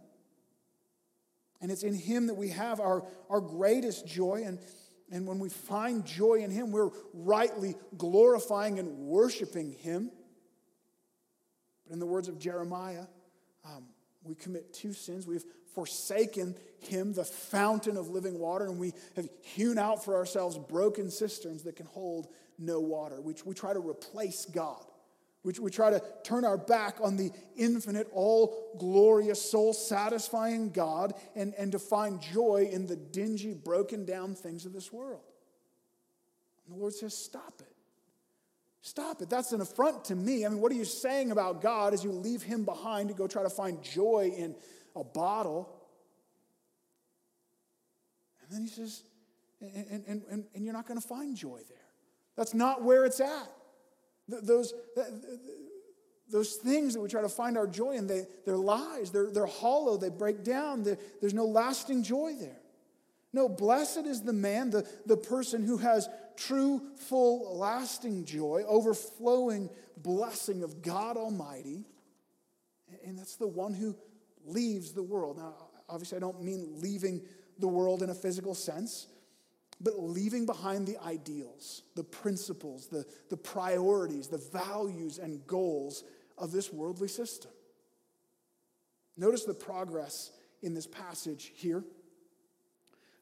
And 1.61 1.71
it's 1.71 1.83
in 1.83 1.93
Him 1.93 2.27
that 2.27 2.35
we 2.35 2.49
have 2.49 2.79
our, 2.79 3.03
our 3.29 3.41
greatest 3.41 4.07
joy. 4.07 4.43
And, 4.45 4.59
and 5.11 5.27
when 5.27 5.39
we 5.39 5.49
find 5.49 6.05
joy 6.05 6.35
in 6.35 6.51
Him, 6.51 6.71
we're 6.71 6.91
rightly 7.13 7.75
glorifying 7.97 8.79
and 8.79 8.97
worshiping 8.97 9.73
Him. 9.73 10.11
But 11.85 11.93
in 11.93 11.99
the 11.99 12.05
words 12.05 12.27
of 12.27 12.39
Jeremiah, 12.39 13.05
um, 13.65 13.85
we 14.23 14.35
commit 14.35 14.73
two 14.73 14.93
sins. 14.93 15.27
We've 15.27 15.45
forsaken 15.73 16.55
Him, 16.79 17.13
the 17.13 17.25
fountain 17.25 17.97
of 17.97 18.09
living 18.09 18.39
water, 18.39 18.65
and 18.65 18.79
we 18.79 18.93
have 19.15 19.27
hewn 19.41 19.77
out 19.77 20.03
for 20.05 20.15
ourselves 20.15 20.57
broken 20.57 21.11
cisterns 21.11 21.63
that 21.63 21.75
can 21.75 21.85
hold 21.87 22.27
no 22.57 22.79
water. 22.79 23.19
We, 23.21 23.35
we 23.45 23.53
try 23.53 23.73
to 23.73 23.79
replace 23.79 24.45
God. 24.45 24.85
We, 25.43 25.53
we 25.61 25.71
try 25.71 25.89
to 25.89 26.03
turn 26.23 26.43
our 26.43 26.57
back 26.57 26.97
on 27.01 27.15
the 27.15 27.31
infinite, 27.55 28.09
all 28.13 28.75
glorious, 28.77 29.41
soul 29.41 29.73
satisfying 29.73 30.71
God 30.71 31.13
and, 31.35 31.53
and 31.57 31.71
to 31.71 31.79
find 31.79 32.21
joy 32.21 32.69
in 32.71 32.87
the 32.87 32.97
dingy, 32.97 33.53
broken 33.53 34.05
down 34.05 34.35
things 34.35 34.65
of 34.65 34.73
this 34.73 34.91
world. 34.91 35.21
And 36.65 36.75
the 36.75 36.79
Lord 36.79 36.93
says, 36.93 37.15
Stop 37.15 37.61
it. 37.61 37.73
Stop 38.81 39.21
it. 39.21 39.29
That's 39.29 39.51
an 39.51 39.61
affront 39.61 40.05
to 40.05 40.15
me. 40.15 40.45
I 40.45 40.49
mean, 40.49 40.61
what 40.61 40.71
are 40.71 40.75
you 40.75 40.85
saying 40.85 41.31
about 41.31 41.61
God 41.61 41.93
as 41.93 42.03
you 42.03 42.11
leave 42.11 42.43
Him 42.43 42.65
behind 42.65 43.09
to 43.09 43.15
go 43.15 43.27
try 43.27 43.43
to 43.43 43.49
find 43.49 43.81
joy 43.81 44.31
in 44.35 44.55
a 44.95 45.03
bottle? 45.03 45.69
And 48.41 48.51
then 48.51 48.61
He 48.61 48.69
says, 48.69 49.03
and, 49.61 50.03
and, 50.07 50.23
and, 50.29 50.45
and 50.53 50.65
you're 50.65 50.73
not 50.73 50.87
going 50.87 50.99
to 50.99 51.05
find 51.07 51.35
joy 51.35 51.59
there. 51.67 51.77
That's 52.35 52.53
not 52.53 52.83
where 52.83 53.05
it's 53.05 53.19
at. 53.19 53.51
Those, 54.29 54.73
those 56.29 56.55
things 56.55 56.93
that 56.93 57.01
we 57.01 57.09
try 57.09 57.21
to 57.21 57.29
find 57.29 57.57
our 57.57 57.67
joy 57.67 57.95
in, 57.95 58.07
they, 58.07 58.27
they're 58.45 58.57
lies. 58.57 59.11
They're, 59.11 59.31
they're 59.31 59.45
hollow. 59.45 59.97
They 59.97 60.09
break 60.09 60.43
down. 60.43 60.83
there's 60.83 61.33
no 61.33 61.45
lasting 61.45 62.03
joy 62.03 62.35
there. 62.39 62.59
No, 63.31 63.47
blessed 63.47 64.05
is 64.05 64.21
the 64.21 64.33
man, 64.33 64.71
the, 64.71 64.87
the 65.05 65.17
person 65.17 65.63
who 65.63 65.77
has 65.77 66.09
true, 66.35 66.81
full, 66.95 67.57
lasting 67.57 68.25
joy, 68.25 68.63
overflowing 68.67 69.69
blessing 69.97 70.63
of 70.63 70.81
God 70.81 71.15
Almighty. 71.17 71.85
And 73.05 73.17
that's 73.17 73.35
the 73.35 73.47
one 73.47 73.73
who 73.73 73.95
leaves 74.45 74.93
the 74.93 75.03
world. 75.03 75.37
Now, 75.37 75.53
obviously, 75.87 76.17
I 76.17 76.21
don't 76.21 76.41
mean 76.41 76.79
leaving 76.81 77.21
the 77.59 77.67
world 77.67 78.01
in 78.01 78.09
a 78.09 78.15
physical 78.15 78.55
sense 78.55 79.07
but 79.81 79.99
leaving 79.99 80.45
behind 80.45 80.87
the 80.87 80.97
ideals, 81.03 81.83
the 81.95 82.03
principles, 82.03 82.87
the, 82.87 83.05
the 83.29 83.37
priorities, 83.37 84.27
the 84.27 84.37
values, 84.51 85.19
and 85.19 85.45
goals 85.47 86.03
of 86.37 86.51
this 86.51 86.71
worldly 86.71 87.07
system. 87.07 87.51
Notice 89.17 89.45
the 89.45 89.53
progress 89.53 90.31
in 90.61 90.73
this 90.73 90.87
passage 90.87 91.51
here. 91.55 91.83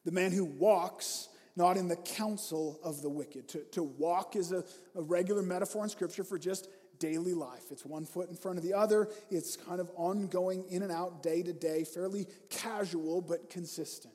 The 0.04 0.12
man 0.12 0.32
who 0.32 0.44
walks 0.44 1.28
not 1.58 1.76
in 1.76 1.88
the 1.88 1.96
counsel 1.96 2.78
of 2.84 3.02
the 3.02 3.08
wicked. 3.08 3.48
To, 3.48 3.58
to 3.72 3.82
walk 3.82 4.36
is 4.36 4.52
a, 4.52 4.64
a 4.94 5.02
regular 5.02 5.42
metaphor 5.42 5.82
in 5.82 5.90
Scripture 5.90 6.22
for 6.22 6.38
just 6.38 6.68
daily 7.00 7.34
life. 7.34 7.64
It's 7.70 7.84
one 7.84 8.04
foot 8.04 8.28
in 8.30 8.36
front 8.36 8.58
of 8.58 8.64
the 8.64 8.74
other, 8.74 9.08
it's 9.30 9.56
kind 9.56 9.80
of 9.80 9.90
ongoing 9.96 10.64
in 10.68 10.82
and 10.82 10.92
out, 10.92 11.22
day 11.22 11.42
to 11.42 11.52
day, 11.52 11.84
fairly 11.84 12.26
casual 12.48 13.20
but 13.20 13.50
consistent. 13.50 14.14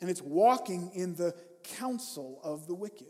And 0.00 0.10
it's 0.10 0.22
walking 0.22 0.90
in 0.94 1.14
the 1.14 1.34
counsel 1.78 2.40
of 2.44 2.66
the 2.66 2.74
wicked. 2.74 3.06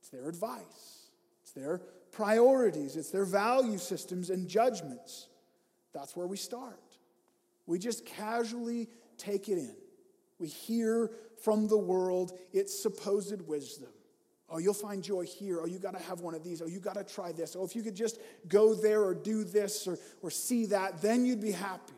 It's 0.00 0.10
their 0.10 0.28
advice, 0.28 1.10
it's 1.42 1.52
their 1.52 1.80
priorities, 2.12 2.96
it's 2.96 3.10
their 3.10 3.24
value 3.24 3.78
systems 3.78 4.30
and 4.30 4.48
judgments. 4.48 5.28
That's 5.92 6.16
where 6.16 6.26
we 6.26 6.36
start. 6.36 6.80
We 7.66 7.78
just 7.78 8.06
casually 8.06 8.88
take 9.16 9.48
it 9.48 9.58
in. 9.58 9.74
We 10.38 10.48
hear 10.48 11.10
from 11.42 11.68
the 11.68 11.78
world 11.78 12.38
its 12.52 12.80
supposed 12.80 13.42
wisdom. 13.42 13.90
Oh, 14.50 14.58
you'll 14.58 14.72
find 14.72 15.02
joy 15.02 15.24
here. 15.26 15.60
Oh, 15.60 15.66
you 15.66 15.78
got 15.78 15.94
to 15.94 16.02
have 16.04 16.20
one 16.20 16.34
of 16.34 16.42
these. 16.42 16.62
Oh, 16.62 16.66
you 16.66 16.80
got 16.80 16.94
to 16.94 17.04
try 17.04 17.32
this. 17.32 17.54
Oh, 17.54 17.64
if 17.64 17.76
you 17.76 17.82
could 17.82 17.94
just 17.94 18.18
go 18.46 18.74
there 18.74 19.02
or 19.02 19.14
do 19.14 19.44
this 19.44 19.86
or, 19.86 19.98
or 20.22 20.30
see 20.30 20.66
that, 20.66 21.02
then 21.02 21.26
you'd 21.26 21.42
be 21.42 21.52
happy. 21.52 21.92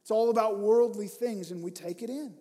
It's 0.00 0.10
all 0.10 0.30
about 0.30 0.58
worldly 0.58 1.06
things, 1.06 1.52
and 1.52 1.62
we 1.62 1.70
take 1.70 2.02
it 2.02 2.10
in. 2.10 2.34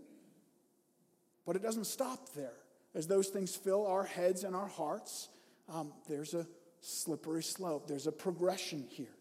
But 1.45 1.55
it 1.55 1.61
doesn't 1.61 1.85
stop 1.85 2.33
there. 2.33 2.53
As 2.93 3.07
those 3.07 3.29
things 3.29 3.55
fill 3.55 3.87
our 3.87 4.03
heads 4.03 4.43
and 4.43 4.55
our 4.55 4.67
hearts, 4.67 5.29
um, 5.69 5.93
there's 6.07 6.33
a 6.33 6.45
slippery 6.81 7.43
slope, 7.43 7.87
there's 7.87 8.07
a 8.07 8.11
progression 8.11 8.85
here. 8.89 9.15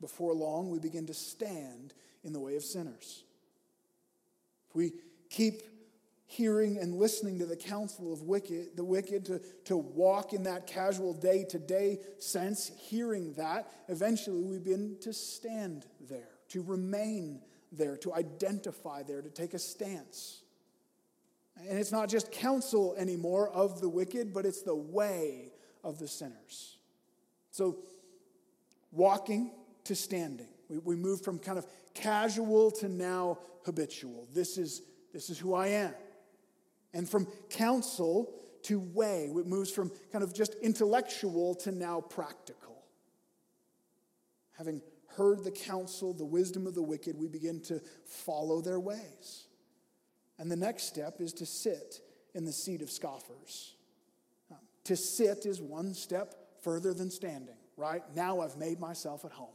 Before 0.00 0.32
long, 0.32 0.70
we 0.70 0.78
begin 0.78 1.06
to 1.06 1.14
stand 1.14 1.92
in 2.22 2.32
the 2.32 2.40
way 2.40 2.56
of 2.56 2.62
sinners. 2.62 3.24
If 4.68 4.76
we 4.76 4.92
keep 5.28 5.62
hearing 6.26 6.78
and 6.78 6.94
listening 6.94 7.38
to 7.38 7.46
the 7.46 7.56
counsel 7.56 8.12
of 8.12 8.22
wicked, 8.22 8.76
the 8.76 8.84
wicked, 8.84 9.24
to, 9.24 9.40
to 9.64 9.76
walk 9.76 10.32
in 10.32 10.44
that 10.44 10.66
casual 10.66 11.14
day 11.14 11.44
to 11.50 11.58
day 11.58 11.98
sense, 12.18 12.70
hearing 12.78 13.32
that, 13.34 13.70
eventually 13.88 14.44
we 14.44 14.58
begin 14.58 14.96
to 15.00 15.12
stand 15.12 15.86
there, 16.08 16.28
to 16.50 16.62
remain 16.62 17.40
there, 17.72 17.96
to 17.98 18.14
identify 18.14 19.02
there, 19.02 19.22
to 19.22 19.30
take 19.30 19.54
a 19.54 19.58
stance. 19.58 20.42
And 21.68 21.78
it's 21.78 21.92
not 21.92 22.08
just 22.08 22.30
counsel 22.30 22.94
anymore 22.96 23.48
of 23.50 23.80
the 23.80 23.88
wicked, 23.88 24.32
but 24.32 24.46
it's 24.46 24.62
the 24.62 24.74
way 24.74 25.52
of 25.82 25.98
the 25.98 26.08
sinners. 26.08 26.76
So, 27.50 27.78
walking 28.92 29.52
to 29.84 29.94
standing. 29.94 30.48
We, 30.68 30.78
we 30.78 30.96
move 30.96 31.22
from 31.22 31.38
kind 31.38 31.58
of 31.58 31.66
casual 31.94 32.70
to 32.72 32.88
now 32.88 33.38
habitual. 33.64 34.28
This 34.32 34.56
is, 34.56 34.82
this 35.12 35.30
is 35.30 35.38
who 35.38 35.54
I 35.54 35.68
am. 35.68 35.94
And 36.94 37.08
from 37.08 37.26
counsel 37.50 38.32
to 38.64 38.80
way, 38.80 39.30
it 39.34 39.46
moves 39.46 39.70
from 39.70 39.90
kind 40.12 40.24
of 40.24 40.34
just 40.34 40.54
intellectual 40.62 41.54
to 41.56 41.72
now 41.72 42.00
practical. 42.00 42.84
Having 44.56 44.82
heard 45.18 45.44
the 45.44 45.50
counsel, 45.50 46.14
the 46.14 46.24
wisdom 46.24 46.66
of 46.66 46.74
the 46.74 46.82
wicked, 46.82 47.18
we 47.18 47.28
begin 47.28 47.60
to 47.62 47.82
follow 48.06 48.62
their 48.62 48.80
ways. 48.80 49.46
And 50.38 50.50
the 50.50 50.56
next 50.56 50.84
step 50.84 51.20
is 51.20 51.32
to 51.34 51.46
sit 51.46 52.00
in 52.34 52.44
the 52.44 52.52
seat 52.52 52.80
of 52.80 52.90
scoffers. 52.90 53.74
Um, 54.50 54.58
to 54.84 54.96
sit 54.96 55.44
is 55.44 55.60
one 55.60 55.92
step 55.92 56.34
further 56.62 56.94
than 56.94 57.10
standing, 57.10 57.56
right? 57.76 58.02
Now 58.14 58.40
I've 58.40 58.56
made 58.56 58.80
myself 58.80 59.24
at 59.24 59.32
home. 59.32 59.48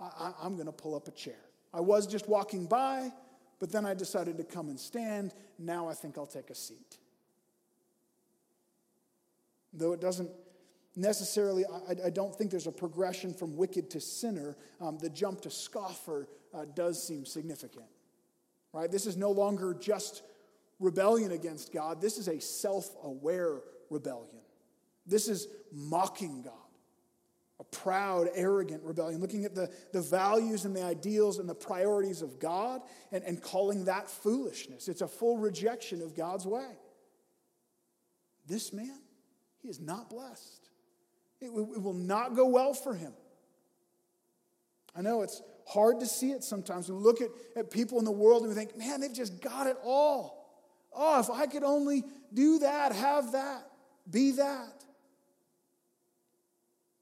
I, 0.00 0.32
am 0.42 0.54
going 0.54 0.66
to 0.66 0.72
pull 0.72 0.94
up 0.94 1.08
a 1.08 1.10
chair. 1.10 1.40
I 1.72 1.80
was 1.80 2.06
just 2.06 2.28
walking 2.28 2.66
by, 2.66 3.10
but 3.58 3.70
then 3.70 3.86
I 3.86 3.94
decided 3.94 4.36
to 4.38 4.44
come 4.44 4.68
and 4.68 4.78
stand. 4.78 5.34
Now 5.58 5.88
I 5.88 5.94
think 5.94 6.18
I'll 6.18 6.26
take 6.26 6.50
a 6.50 6.54
seat. 6.54 6.98
Though 9.72 9.92
it 9.92 10.00
doesn't 10.00 10.30
necessarily, 10.96 11.64
I, 11.66 12.06
I, 12.06 12.10
don't 12.10 12.34
think 12.34 12.50
there's 12.50 12.66
a 12.66 12.72
progression 12.72 13.34
from 13.34 13.56
wicked 13.56 13.90
to 13.90 14.00
sinner. 14.00 14.56
Um, 14.80 14.98
the 14.98 15.10
jump 15.10 15.42
to 15.42 15.50
scoffer 15.50 16.28
uh, 16.54 16.64
does 16.74 17.06
seem 17.06 17.26
significant, 17.26 17.84
right? 18.72 18.90
This 18.90 19.06
is 19.06 19.16
no 19.16 19.30
longer 19.30 19.74
just 19.74 20.22
rebellion 20.80 21.32
against 21.32 21.72
God, 21.72 22.00
this 22.00 22.18
is 22.18 22.28
a 22.28 22.40
self 22.40 22.90
aware 23.02 23.60
rebellion. 23.90 24.40
This 25.06 25.28
is 25.28 25.46
mocking 25.72 26.42
God. 26.42 26.52
A 27.58 27.64
proud, 27.64 28.28
arrogant 28.34 28.82
rebellion, 28.82 29.20
looking 29.20 29.46
at 29.46 29.54
the, 29.54 29.72
the 29.92 30.02
values 30.02 30.66
and 30.66 30.76
the 30.76 30.82
ideals 30.82 31.38
and 31.38 31.48
the 31.48 31.54
priorities 31.54 32.20
of 32.20 32.38
God 32.38 32.82
and, 33.12 33.24
and 33.24 33.40
calling 33.40 33.86
that 33.86 34.10
foolishness. 34.10 34.88
It's 34.88 35.00
a 35.00 35.08
full 35.08 35.38
rejection 35.38 36.02
of 36.02 36.14
God's 36.14 36.46
way. 36.46 36.68
This 38.46 38.74
man, 38.74 39.00
he 39.62 39.68
is 39.68 39.80
not 39.80 40.10
blessed. 40.10 40.65
It, 41.40 41.46
it 41.46 41.82
will 41.82 41.92
not 41.92 42.34
go 42.34 42.46
well 42.46 42.72
for 42.74 42.94
him. 42.94 43.12
I 44.96 45.02
know 45.02 45.22
it's 45.22 45.42
hard 45.66 46.00
to 46.00 46.06
see 46.06 46.30
it 46.30 46.42
sometimes. 46.42 46.88
We 46.88 46.94
look 46.94 47.20
at, 47.20 47.28
at 47.54 47.70
people 47.70 47.98
in 47.98 48.04
the 48.04 48.12
world 48.12 48.42
and 48.42 48.48
we 48.48 48.54
think, 48.54 48.76
man, 48.78 49.00
they've 49.00 49.12
just 49.12 49.40
got 49.40 49.66
it 49.66 49.76
all. 49.84 50.36
Oh, 50.94 51.20
if 51.20 51.28
I 51.28 51.46
could 51.46 51.64
only 51.64 52.04
do 52.32 52.60
that, 52.60 52.92
have 52.92 53.32
that, 53.32 53.70
be 54.10 54.32
that. 54.32 54.86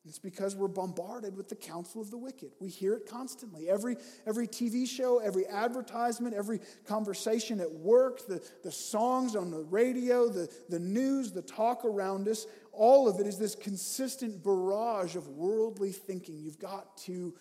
It's 0.06 0.18
because 0.18 0.54
we're 0.54 0.68
bombarded 0.68 1.34
with 1.34 1.48
the 1.48 1.54
counsel 1.54 2.02
of 2.02 2.10
the 2.10 2.18
wicked. 2.18 2.50
We 2.60 2.68
hear 2.68 2.92
it 2.92 3.08
constantly. 3.08 3.70
Every, 3.70 3.96
every 4.26 4.46
TV 4.46 4.86
show, 4.86 5.18
every 5.18 5.46
advertisement, 5.46 6.34
every 6.34 6.60
conversation 6.86 7.58
at 7.58 7.72
work, 7.72 8.26
the, 8.26 8.46
the 8.62 8.70
songs 8.70 9.34
on 9.34 9.50
the 9.50 9.62
radio, 9.62 10.28
the, 10.28 10.52
the 10.68 10.78
news, 10.78 11.32
the 11.32 11.40
talk 11.40 11.86
around 11.86 12.28
us, 12.28 12.46
all 12.76 13.08
of 13.08 13.20
it 13.20 13.26
is 13.26 13.38
this 13.38 13.54
consistent 13.54 14.42
barrage 14.42 15.16
of 15.16 15.28
worldly 15.28 15.92
thinking. 15.92 16.38
You've 16.38 16.58
got 16.58 16.96
to 16.98 17.34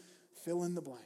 fill 0.44 0.64
in 0.64 0.76
the 0.76 0.82
blank. 0.82 1.02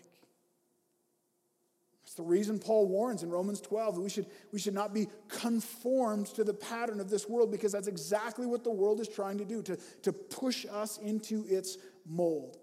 It's 2.03 2.13
the 2.13 2.23
reason 2.23 2.57
Paul 2.57 2.87
warns 2.87 3.21
in 3.21 3.29
Romans 3.29 3.59
12 3.59 3.95
that 3.95 4.01
we 4.01 4.09
should, 4.09 4.27
we 4.53 4.59
should 4.59 4.73
not 4.73 4.93
be 4.93 5.07
conformed 5.27 6.27
to 6.27 6.45
the 6.45 6.53
pattern 6.53 7.01
of 7.01 7.09
this 7.09 7.27
world 7.27 7.51
because 7.51 7.73
that's 7.73 7.87
exactly 7.87 8.45
what 8.45 8.63
the 8.63 8.71
world 8.71 9.01
is 9.01 9.09
trying 9.09 9.37
to 9.39 9.45
do 9.45 9.61
to, 9.63 9.77
to 10.03 10.13
push 10.13 10.65
us 10.71 10.97
into 10.99 11.45
its 11.49 11.77
mold, 12.05 12.57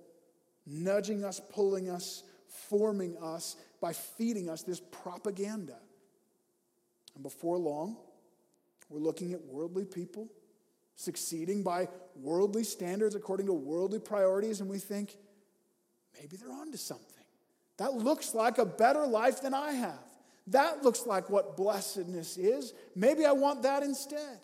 nudging 0.66 1.24
us, 1.24 1.42
pulling 1.50 1.90
us, 1.90 2.22
forming 2.48 3.18
us 3.18 3.56
by 3.82 3.92
feeding 3.92 4.48
us 4.48 4.62
this 4.62 4.80
propaganda. 4.80 5.76
And 7.14 7.22
before 7.22 7.58
long, 7.58 7.98
we're 8.88 9.00
looking 9.00 9.34
at 9.34 9.44
worldly 9.44 9.84
people 9.84 10.30
succeeding 10.96 11.62
by 11.62 11.88
worldly 12.16 12.64
standards 12.64 13.14
according 13.14 13.46
to 13.46 13.52
worldly 13.52 13.98
priorities, 13.98 14.60
and 14.60 14.68
we 14.68 14.78
think 14.78 15.16
maybe 16.18 16.36
they're 16.36 16.52
onto 16.52 16.76
something. 16.76 17.08
That 17.78 17.94
looks 17.94 18.34
like 18.34 18.58
a 18.58 18.64
better 18.64 19.06
life 19.06 19.42
than 19.42 19.54
I 19.54 19.72
have. 19.72 19.98
That 20.48 20.82
looks 20.82 21.06
like 21.06 21.30
what 21.30 21.56
blessedness 21.56 22.36
is. 22.36 22.74
Maybe 22.94 23.24
I 23.24 23.32
want 23.32 23.62
that 23.62 23.82
instead. 23.82 24.40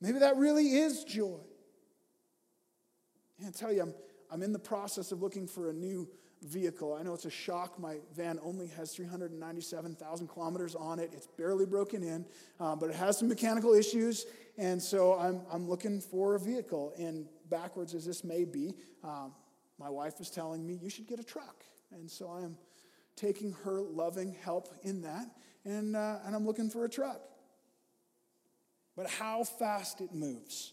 Maybe 0.00 0.18
that 0.20 0.36
really 0.36 0.76
is 0.76 1.04
joy. 1.04 1.40
And 3.38 3.48
I 3.48 3.50
tell 3.50 3.72
you, 3.72 3.82
I'm, 3.82 3.94
I'm 4.30 4.42
in 4.42 4.52
the 4.52 4.58
process 4.58 5.12
of 5.12 5.22
looking 5.22 5.46
for 5.46 5.70
a 5.70 5.72
new 5.72 6.08
vehicle. 6.42 6.94
I 6.94 7.02
know 7.02 7.14
it's 7.14 7.26
a 7.26 7.30
shock. 7.30 7.78
My 7.78 7.96
van 8.14 8.38
only 8.42 8.68
has 8.68 8.92
397,000 8.94 10.28
kilometers 10.28 10.74
on 10.74 10.98
it. 10.98 11.10
It's 11.12 11.26
barely 11.26 11.66
broken 11.66 12.02
in, 12.02 12.24
uh, 12.58 12.76
but 12.76 12.90
it 12.90 12.96
has 12.96 13.18
some 13.18 13.28
mechanical 13.28 13.74
issues. 13.74 14.26
And 14.56 14.80
so 14.80 15.18
I'm, 15.18 15.42
I'm 15.52 15.68
looking 15.68 16.00
for 16.00 16.34
a 16.34 16.40
vehicle. 16.40 16.92
And 16.98 17.26
backwards 17.48 17.94
as 17.94 18.04
this 18.04 18.24
may 18.24 18.44
be, 18.44 18.74
um, 19.04 19.32
my 19.78 19.90
wife 19.90 20.18
was 20.18 20.30
telling 20.30 20.66
me, 20.66 20.78
you 20.82 20.90
should 20.90 21.06
get 21.06 21.20
a 21.20 21.24
truck. 21.24 21.64
And 21.92 22.10
so 22.10 22.30
I 22.30 22.42
am 22.42 22.56
taking 23.16 23.52
her 23.64 23.80
loving 23.80 24.34
help 24.42 24.68
in 24.82 25.02
that, 25.02 25.26
and, 25.64 25.94
uh, 25.94 26.18
and 26.24 26.34
I'm 26.34 26.46
looking 26.46 26.70
for 26.70 26.84
a 26.84 26.88
truck. 26.88 27.20
But 28.96 29.08
how 29.08 29.44
fast 29.44 30.00
it 30.00 30.14
moves. 30.14 30.72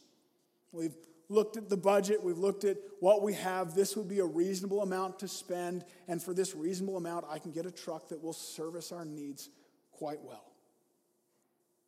We've 0.71 0.95
looked 1.29 1.57
at 1.57 1.69
the 1.69 1.77
budget, 1.77 2.23
we've 2.23 2.37
looked 2.37 2.63
at 2.63 2.77
what 2.99 3.21
we 3.21 3.33
have. 3.33 3.75
This 3.75 3.95
would 3.95 4.07
be 4.07 4.19
a 4.19 4.25
reasonable 4.25 4.81
amount 4.81 5.19
to 5.19 5.27
spend, 5.27 5.83
and 6.07 6.21
for 6.21 6.33
this 6.33 6.55
reasonable 6.55 6.97
amount, 6.97 7.25
I 7.29 7.39
can 7.39 7.51
get 7.51 7.65
a 7.65 7.71
truck 7.71 8.09
that 8.09 8.23
will 8.23 8.33
service 8.33 8.91
our 8.91 9.05
needs 9.05 9.49
quite 9.91 10.21
well. 10.21 10.51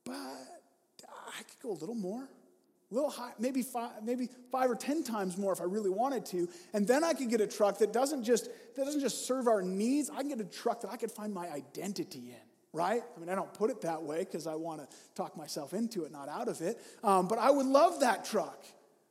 But 0.05 0.15
I 0.15 1.43
could 1.43 1.59
go 1.61 1.71
a 1.71 1.79
little 1.79 1.95
more 1.95 2.27
a 2.91 2.95
little 2.95 3.09
high, 3.09 3.31
maybe 3.37 3.61
five, 3.61 3.91
maybe 4.03 4.29
five 4.51 4.69
or 4.69 4.75
ten 4.75 5.03
times 5.03 5.37
more 5.37 5.53
if 5.53 5.61
I 5.61 5.65
really 5.65 5.89
wanted 5.89 6.25
to. 6.27 6.49
And 6.73 6.87
then 6.87 7.03
I 7.03 7.13
could 7.13 7.29
get 7.29 7.41
a 7.41 7.47
truck 7.47 7.77
that 7.79 7.93
doesn't 7.93 8.23
just 8.23 8.49
that 8.75 8.85
doesn't 8.85 9.01
just 9.01 9.27
serve 9.27 9.47
our 9.47 9.61
needs. 9.61 10.09
I 10.09 10.17
can 10.17 10.29
get 10.29 10.39
a 10.39 10.45
truck 10.45 10.81
that 10.81 10.89
I 10.89 10.97
could 10.97 11.11
find 11.11 11.33
my 11.33 11.49
identity 11.49 12.29
in. 12.29 12.49
Right? 12.71 13.01
I 13.15 13.19
mean, 13.19 13.29
I 13.29 13.35
don't 13.35 13.51
put 13.53 13.71
it 13.71 13.81
that 13.81 14.03
way 14.03 14.19
because 14.19 14.45
I 14.45 14.53
want 14.53 14.81
to 14.81 14.95
talk 15.15 15.35
myself 15.35 15.73
into 15.73 16.03
it, 16.05 16.11
not 16.11 16.29
out 16.29 16.47
of 16.47 16.61
it. 16.61 16.79
Um, 17.03 17.27
but 17.27 17.39
I 17.39 17.49
would 17.49 17.65
love 17.65 18.01
that 18.01 18.25
truck 18.25 18.63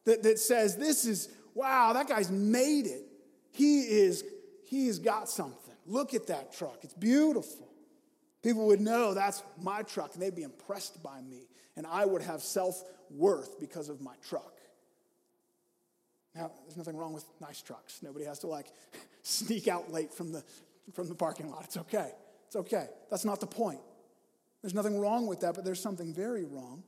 that, 0.08 0.22
that 0.24 0.38
says, 0.38 0.76
"This 0.76 1.04
is 1.04 1.28
wow, 1.54 1.92
that 1.92 2.08
guy's 2.08 2.30
made 2.30 2.86
it. 2.86 3.02
He 3.52 3.80
is 3.80 4.24
he 4.64 4.86
has 4.86 4.98
got 4.98 5.28
something. 5.28 5.74
Look 5.86 6.14
at 6.14 6.26
that 6.26 6.52
truck. 6.52 6.78
It's 6.82 6.94
beautiful." 6.94 7.68
People 8.42 8.66
would 8.68 8.80
know 8.80 9.14
that's 9.14 9.42
my 9.60 9.82
truck 9.82 10.14
and 10.14 10.22
they'd 10.22 10.34
be 10.34 10.42
impressed 10.42 11.02
by 11.02 11.20
me. 11.20 11.48
And 11.76 11.86
I 11.86 12.04
would 12.04 12.22
have 12.22 12.40
self 12.40 12.82
worth 13.10 13.58
because 13.58 13.88
of 13.88 14.00
my 14.00 14.14
truck. 14.28 14.52
Now, 16.34 16.52
there's 16.64 16.76
nothing 16.76 16.96
wrong 16.96 17.12
with 17.12 17.24
nice 17.40 17.60
trucks. 17.60 18.00
Nobody 18.02 18.24
has 18.24 18.38
to 18.40 18.46
like 18.46 18.66
sneak 19.22 19.66
out 19.66 19.90
late 19.90 20.12
from 20.12 20.32
the, 20.32 20.44
from 20.92 21.08
the 21.08 21.14
parking 21.14 21.50
lot. 21.50 21.64
It's 21.64 21.76
okay. 21.76 22.12
It's 22.46 22.56
okay. 22.56 22.86
That's 23.10 23.24
not 23.24 23.40
the 23.40 23.46
point. 23.46 23.80
There's 24.62 24.74
nothing 24.74 24.98
wrong 24.98 25.26
with 25.26 25.40
that, 25.40 25.54
but 25.54 25.64
there's 25.64 25.80
something 25.80 26.14
very 26.14 26.44
wrong 26.44 26.82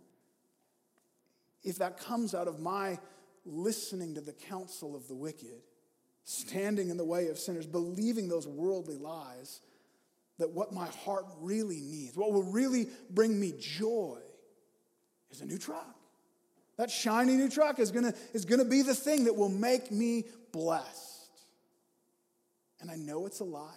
if 1.63 1.77
that 1.77 1.99
comes 1.99 2.35
out 2.35 2.49
of 2.49 2.61
my 2.61 2.99
listening 3.45 4.15
to 4.15 4.21
the 4.21 4.33
counsel 4.33 4.95
of 4.95 5.09
the 5.09 5.15
wicked, 5.15 5.63
standing 6.25 6.91
in 6.91 6.97
the 6.97 7.05
way 7.05 7.29
of 7.29 7.39
sinners, 7.39 7.67
believing 7.67 8.29
those 8.29 8.47
worldly 8.47 8.97
lies, 8.97 9.61
that 10.39 10.51
what 10.51 10.73
my 10.73 10.87
heart 10.87 11.27
really 11.41 11.81
needs, 11.81 12.17
what 12.17 12.33
will 12.33 12.43
really 12.43 12.89
bring 13.11 13.39
me 13.39 13.53
joy, 13.59 14.19
is 15.31 15.41
a 15.41 15.47
new 15.47 15.59
truck. 15.59 15.97
That 16.77 16.91
shiny 16.91 17.37
new 17.37 17.51
truck 17.51 17.79
is 17.79 17.91
gonna, 17.91 18.15
is 18.33 18.45
gonna 18.47 18.65
be 18.65 18.83
the 18.83 18.95
thing 18.95 19.25
that 19.25 19.37
will 19.37 19.51
make 19.51 19.91
me 19.91 20.25
blessed. 20.53 21.31
And 22.81 22.91
I 22.91 22.97
know 22.97 23.27
it's 23.27 23.41
a 23.41 23.45
lie. 23.45 23.77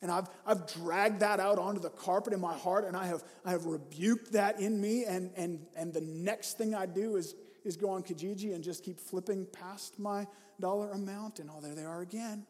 And 0.00 0.10
I've, 0.10 0.28
I've 0.46 0.66
dragged 0.72 1.20
that 1.20 1.40
out 1.40 1.58
onto 1.58 1.80
the 1.80 1.90
carpet 1.90 2.32
in 2.32 2.40
my 2.40 2.54
heart, 2.54 2.84
and 2.84 2.96
I 2.96 3.06
have, 3.06 3.24
I 3.44 3.50
have 3.50 3.66
rebuked 3.66 4.32
that 4.32 4.60
in 4.60 4.80
me. 4.80 5.04
And, 5.04 5.32
and, 5.36 5.66
and 5.76 5.92
the 5.92 6.00
next 6.00 6.56
thing 6.56 6.74
I 6.74 6.86
do 6.86 7.16
is, 7.16 7.34
is 7.64 7.76
go 7.76 7.90
on 7.90 8.02
Kijiji 8.02 8.54
and 8.54 8.62
just 8.62 8.84
keep 8.84 9.00
flipping 9.00 9.46
past 9.46 9.98
my 9.98 10.26
dollar 10.60 10.92
amount, 10.92 11.40
and 11.40 11.50
oh, 11.52 11.60
there 11.60 11.74
they 11.74 11.84
are 11.84 12.00
again. 12.00 12.46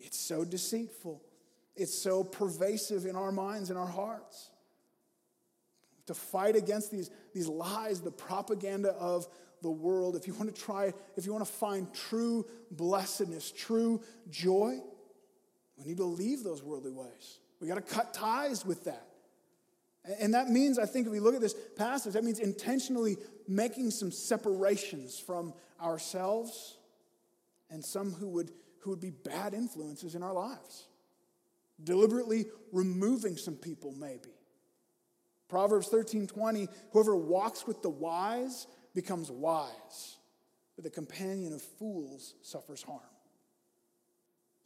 It's 0.00 0.18
so 0.18 0.44
deceitful, 0.44 1.22
it's 1.76 1.96
so 1.96 2.24
pervasive 2.24 3.06
in 3.06 3.14
our 3.14 3.30
minds 3.30 3.70
and 3.70 3.78
our 3.78 3.86
hearts 3.86 4.50
to 6.06 6.14
fight 6.14 6.56
against 6.56 6.90
these, 6.90 7.10
these 7.32 7.46
lies, 7.46 8.00
the 8.00 8.10
propaganda 8.10 8.90
of 8.90 9.28
the 9.62 9.70
world. 9.70 10.16
If 10.16 10.26
you 10.26 10.34
want 10.34 10.52
to 10.52 10.60
try, 10.60 10.92
if 11.16 11.24
you 11.24 11.32
want 11.32 11.46
to 11.46 11.52
find 11.52 11.92
true 11.94 12.44
blessedness, 12.72 13.52
true 13.52 14.02
joy, 14.28 14.78
we 15.76 15.84
need 15.84 15.96
to 15.98 16.04
leave 16.04 16.42
those 16.42 16.62
worldly 16.62 16.92
ways. 16.92 17.38
We 17.60 17.68
got 17.68 17.74
to 17.74 17.94
cut 17.94 18.12
ties 18.12 18.64
with 18.64 18.84
that. 18.84 19.06
And 20.20 20.34
that 20.34 20.48
means, 20.48 20.78
I 20.78 20.86
think, 20.86 21.06
if 21.06 21.12
we 21.12 21.20
look 21.20 21.34
at 21.34 21.40
this 21.40 21.54
passage, 21.76 22.14
that 22.14 22.24
means 22.24 22.40
intentionally 22.40 23.16
making 23.46 23.92
some 23.92 24.10
separations 24.10 25.18
from 25.18 25.54
ourselves 25.80 26.76
and 27.70 27.84
some 27.84 28.12
who 28.12 28.28
would, 28.30 28.50
who 28.80 28.90
would 28.90 29.00
be 29.00 29.10
bad 29.10 29.54
influences 29.54 30.14
in 30.14 30.22
our 30.22 30.32
lives. 30.32 30.88
Deliberately 31.82 32.46
removing 32.72 33.36
some 33.36 33.54
people, 33.54 33.92
maybe. 33.92 34.30
Proverbs 35.48 35.88
13 35.88 36.26
20, 36.26 36.68
whoever 36.92 37.14
walks 37.14 37.66
with 37.66 37.82
the 37.82 37.90
wise 37.90 38.66
becomes 38.94 39.30
wise, 39.30 40.16
but 40.76 40.84
the 40.84 40.90
companion 40.90 41.52
of 41.52 41.62
fools 41.62 42.34
suffers 42.42 42.82
harm. 42.82 43.00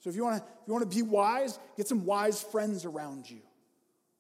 So 0.07 0.11
if 0.11 0.15
you 0.15 0.23
want 0.23 0.39
to 0.39 0.45
you 0.69 0.73
want 0.73 0.89
to 0.89 0.97
be 0.97 1.03
wise, 1.03 1.59
get 1.77 1.89
some 1.89 2.05
wise 2.05 2.41
friends 2.41 2.85
around 2.85 3.29
you. 3.29 3.41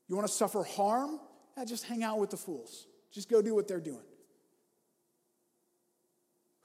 You 0.08 0.16
want 0.16 0.26
to 0.26 0.34
suffer 0.34 0.64
harm? 0.64 1.20
Yeah, 1.56 1.64
just 1.64 1.84
hang 1.84 2.02
out 2.02 2.18
with 2.18 2.30
the 2.30 2.36
fools. 2.36 2.88
Just 3.12 3.30
go 3.30 3.40
do 3.40 3.54
what 3.54 3.68
they're 3.68 3.78
doing. 3.78 4.02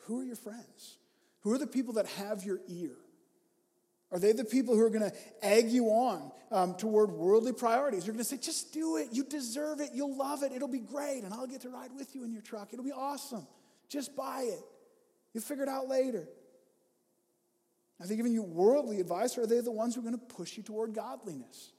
Who 0.08 0.22
are 0.22 0.24
your 0.24 0.36
friends? 0.36 0.98
Who 1.42 1.54
are 1.54 1.60
the 1.60 1.68
people 1.68 1.94
that 1.94 2.08
have 2.08 2.44
your 2.44 2.62
ear? 2.68 2.96
Are 4.12 4.18
they 4.18 4.32
the 4.32 4.44
people 4.44 4.76
who 4.76 4.82
are 4.82 4.90
going 4.90 5.08
to 5.08 5.16
egg 5.44 5.70
you 5.70 5.90
on 5.90 6.32
um, 6.52 6.74
toward 6.74 7.12
worldly 7.12 7.54
priorities? 7.54 8.08
You're 8.08 8.14
going 8.14 8.26
to 8.26 8.30
say, 8.30 8.38
just 8.38 8.74
do 8.74 8.98
it. 8.98 9.10
You 9.12 9.24
deserve 9.24 9.82
it. 9.82 9.92
You'll 9.94 10.18
love 10.18 10.42
it. 10.42 10.52
It'll 10.52 10.68
be 10.68 10.80
great. 10.80 11.24
And 11.24 11.32
I'll 11.32 11.46
get 11.46 11.62
to 11.62 11.70
ride 11.70 11.92
with 11.96 12.16
you 12.16 12.24
in 12.24 12.32
your 12.32 12.42
truck. 12.42 12.70
It'll 12.74 12.84
be 12.84 12.92
awesome. 12.92 13.46
Just 13.88 14.16
buy 14.16 14.48
it. 14.48 14.64
You'll 15.32 15.44
figure 15.44 15.64
it 15.64 15.70
out 15.70 15.88
later. 15.88 16.28
Are 18.02 18.08
they 18.08 18.16
giving 18.16 18.34
you 18.34 18.42
worldly 18.42 19.00
advice 19.00 19.38
or 19.38 19.42
are 19.42 19.48
they 19.48 19.60
the 19.60 19.72
ones 19.72 19.94
who 19.94 20.02
are 20.02 20.04
going 20.04 20.18
to 20.18 20.26
push 20.36 20.58
you 20.58 20.64
toward 20.64 20.96
godliness? 20.96 21.72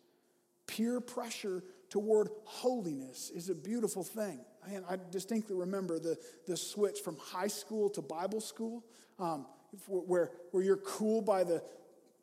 Peer 0.69 1.01
pressure 1.01 1.65
toward 1.91 2.29
holiness 2.45 3.31
is 3.35 3.49
a 3.49 3.55
beautiful 3.55 4.05
thing. 4.05 4.39
I, 4.65 4.95
I 4.95 4.99
distinctly 5.11 5.57
remember 5.57 5.99
the, 5.99 6.17
the 6.47 6.57
switch 6.57 7.01
from 7.01 7.17
high 7.17 7.49
school 7.49 7.91
to 7.91 8.03
Bible 8.03 8.41
school, 8.41 8.85
um, 9.19 9.47
where, 9.89 10.31
where 10.53 10.63
you're 10.63 10.77
cool 10.77 11.23
by 11.23 11.43
the, 11.43 11.61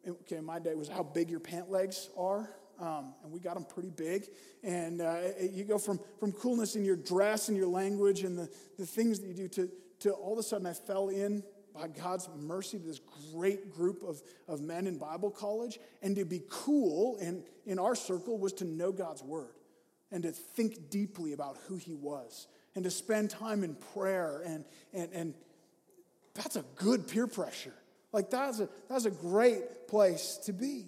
okay, 0.07 0.39
my 0.39 0.59
day 0.59 0.75
was 0.75 0.87
how 0.87 1.03
big 1.03 1.29
your 1.29 1.41
pant 1.41 1.69
legs 1.69 2.09
are. 2.17 2.49
Um, 2.79 3.13
and 3.23 3.33
we 3.33 3.41
got 3.41 3.55
them 3.55 3.65
pretty 3.65 3.89
big. 3.89 4.29
And 4.63 5.01
uh, 5.01 5.17
you 5.51 5.65
go 5.65 5.77
from, 5.77 5.99
from 6.21 6.31
coolness 6.31 6.77
in 6.77 6.85
your 6.85 6.95
dress 6.95 7.49
and 7.49 7.57
your 7.57 7.67
language 7.67 8.23
and 8.23 8.39
the, 8.39 8.49
the 8.77 8.85
things 8.85 9.19
that 9.19 9.27
you 9.27 9.33
do 9.33 9.47
to, 9.49 9.69
to 9.99 10.11
all 10.11 10.31
of 10.31 10.39
a 10.39 10.43
sudden 10.43 10.65
I 10.65 10.71
fell 10.71 11.09
in 11.09 11.43
by 11.79 11.87
God's 11.87 12.27
mercy 12.37 12.77
to 12.77 12.85
this 12.85 12.99
great 13.33 13.73
group 13.73 14.03
of, 14.03 14.21
of 14.47 14.59
men 14.61 14.87
in 14.87 14.97
Bible 14.97 15.31
college. 15.31 15.79
And 16.01 16.15
to 16.17 16.25
be 16.25 16.41
cool 16.49 17.17
in, 17.17 17.43
in 17.65 17.79
our 17.79 17.95
circle 17.95 18.37
was 18.37 18.53
to 18.53 18.65
know 18.65 18.91
God's 18.91 19.23
word 19.23 19.53
and 20.11 20.23
to 20.23 20.31
think 20.31 20.89
deeply 20.89 21.33
about 21.33 21.57
who 21.67 21.77
he 21.77 21.93
was 21.93 22.47
and 22.75 22.83
to 22.83 22.91
spend 22.91 23.29
time 23.29 23.63
in 23.63 23.75
prayer 23.93 24.41
and, 24.45 24.65
and, 24.93 25.09
and 25.13 25.33
that's 26.33 26.55
a 26.55 26.65
good 26.75 27.07
peer 27.07 27.27
pressure. 27.27 27.73
Like 28.11 28.29
that's 28.29 28.59
a, 28.59 28.69
that's 28.89 29.05
a 29.05 29.11
great 29.11 29.87
place 29.87 30.39
to 30.45 30.53
be. 30.53 30.87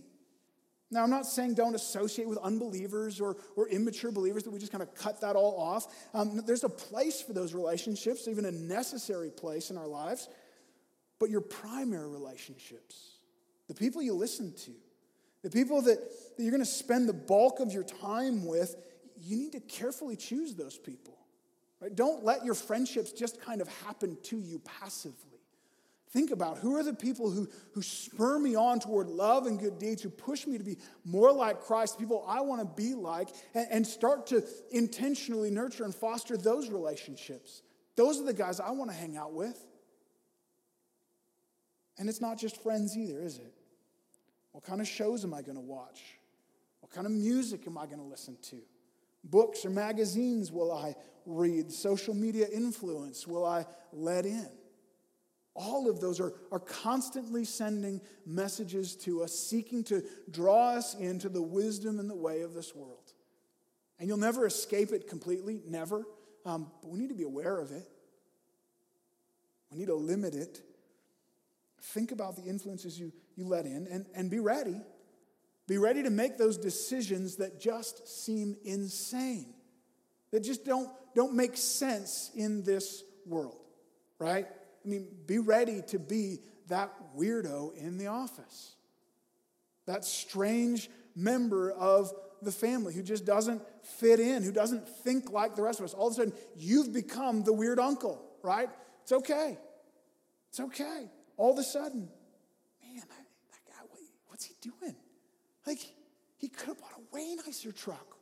Now, 0.93 1.03
I'm 1.03 1.09
not 1.09 1.25
saying 1.25 1.53
don't 1.53 1.73
associate 1.73 2.27
with 2.27 2.37
unbelievers 2.39 3.21
or, 3.21 3.37
or 3.55 3.69
immature 3.69 4.11
believers, 4.11 4.43
that 4.43 4.51
we 4.51 4.59
just 4.59 4.73
kind 4.73 4.81
of 4.81 4.93
cut 4.93 5.21
that 5.21 5.37
all 5.37 5.57
off. 5.57 5.87
Um, 6.13 6.41
there's 6.45 6.65
a 6.65 6.69
place 6.69 7.21
for 7.21 7.31
those 7.31 7.53
relationships, 7.53 8.27
even 8.27 8.43
a 8.43 8.51
necessary 8.51 9.29
place 9.29 9.69
in 9.69 9.77
our 9.77 9.87
lives. 9.87 10.27
But 11.21 11.29
your 11.29 11.41
primary 11.41 12.09
relationships, 12.09 13.19
the 13.67 13.75
people 13.75 14.01
you 14.01 14.15
listen 14.15 14.55
to, 14.65 14.71
the 15.43 15.51
people 15.51 15.83
that, 15.83 15.99
that 16.35 16.41
you're 16.41 16.51
going 16.51 16.63
to 16.63 16.65
spend 16.65 17.07
the 17.07 17.13
bulk 17.13 17.59
of 17.59 17.71
your 17.71 17.83
time 17.83 18.43
with, 18.43 18.75
you 19.19 19.37
need 19.37 19.51
to 19.51 19.59
carefully 19.59 20.15
choose 20.15 20.55
those 20.55 20.79
people. 20.79 21.15
Right? 21.79 21.95
Don't 21.95 22.25
let 22.25 22.43
your 22.43 22.55
friendships 22.55 23.11
just 23.11 23.39
kind 23.39 23.61
of 23.61 23.67
happen 23.85 24.17
to 24.23 24.39
you 24.39 24.63
passively. 24.81 25.37
Think 26.09 26.31
about 26.31 26.57
who 26.57 26.75
are 26.75 26.83
the 26.83 26.95
people 26.95 27.29
who, 27.29 27.47
who 27.73 27.83
spur 27.83 28.39
me 28.39 28.55
on 28.55 28.79
toward 28.79 29.07
love 29.07 29.45
and 29.45 29.59
good 29.59 29.77
deeds, 29.77 30.01
who 30.01 30.09
push 30.09 30.47
me 30.47 30.57
to 30.57 30.63
be 30.63 30.77
more 31.05 31.31
like 31.31 31.61
Christ, 31.61 31.99
people 31.99 32.25
I 32.27 32.41
want 32.41 32.61
to 32.61 32.81
be 32.81 32.95
like, 32.95 33.29
and, 33.53 33.67
and 33.69 33.87
start 33.87 34.25
to 34.27 34.43
intentionally 34.71 35.51
nurture 35.51 35.83
and 35.83 35.93
foster 35.93 36.35
those 36.35 36.71
relationships. 36.71 37.61
Those 37.95 38.19
are 38.19 38.25
the 38.25 38.33
guys 38.33 38.59
I 38.59 38.71
want 38.71 38.89
to 38.89 38.97
hang 38.97 39.17
out 39.17 39.33
with. 39.33 39.67
And 41.97 42.09
it's 42.09 42.21
not 42.21 42.37
just 42.37 42.61
friends 42.61 42.97
either, 42.97 43.21
is 43.21 43.37
it? 43.37 43.53
What 44.51 44.63
kind 44.63 44.81
of 44.81 44.87
shows 44.87 45.23
am 45.23 45.33
I 45.33 45.41
going 45.41 45.55
to 45.55 45.61
watch? 45.61 46.01
What 46.81 46.91
kind 46.91 47.05
of 47.05 47.13
music 47.13 47.67
am 47.67 47.77
I 47.77 47.85
going 47.85 47.99
to 47.99 48.05
listen 48.05 48.37
to? 48.49 48.57
Books 49.23 49.65
or 49.65 49.69
magazines 49.69 50.51
will 50.51 50.71
I 50.71 50.95
read? 51.25 51.71
Social 51.71 52.13
media 52.13 52.47
influence 52.51 53.27
will 53.27 53.45
I 53.45 53.65
let 53.93 54.25
in? 54.25 54.49
All 55.53 55.89
of 55.89 55.99
those 55.99 56.19
are, 56.19 56.33
are 56.51 56.59
constantly 56.59 57.43
sending 57.43 58.01
messages 58.25 58.95
to 58.97 59.21
us, 59.21 59.37
seeking 59.37 59.83
to 59.85 60.03
draw 60.29 60.71
us 60.71 60.95
into 60.95 61.29
the 61.29 61.41
wisdom 61.41 61.99
and 61.99 62.09
the 62.09 62.15
way 62.15 62.41
of 62.41 62.53
this 62.53 62.73
world. 62.73 63.13
And 63.99 64.07
you'll 64.07 64.17
never 64.17 64.45
escape 64.45 64.91
it 64.91 65.07
completely, 65.07 65.61
never. 65.67 66.05
Um, 66.45 66.71
but 66.81 66.89
we 66.89 66.97
need 66.97 67.09
to 67.09 67.15
be 67.15 67.23
aware 67.23 67.59
of 67.59 67.71
it. 67.71 67.87
We 69.71 69.79
need 69.79 69.87
to 69.87 69.95
limit 69.95 70.33
it. 70.33 70.61
Think 71.81 72.11
about 72.11 72.35
the 72.35 72.43
influences 72.43 72.99
you, 72.99 73.11
you 73.35 73.45
let 73.47 73.65
in 73.65 73.87
and, 73.89 74.05
and 74.13 74.29
be 74.29 74.39
ready. 74.39 74.81
Be 75.67 75.77
ready 75.77 76.03
to 76.03 76.09
make 76.09 76.37
those 76.37 76.57
decisions 76.57 77.37
that 77.37 77.59
just 77.59 78.07
seem 78.07 78.57
insane, 78.63 79.53
that 80.31 80.41
just 80.41 80.65
don't, 80.65 80.89
don't 81.15 81.33
make 81.33 81.57
sense 81.57 82.31
in 82.35 82.63
this 82.63 83.03
world, 83.25 83.57
right? 84.19 84.47
I 84.85 84.87
mean, 84.87 85.07
be 85.25 85.39
ready 85.39 85.81
to 85.87 85.99
be 85.99 86.39
that 86.67 86.91
weirdo 87.17 87.75
in 87.77 87.97
the 87.97 88.07
office, 88.07 88.75
that 89.85 90.03
strange 90.03 90.89
member 91.15 91.71
of 91.71 92.11
the 92.41 92.51
family 92.51 92.93
who 92.93 93.03
just 93.03 93.25
doesn't 93.25 93.61
fit 93.83 94.19
in, 94.19 94.43
who 94.43 94.51
doesn't 94.51 94.87
think 94.87 95.31
like 95.31 95.55
the 95.55 95.61
rest 95.61 95.79
of 95.79 95.85
us. 95.85 95.93
All 95.93 96.07
of 96.07 96.13
a 96.13 96.15
sudden, 96.15 96.33
you've 96.55 96.91
become 96.91 97.43
the 97.43 97.53
weird 97.53 97.79
uncle, 97.79 98.21
right? 98.41 98.69
It's 99.03 99.11
okay. 99.11 99.57
It's 100.49 100.59
okay. 100.59 101.09
All 101.41 101.53
of 101.53 101.57
a 101.57 101.63
sudden, 101.63 102.07
man, 102.83 102.97
that, 102.97 103.65
guy, 103.67 103.83
what's 104.27 104.45
he 104.45 104.53
doing? 104.61 104.95
Like, 105.65 105.79
he 106.37 106.47
could 106.47 106.67
have 106.67 106.77
bought 106.77 106.91
a 106.95 107.15
way 107.15 107.33
nicer 107.33 107.71
truck, 107.71 108.15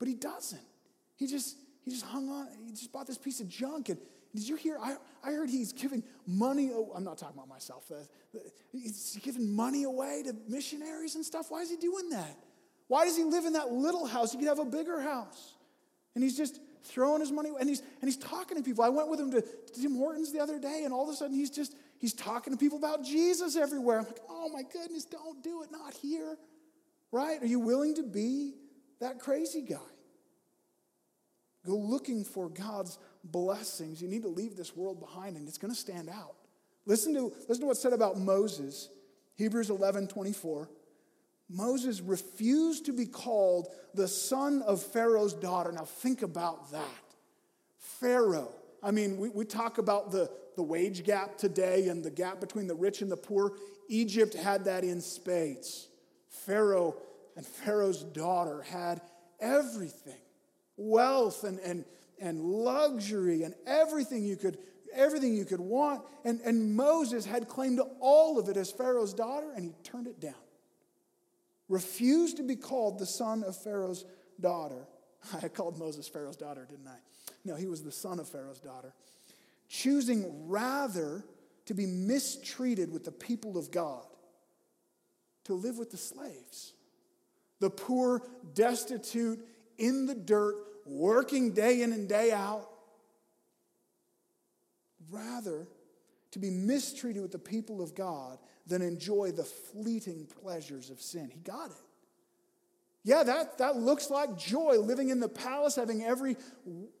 but 0.00 0.08
he 0.08 0.14
doesn't. 0.14 0.66
He 1.14 1.28
just, 1.28 1.58
he 1.84 1.92
just 1.92 2.04
hung 2.04 2.28
on, 2.28 2.48
he 2.64 2.72
just 2.72 2.92
bought 2.92 3.06
this 3.06 3.18
piece 3.18 3.38
of 3.38 3.48
junk 3.48 3.90
and 3.90 4.00
did 4.34 4.48
you 4.48 4.56
hear? 4.56 4.78
I, 4.82 4.96
I 5.24 5.30
heard 5.30 5.48
he's 5.48 5.72
giving 5.72 6.02
money. 6.26 6.70
Oh, 6.72 6.90
I'm 6.94 7.04
not 7.04 7.18
talking 7.18 7.36
about 7.36 7.48
myself. 7.48 7.90
He's 8.72 9.16
giving 9.22 9.54
money 9.54 9.84
away 9.84 10.24
to 10.26 10.34
missionaries 10.48 11.14
and 11.14 11.24
stuff. 11.24 11.46
Why 11.50 11.60
is 11.60 11.70
he 11.70 11.76
doing 11.76 12.10
that? 12.10 12.36
Why 12.88 13.04
does 13.04 13.16
he 13.16 13.22
live 13.22 13.44
in 13.44 13.52
that 13.52 13.70
little 13.70 14.06
house? 14.06 14.32
He 14.32 14.38
could 14.38 14.48
have 14.48 14.58
a 14.58 14.64
bigger 14.64 15.00
house. 15.00 15.54
And 16.16 16.24
he's 16.24 16.36
just 16.36 16.60
throwing 16.82 17.20
his 17.20 17.32
money 17.32 17.50
and 17.58 17.68
he's 17.68 17.80
and 17.80 18.02
he's 18.02 18.16
talking 18.16 18.56
to 18.56 18.62
people. 18.62 18.84
I 18.84 18.88
went 18.88 19.08
with 19.08 19.20
him 19.20 19.30
to, 19.30 19.40
to 19.40 19.80
Tim 19.80 19.94
Hortons 19.96 20.32
the 20.32 20.40
other 20.40 20.58
day, 20.58 20.82
and 20.84 20.92
all 20.92 21.04
of 21.04 21.14
a 21.14 21.16
sudden 21.16 21.34
he's 21.34 21.50
just 21.50 21.74
he's 21.98 22.14
talking 22.14 22.52
to 22.52 22.58
people 22.58 22.78
about 22.78 23.04
Jesus 23.04 23.56
everywhere. 23.56 23.98
I'm 23.98 24.06
like, 24.06 24.20
oh 24.28 24.48
my 24.52 24.62
goodness, 24.62 25.04
don't 25.04 25.42
do 25.42 25.62
it, 25.62 25.70
not 25.70 25.94
here. 25.94 26.36
Right? 27.12 27.40
Are 27.42 27.46
you 27.46 27.60
willing 27.60 27.94
to 27.96 28.02
be 28.02 28.54
that 29.00 29.18
crazy 29.18 29.62
guy? 29.62 29.76
Go 31.64 31.76
looking 31.76 32.24
for 32.24 32.48
God's 32.48 32.98
blessings, 33.24 34.00
you 34.00 34.08
need 34.08 34.22
to 34.22 34.28
leave 34.28 34.56
this 34.56 34.76
world 34.76 35.00
behind 35.00 35.36
and 35.36 35.48
it's 35.48 35.58
going 35.58 35.72
to 35.72 35.78
stand 35.78 36.08
out. 36.08 36.36
Listen 36.84 37.12
to, 37.14 37.32
listen 37.48 37.62
to 37.62 37.66
what's 37.66 37.82
said 37.82 37.92
about 37.92 38.18
Moses, 38.18 38.88
Hebrews 39.34 39.70
11 39.70 40.06
24. 40.06 40.68
Moses 41.48 42.00
refused 42.00 42.86
to 42.86 42.92
be 42.92 43.06
called 43.06 43.68
the 43.94 44.08
son 44.08 44.62
of 44.62 44.82
Pharaoh's 44.82 45.34
daughter. 45.34 45.70
Now, 45.70 45.84
think 45.84 46.22
about 46.22 46.72
that. 46.72 47.04
Pharaoh. 47.78 48.52
I 48.86 48.92
mean, 48.92 49.16
we, 49.16 49.30
we 49.30 49.44
talk 49.44 49.78
about 49.78 50.12
the, 50.12 50.30
the 50.54 50.62
wage 50.62 51.02
gap 51.02 51.36
today 51.36 51.88
and 51.88 52.04
the 52.04 52.10
gap 52.10 52.40
between 52.40 52.68
the 52.68 52.74
rich 52.76 53.02
and 53.02 53.10
the 53.10 53.16
poor. 53.16 53.54
Egypt 53.88 54.32
had 54.32 54.66
that 54.66 54.84
in 54.84 55.00
spades. 55.00 55.88
Pharaoh 56.28 56.94
and 57.36 57.44
Pharaoh's 57.44 58.04
daughter 58.04 58.62
had 58.62 59.00
everything. 59.40 60.20
Wealth 60.76 61.42
and, 61.42 61.58
and, 61.60 61.84
and 62.20 62.40
luxury 62.40 63.42
and 63.42 63.54
everything 63.66 64.24
you 64.24 64.36
could 64.36 64.58
everything 64.94 65.34
you 65.34 65.44
could 65.44 65.60
want. 65.60 66.02
And, 66.24 66.40
and 66.42 66.74
moses 66.74 67.26
had 67.26 67.48
claim 67.48 67.76
to 67.76 67.86
all 68.00 68.38
of 68.38 68.48
it 68.48 68.56
as 68.56 68.70
pharaoh's 68.70 69.12
daughter 69.12 69.50
and 69.54 69.64
he 69.64 69.74
turned 69.82 70.06
it 70.06 70.20
down. 70.20 70.34
Refused 71.68 72.36
to 72.36 72.44
be 72.44 72.56
called 72.56 72.98
the 72.98 73.04
son 73.04 73.42
of 73.42 73.56
pharaoh's 73.56 74.04
daughter. 74.40 74.86
I 75.42 75.48
called 75.48 75.76
moses 75.76 76.08
pharaoh's 76.08 76.36
daughter 76.36 76.66
didn't 76.70 76.86
i 76.86 76.96
no 77.46 77.56
he 77.56 77.66
was 77.66 77.82
the 77.82 77.92
son 77.92 78.18
of 78.18 78.28
pharaoh's 78.28 78.60
daughter 78.60 78.92
choosing 79.68 80.48
rather 80.48 81.24
to 81.64 81.74
be 81.74 81.86
mistreated 81.86 82.92
with 82.92 83.04
the 83.04 83.12
people 83.12 83.56
of 83.56 83.70
god 83.70 84.06
to 85.44 85.54
live 85.54 85.78
with 85.78 85.90
the 85.90 85.96
slaves 85.96 86.72
the 87.60 87.70
poor 87.70 88.22
destitute 88.54 89.40
in 89.78 90.06
the 90.06 90.14
dirt 90.14 90.56
working 90.86 91.52
day 91.52 91.82
in 91.82 91.92
and 91.92 92.08
day 92.08 92.32
out, 92.32 92.68
rather 95.10 95.66
to 96.30 96.38
be 96.38 96.50
mistreated 96.50 97.22
with 97.22 97.32
the 97.32 97.38
people 97.38 97.82
of 97.82 97.94
God 97.94 98.38
than 98.66 98.82
enjoy 98.82 99.32
the 99.32 99.44
fleeting 99.44 100.26
pleasures 100.42 100.90
of 100.90 101.00
sin. 101.00 101.30
He 101.32 101.40
got 101.40 101.70
it. 101.70 101.85
Yeah, 103.06 103.22
that, 103.22 103.58
that 103.58 103.76
looks 103.76 104.10
like 104.10 104.36
joy, 104.36 104.80
living 104.80 105.10
in 105.10 105.20
the 105.20 105.28
palace, 105.28 105.76
having 105.76 106.02
every 106.02 106.36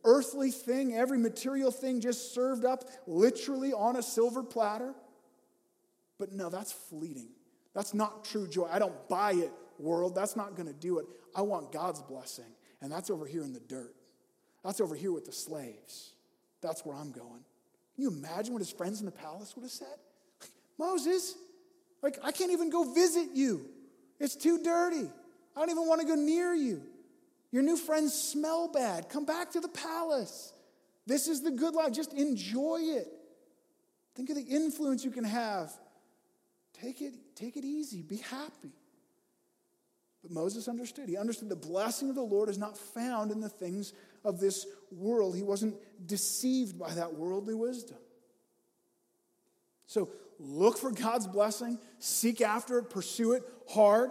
earthly 0.04 0.52
thing, 0.52 0.94
every 0.94 1.18
material 1.18 1.72
thing 1.72 2.00
just 2.00 2.32
served 2.32 2.64
up 2.64 2.84
literally 3.08 3.72
on 3.72 3.96
a 3.96 4.02
silver 4.04 4.44
platter. 4.44 4.94
But 6.16 6.30
no, 6.30 6.48
that's 6.48 6.70
fleeting. 6.70 7.30
That's 7.74 7.92
not 7.92 8.24
true 8.24 8.46
joy. 8.46 8.68
I 8.70 8.78
don't 8.78 9.08
buy 9.08 9.32
it, 9.32 9.50
world. 9.80 10.14
That's 10.14 10.36
not 10.36 10.54
going 10.54 10.68
to 10.68 10.72
do 10.72 11.00
it. 11.00 11.06
I 11.34 11.42
want 11.42 11.72
God's 11.72 12.02
blessing. 12.02 12.54
And 12.80 12.92
that's 12.92 13.10
over 13.10 13.26
here 13.26 13.42
in 13.42 13.52
the 13.52 13.58
dirt. 13.58 13.92
That's 14.62 14.80
over 14.80 14.94
here 14.94 15.10
with 15.10 15.24
the 15.24 15.32
slaves. 15.32 16.12
That's 16.60 16.86
where 16.86 16.96
I'm 16.96 17.10
going. 17.10 17.42
Can 17.96 18.04
you 18.04 18.10
imagine 18.10 18.52
what 18.52 18.60
his 18.60 18.70
friends 18.70 19.00
in 19.00 19.06
the 19.06 19.12
palace 19.12 19.56
would 19.56 19.62
have 19.62 19.72
said? 19.72 19.98
Moses, 20.78 21.34
like, 22.00 22.16
I 22.22 22.30
can't 22.30 22.52
even 22.52 22.70
go 22.70 22.94
visit 22.94 23.30
you. 23.34 23.66
It's 24.20 24.36
too 24.36 24.62
dirty. 24.62 25.10
I 25.56 25.60
don't 25.60 25.70
even 25.70 25.88
want 25.88 26.02
to 26.02 26.06
go 26.06 26.14
near 26.14 26.52
you. 26.52 26.82
Your 27.50 27.62
new 27.62 27.76
friends 27.76 28.12
smell 28.12 28.68
bad. 28.68 29.08
Come 29.08 29.24
back 29.24 29.52
to 29.52 29.60
the 29.60 29.68
palace. 29.68 30.52
This 31.06 31.28
is 31.28 31.42
the 31.42 31.50
good 31.50 31.74
life. 31.74 31.92
Just 31.92 32.12
enjoy 32.12 32.80
it. 32.82 33.08
Think 34.14 34.28
of 34.30 34.36
the 34.36 34.42
influence 34.42 35.04
you 35.04 35.10
can 35.10 35.24
have. 35.24 35.72
Take 36.74 37.00
it, 37.00 37.14
take 37.34 37.56
it 37.56 37.64
easy. 37.64 38.02
Be 38.02 38.16
happy. 38.16 38.72
But 40.22 40.30
Moses 40.30 40.68
understood. 40.68 41.08
He 41.08 41.16
understood 41.16 41.48
the 41.48 41.56
blessing 41.56 42.10
of 42.10 42.16
the 42.16 42.22
Lord 42.22 42.48
is 42.48 42.58
not 42.58 42.76
found 42.76 43.30
in 43.30 43.40
the 43.40 43.48
things 43.48 43.94
of 44.24 44.40
this 44.40 44.66
world. 44.90 45.36
He 45.36 45.42
wasn't 45.42 45.76
deceived 46.04 46.78
by 46.78 46.92
that 46.94 47.14
worldly 47.14 47.54
wisdom. 47.54 47.98
So 49.86 50.10
look 50.38 50.78
for 50.78 50.90
God's 50.90 51.26
blessing, 51.26 51.78
seek 51.98 52.40
after 52.40 52.78
it, 52.78 52.90
pursue 52.90 53.32
it 53.32 53.44
hard. 53.68 54.10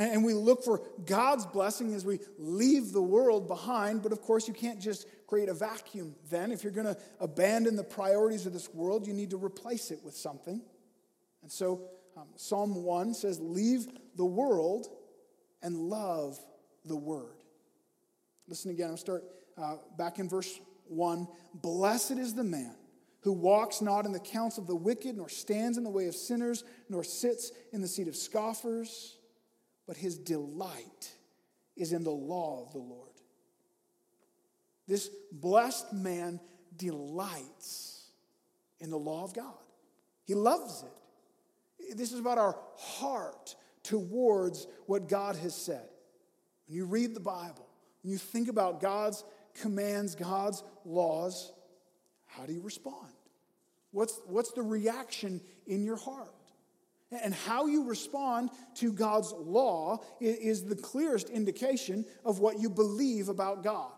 And 0.00 0.24
we 0.24 0.32
look 0.32 0.64
for 0.64 0.80
God's 1.04 1.44
blessing 1.44 1.92
as 1.92 2.06
we 2.06 2.20
leave 2.38 2.90
the 2.90 3.02
world 3.02 3.46
behind. 3.46 4.02
But 4.02 4.12
of 4.12 4.22
course, 4.22 4.48
you 4.48 4.54
can't 4.54 4.80
just 4.80 5.06
create 5.26 5.50
a 5.50 5.54
vacuum 5.54 6.14
then. 6.30 6.52
If 6.52 6.64
you're 6.64 6.72
going 6.72 6.86
to 6.86 6.96
abandon 7.20 7.76
the 7.76 7.84
priorities 7.84 8.46
of 8.46 8.54
this 8.54 8.72
world, 8.72 9.06
you 9.06 9.12
need 9.12 9.28
to 9.30 9.36
replace 9.36 9.90
it 9.90 10.00
with 10.02 10.16
something. 10.16 10.62
And 11.42 11.52
so 11.52 11.82
um, 12.16 12.28
Psalm 12.36 12.82
1 12.82 13.12
says, 13.12 13.40
Leave 13.40 13.88
the 14.16 14.24
world 14.24 14.86
and 15.62 15.76
love 15.76 16.38
the 16.86 16.96
word. 16.96 17.36
Listen 18.48 18.70
again, 18.70 18.88
I'll 18.88 18.96
start 18.96 19.22
uh, 19.58 19.76
back 19.98 20.18
in 20.18 20.30
verse 20.30 20.60
1. 20.88 21.28
Blessed 21.52 22.12
is 22.12 22.32
the 22.32 22.42
man 22.42 22.74
who 23.20 23.32
walks 23.32 23.82
not 23.82 24.06
in 24.06 24.12
the 24.12 24.18
counsel 24.18 24.62
of 24.62 24.66
the 24.66 24.74
wicked, 24.74 25.18
nor 25.18 25.28
stands 25.28 25.76
in 25.76 25.84
the 25.84 25.90
way 25.90 26.06
of 26.06 26.14
sinners, 26.14 26.64
nor 26.88 27.04
sits 27.04 27.52
in 27.74 27.82
the 27.82 27.88
seat 27.88 28.08
of 28.08 28.16
scoffers, 28.16 29.18
but 29.90 29.96
his 29.96 30.16
delight 30.16 31.12
is 31.74 31.92
in 31.92 32.04
the 32.04 32.12
law 32.12 32.64
of 32.64 32.70
the 32.70 32.78
Lord. 32.78 33.10
This 34.86 35.10
blessed 35.32 35.92
man 35.92 36.38
delights 36.76 38.04
in 38.78 38.90
the 38.90 38.96
law 38.96 39.24
of 39.24 39.34
God. 39.34 39.58
He 40.22 40.36
loves 40.36 40.84
it. 40.84 41.96
This 41.96 42.12
is 42.12 42.20
about 42.20 42.38
our 42.38 42.56
heart 42.76 43.56
towards 43.82 44.68
what 44.86 45.08
God 45.08 45.34
has 45.34 45.56
said. 45.56 45.88
When 46.68 46.76
you 46.76 46.84
read 46.84 47.12
the 47.16 47.18
Bible, 47.18 47.66
when 48.04 48.12
you 48.12 48.18
think 48.18 48.46
about 48.46 48.80
God's 48.80 49.24
commands, 49.60 50.14
God's 50.14 50.62
laws, 50.84 51.50
how 52.28 52.46
do 52.46 52.52
you 52.52 52.60
respond? 52.60 53.10
What's, 53.90 54.20
what's 54.28 54.52
the 54.52 54.62
reaction 54.62 55.40
in 55.66 55.82
your 55.82 55.96
heart? 55.96 56.32
And 57.10 57.34
how 57.34 57.66
you 57.66 57.84
respond 57.84 58.50
to 58.76 58.92
God's 58.92 59.32
law 59.32 59.98
is 60.20 60.64
the 60.64 60.76
clearest 60.76 61.28
indication 61.28 62.04
of 62.24 62.38
what 62.38 62.60
you 62.60 62.70
believe 62.70 63.28
about 63.28 63.64
God, 63.64 63.90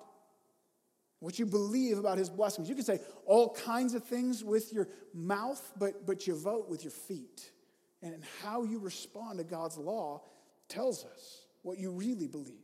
what 1.21 1.39
you 1.39 1.45
believe 1.45 1.99
about 1.99 2.17
His 2.17 2.31
blessings. 2.31 2.71
You 2.71 2.75
can 2.75 2.85
say 2.85 3.01
all 3.27 3.55
kinds 3.55 3.93
of 3.93 4.05
things 4.05 4.43
with 4.43 4.73
your 4.73 4.89
mouth, 5.13 5.73
but, 5.79 6.07
but 6.07 6.27
you 6.27 6.35
vote 6.35 6.71
with 6.71 6.85
your 6.85 6.91
feet. 6.91 7.51
And 8.03 8.25
how 8.43 8.65
you 8.65 8.79
respond 8.79 9.39
to 9.39 9.45
God's 9.45 9.77
law 9.77 10.23
tells 10.69 11.05
us 11.05 11.47
what 11.63 11.79
you 11.79 11.93
really 11.93 12.27
believe. 12.27 12.57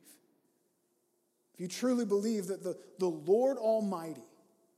If 1.54 1.60
you 1.60 1.68
truly 1.68 2.06
believe 2.06 2.46
that 2.46 2.62
the, 2.62 2.76
the 2.98 3.08
Lord 3.08 3.58
Almighty 3.58 4.27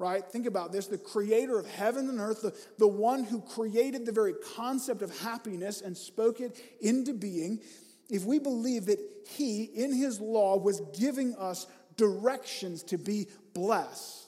right? 0.01 0.25
Think 0.25 0.47
about 0.47 0.73
this 0.73 0.87
the 0.87 0.99
creator 0.99 1.59
of 1.59 1.67
heaven 1.67 2.09
and 2.09 2.19
earth, 2.19 2.41
the, 2.41 2.57
the 2.79 2.89
one 2.89 3.23
who 3.23 3.43
created 3.43 4.07
the 4.07 4.13
very 4.13 4.33
concept 4.57 5.03
of 5.03 5.17
happiness 5.21 5.83
and 5.83 5.97
spoke 5.97 6.41
it 6.41 6.59
into 6.81 7.13
being. 7.13 7.61
If 8.09 8.25
we 8.25 8.39
believe 8.39 8.87
that 8.87 8.99
he, 9.29 9.65
in 9.65 9.93
his 9.93 10.19
law, 10.19 10.57
was 10.57 10.81
giving 10.99 11.37
us 11.37 11.67
directions 11.97 12.83
to 12.85 12.99
be 12.99 13.29
blessed, 13.53 14.27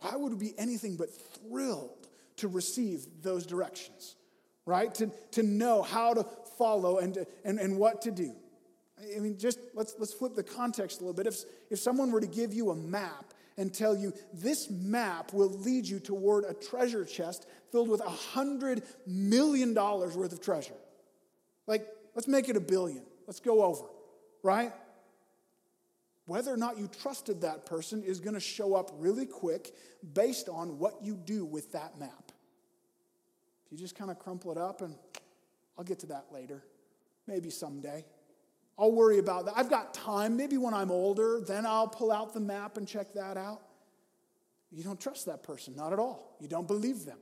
why 0.00 0.16
would 0.16 0.32
we 0.32 0.38
be 0.38 0.58
anything 0.58 0.96
but 0.96 1.10
thrilled 1.10 2.08
to 2.36 2.48
receive 2.48 3.04
those 3.22 3.44
directions, 3.44 4.16
right? 4.64 4.94
To, 4.94 5.10
to 5.32 5.42
know 5.42 5.82
how 5.82 6.14
to 6.14 6.26
follow 6.56 6.98
and, 6.98 7.18
and, 7.44 7.60
and 7.60 7.76
what 7.76 8.02
to 8.02 8.10
do. 8.10 8.34
I 9.16 9.20
mean, 9.20 9.38
just 9.38 9.58
let's, 9.74 9.94
let's 9.98 10.12
flip 10.12 10.34
the 10.34 10.42
context 10.42 11.00
a 11.00 11.04
little 11.04 11.14
bit. 11.14 11.26
If, 11.26 11.44
if 11.70 11.78
someone 11.78 12.10
were 12.10 12.20
to 12.20 12.26
give 12.26 12.52
you 12.52 12.70
a 12.70 12.74
map 12.74 13.32
and 13.56 13.72
tell 13.72 13.96
you 13.96 14.12
this 14.32 14.70
map 14.70 15.32
will 15.32 15.50
lead 15.50 15.86
you 15.86 15.98
toward 15.98 16.44
a 16.44 16.54
treasure 16.54 17.04
chest 17.04 17.46
filled 17.72 17.88
with 17.88 18.00
a 18.00 18.08
hundred 18.08 18.82
million 19.06 19.74
dollars 19.74 20.16
worth 20.16 20.32
of 20.32 20.40
treasure, 20.40 20.74
like 21.66 21.86
let's 22.14 22.28
make 22.28 22.48
it 22.48 22.56
a 22.56 22.60
billion. 22.60 23.02
Let's 23.26 23.40
go 23.40 23.62
over, 23.62 23.84
right? 24.42 24.72
Whether 26.26 26.52
or 26.52 26.56
not 26.56 26.78
you 26.78 26.88
trusted 27.02 27.40
that 27.40 27.64
person 27.64 28.02
is 28.02 28.20
going 28.20 28.34
to 28.34 28.40
show 28.40 28.74
up 28.74 28.90
really 28.98 29.26
quick 29.26 29.74
based 30.12 30.48
on 30.48 30.78
what 30.78 31.02
you 31.02 31.14
do 31.14 31.44
with 31.44 31.72
that 31.72 31.98
map. 31.98 32.32
If 33.66 33.72
you 33.72 33.78
just 33.78 33.96
kind 33.96 34.10
of 34.10 34.18
crumple 34.18 34.52
it 34.52 34.58
up 34.58 34.82
and 34.82 34.94
I'll 35.76 35.84
get 35.84 36.00
to 36.00 36.06
that 36.06 36.26
later, 36.32 36.62
maybe 37.26 37.50
someday. 37.50 38.04
I'll 38.78 38.92
worry 38.92 39.18
about 39.18 39.46
that. 39.46 39.54
I've 39.56 39.70
got 39.70 39.92
time. 39.92 40.36
Maybe 40.36 40.56
when 40.56 40.72
I'm 40.72 40.90
older, 40.90 41.40
then 41.40 41.66
I'll 41.66 41.88
pull 41.88 42.12
out 42.12 42.32
the 42.32 42.40
map 42.40 42.76
and 42.76 42.86
check 42.86 43.12
that 43.14 43.36
out. 43.36 43.60
You 44.70 44.84
don't 44.84 45.00
trust 45.00 45.26
that 45.26 45.42
person, 45.42 45.74
not 45.74 45.92
at 45.92 45.98
all. 45.98 46.36
You 46.40 46.46
don't 46.48 46.68
believe 46.68 47.04
them. 47.04 47.18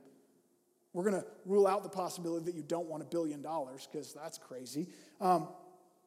We're 0.93 1.09
going 1.09 1.21
to 1.21 1.27
rule 1.45 1.67
out 1.67 1.83
the 1.83 1.89
possibility 1.89 2.45
that 2.45 2.55
you 2.55 2.63
don't 2.63 2.87
want 2.87 3.03
a 3.03 3.05
billion 3.05 3.41
dollars 3.41 3.87
because 3.91 4.13
that's 4.13 4.37
crazy. 4.37 4.87
Um, 5.19 5.47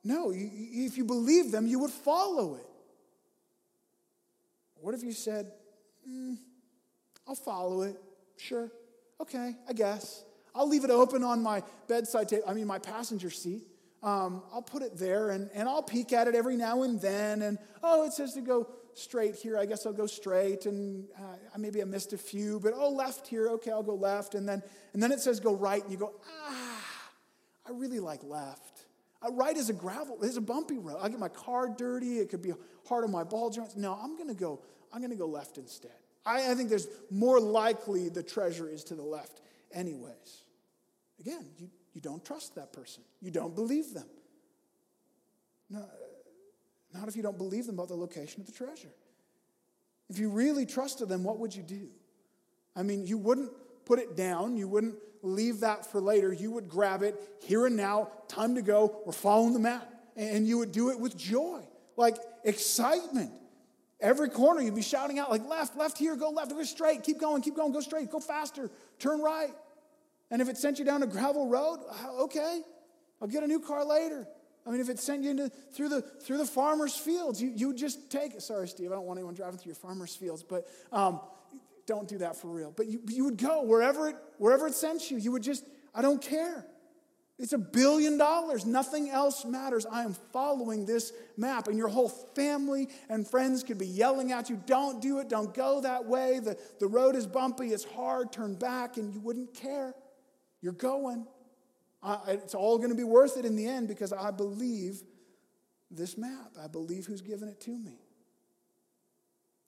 no, 0.04 0.30
you, 0.30 0.50
if 0.52 0.96
you 0.96 1.04
believe 1.04 1.50
them, 1.50 1.66
you 1.66 1.78
would 1.80 1.90
follow 1.90 2.56
it. 2.56 2.66
What 4.76 4.94
if 4.94 5.02
you 5.02 5.12
said, 5.12 5.52
mm, 6.08 6.36
I'll 7.28 7.34
follow 7.34 7.82
it? 7.82 8.00
Sure. 8.36 8.70
Okay, 9.20 9.54
I 9.68 9.72
guess. 9.72 10.24
I'll 10.54 10.68
leave 10.68 10.84
it 10.84 10.90
open 10.90 11.22
on 11.22 11.42
my 11.42 11.62
bedside 11.86 12.28
table, 12.28 12.44
I 12.46 12.54
mean, 12.54 12.66
my 12.66 12.78
passenger 12.78 13.30
seat. 13.30 13.62
Um, 14.02 14.42
I'll 14.52 14.62
put 14.62 14.82
it 14.82 14.96
there 14.96 15.30
and, 15.30 15.50
and 15.52 15.68
I'll 15.68 15.82
peek 15.82 16.12
at 16.12 16.26
it 16.26 16.34
every 16.34 16.56
now 16.56 16.82
and 16.82 17.00
then. 17.00 17.42
And 17.42 17.58
oh, 17.82 18.04
it 18.04 18.12
says 18.12 18.34
to 18.34 18.40
go 18.40 18.68
straight 18.94 19.34
here. 19.34 19.58
I 19.58 19.66
guess 19.66 19.84
I'll 19.84 19.92
go 19.92 20.06
straight. 20.06 20.66
And 20.66 21.06
uh, 21.18 21.58
maybe 21.58 21.82
I 21.82 21.84
missed 21.84 22.12
a 22.12 22.18
few, 22.18 22.60
but 22.60 22.72
oh, 22.74 22.90
left 22.90 23.26
here. 23.26 23.48
Okay, 23.50 23.70
I'll 23.70 23.82
go 23.82 23.94
left. 23.94 24.34
And 24.34 24.48
then, 24.48 24.62
and 24.94 25.02
then 25.02 25.12
it 25.12 25.20
says 25.20 25.38
go 25.38 25.54
right. 25.54 25.82
And 25.82 25.92
you 25.92 25.98
go, 25.98 26.14
ah, 26.26 26.84
I 27.66 27.72
really 27.72 28.00
like 28.00 28.22
left. 28.24 28.86
Uh, 29.22 29.32
right 29.32 29.56
is 29.56 29.68
a 29.68 29.74
gravel, 29.74 30.18
it's 30.22 30.38
a 30.38 30.40
bumpy 30.40 30.78
road. 30.78 30.98
I 31.00 31.08
get 31.08 31.18
my 31.18 31.28
car 31.28 31.68
dirty. 31.68 32.18
It 32.18 32.30
could 32.30 32.42
be 32.42 32.52
hard 32.88 33.04
on 33.04 33.10
my 33.10 33.24
ball 33.24 33.50
joints. 33.50 33.76
No, 33.76 33.92
I'm 33.92 34.16
going 34.16 34.28
to 34.28 34.34
go, 34.34 34.62
I'm 34.92 35.00
going 35.00 35.10
to 35.10 35.16
go 35.16 35.26
left 35.26 35.58
instead. 35.58 35.92
I, 36.24 36.50
I 36.50 36.54
think 36.54 36.68
there's 36.68 36.88
more 37.10 37.38
likely 37.38 38.08
the 38.08 38.22
treasure 38.22 38.68
is 38.68 38.84
to 38.84 38.94
the 38.94 39.02
left, 39.02 39.40
anyways. 39.72 40.42
Again, 41.18 41.46
you, 41.58 41.68
you 41.94 42.00
don't 42.00 42.24
trust 42.24 42.54
that 42.54 42.72
person. 42.72 43.02
You 43.20 43.30
don't 43.30 43.54
believe 43.54 43.92
them. 43.94 44.08
No, 45.68 45.84
not 46.92 47.08
if 47.08 47.16
you 47.16 47.22
don't 47.22 47.38
believe 47.38 47.66
them 47.66 47.76
about 47.76 47.88
the 47.88 47.96
location 47.96 48.40
of 48.40 48.46
the 48.46 48.52
treasure. 48.52 48.92
If 50.08 50.18
you 50.18 50.30
really 50.30 50.66
trusted 50.66 51.08
them, 51.08 51.22
what 51.22 51.38
would 51.38 51.54
you 51.54 51.62
do? 51.62 51.88
I 52.74 52.82
mean, 52.82 53.06
you 53.06 53.18
wouldn't 53.18 53.50
put 53.84 53.98
it 53.98 54.16
down, 54.16 54.56
you 54.56 54.68
wouldn't 54.68 54.96
leave 55.22 55.60
that 55.60 55.90
for 55.90 56.00
later. 56.00 56.32
You 56.32 56.50
would 56.52 56.68
grab 56.68 57.02
it 57.02 57.20
here 57.42 57.66
and 57.66 57.76
now, 57.76 58.08
time 58.28 58.54
to 58.54 58.62
go, 58.62 59.00
we're 59.04 59.12
following 59.12 59.52
the 59.52 59.60
map. 59.60 59.88
And 60.16 60.46
you 60.46 60.58
would 60.58 60.72
do 60.72 60.90
it 60.90 60.98
with 60.98 61.16
joy, 61.16 61.60
like 61.96 62.16
excitement. 62.44 63.32
Every 64.00 64.28
corner 64.28 64.60
you'd 64.62 64.74
be 64.74 64.82
shouting 64.82 65.18
out, 65.18 65.30
like 65.30 65.46
left, 65.46 65.76
left 65.76 65.98
here, 65.98 66.16
go 66.16 66.30
left, 66.30 66.50
go 66.50 66.62
straight, 66.62 67.02
keep 67.02 67.20
going, 67.20 67.42
keep 67.42 67.54
going, 67.54 67.72
go 67.72 67.80
straight, 67.80 68.10
go 68.10 68.18
faster, 68.18 68.70
turn 68.98 69.20
right. 69.20 69.52
And 70.30 70.40
if 70.40 70.48
it 70.48 70.56
sent 70.56 70.78
you 70.78 70.84
down 70.84 71.02
a 71.02 71.06
gravel 71.06 71.48
road, 71.48 71.80
uh, 71.90 72.22
okay, 72.24 72.62
I'll 73.20 73.28
get 73.28 73.42
a 73.42 73.46
new 73.46 73.60
car 73.60 73.84
later. 73.84 74.26
I 74.66 74.70
mean, 74.70 74.80
if 74.80 74.88
it 74.88 74.98
sent 74.98 75.24
you 75.24 75.30
into, 75.30 75.48
through, 75.72 75.88
the, 75.88 76.02
through 76.02 76.38
the 76.38 76.46
farmer's 76.46 76.94
fields, 76.94 77.40
you, 77.42 77.52
you 77.54 77.74
just 77.74 78.10
take 78.10 78.34
it. 78.34 78.42
Sorry, 78.42 78.68
Steve, 78.68 78.92
I 78.92 78.94
don't 78.94 79.06
want 79.06 79.18
anyone 79.18 79.34
driving 79.34 79.58
through 79.58 79.70
your 79.70 79.76
farmer's 79.76 80.14
fields, 80.14 80.42
but 80.42 80.66
um, 80.92 81.20
don't 81.86 82.06
do 82.06 82.18
that 82.18 82.36
for 82.36 82.48
real. 82.48 82.72
But 82.76 82.86
you, 82.86 83.00
you 83.08 83.24
would 83.24 83.38
go 83.38 83.62
wherever 83.62 84.08
it, 84.08 84.16
wherever 84.38 84.66
it 84.66 84.74
sent 84.74 85.10
you. 85.10 85.16
You 85.16 85.32
would 85.32 85.42
just, 85.42 85.64
I 85.94 86.02
don't 86.02 86.22
care. 86.22 86.66
It's 87.38 87.54
a 87.54 87.58
billion 87.58 88.18
dollars. 88.18 88.66
Nothing 88.66 89.08
else 89.08 89.46
matters. 89.46 89.86
I 89.86 90.04
am 90.04 90.14
following 90.30 90.84
this 90.84 91.14
map. 91.38 91.68
And 91.68 91.78
your 91.78 91.88
whole 91.88 92.10
family 92.10 92.88
and 93.08 93.26
friends 93.26 93.64
could 93.64 93.78
be 93.78 93.86
yelling 93.86 94.30
at 94.30 94.50
you, 94.50 94.62
don't 94.66 95.00
do 95.00 95.20
it, 95.20 95.30
don't 95.30 95.54
go 95.54 95.80
that 95.80 96.04
way. 96.04 96.38
The, 96.38 96.58
the 96.80 96.86
road 96.86 97.16
is 97.16 97.26
bumpy, 97.26 97.68
it's 97.68 97.84
hard, 97.84 98.30
turn 98.30 98.56
back, 98.56 98.98
and 98.98 99.12
you 99.14 99.20
wouldn't 99.20 99.54
care. 99.54 99.94
You're 100.60 100.72
going. 100.72 101.26
it's 102.28 102.54
all 102.54 102.78
going 102.78 102.90
to 102.90 102.96
be 102.96 103.04
worth 103.04 103.36
it 103.36 103.44
in 103.44 103.56
the 103.56 103.66
end 103.66 103.88
because 103.88 104.12
I 104.12 104.30
believe 104.30 105.02
this 105.90 106.16
map. 106.16 106.52
I 106.62 106.66
believe 106.66 107.06
who's 107.06 107.22
given 107.22 107.48
it 107.48 107.60
to 107.62 107.70
me. 107.70 107.98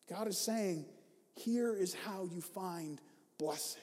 God 0.08 0.28
is 0.28 0.38
saying, 0.38 0.84
here 1.34 1.74
is 1.74 1.94
how 1.94 2.28
you 2.32 2.40
find 2.40 3.00
blessing. 3.38 3.82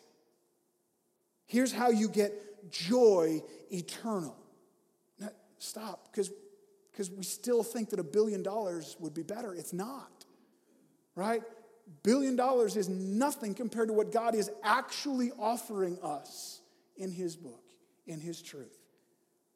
Here's 1.46 1.72
how 1.72 1.90
you 1.90 2.08
get 2.08 2.72
joy 2.72 3.42
eternal. 3.72 4.36
Now, 5.20 5.30
stop, 5.58 6.10
because 6.12 6.32
we 7.12 7.24
still 7.24 7.64
think 7.64 7.90
that 7.90 8.00
a 8.00 8.04
billion 8.04 8.44
dollars 8.44 8.96
would 9.00 9.14
be 9.14 9.24
better. 9.24 9.54
It's 9.54 9.74
not, 9.74 10.26
right? 11.16 11.42
Billion 12.04 12.36
dollars 12.36 12.78
is 12.78 12.88
nothing 12.88 13.56
compared 13.56 13.88
to 13.88 13.94
what 13.94 14.12
God 14.12 14.36
is 14.36 14.52
actually 14.64 15.32
offering 15.40 15.98
us 16.04 16.59
in 17.00 17.12
His 17.12 17.36
book, 17.36 17.64
in 18.06 18.20
His 18.20 18.42
truth. 18.42 18.78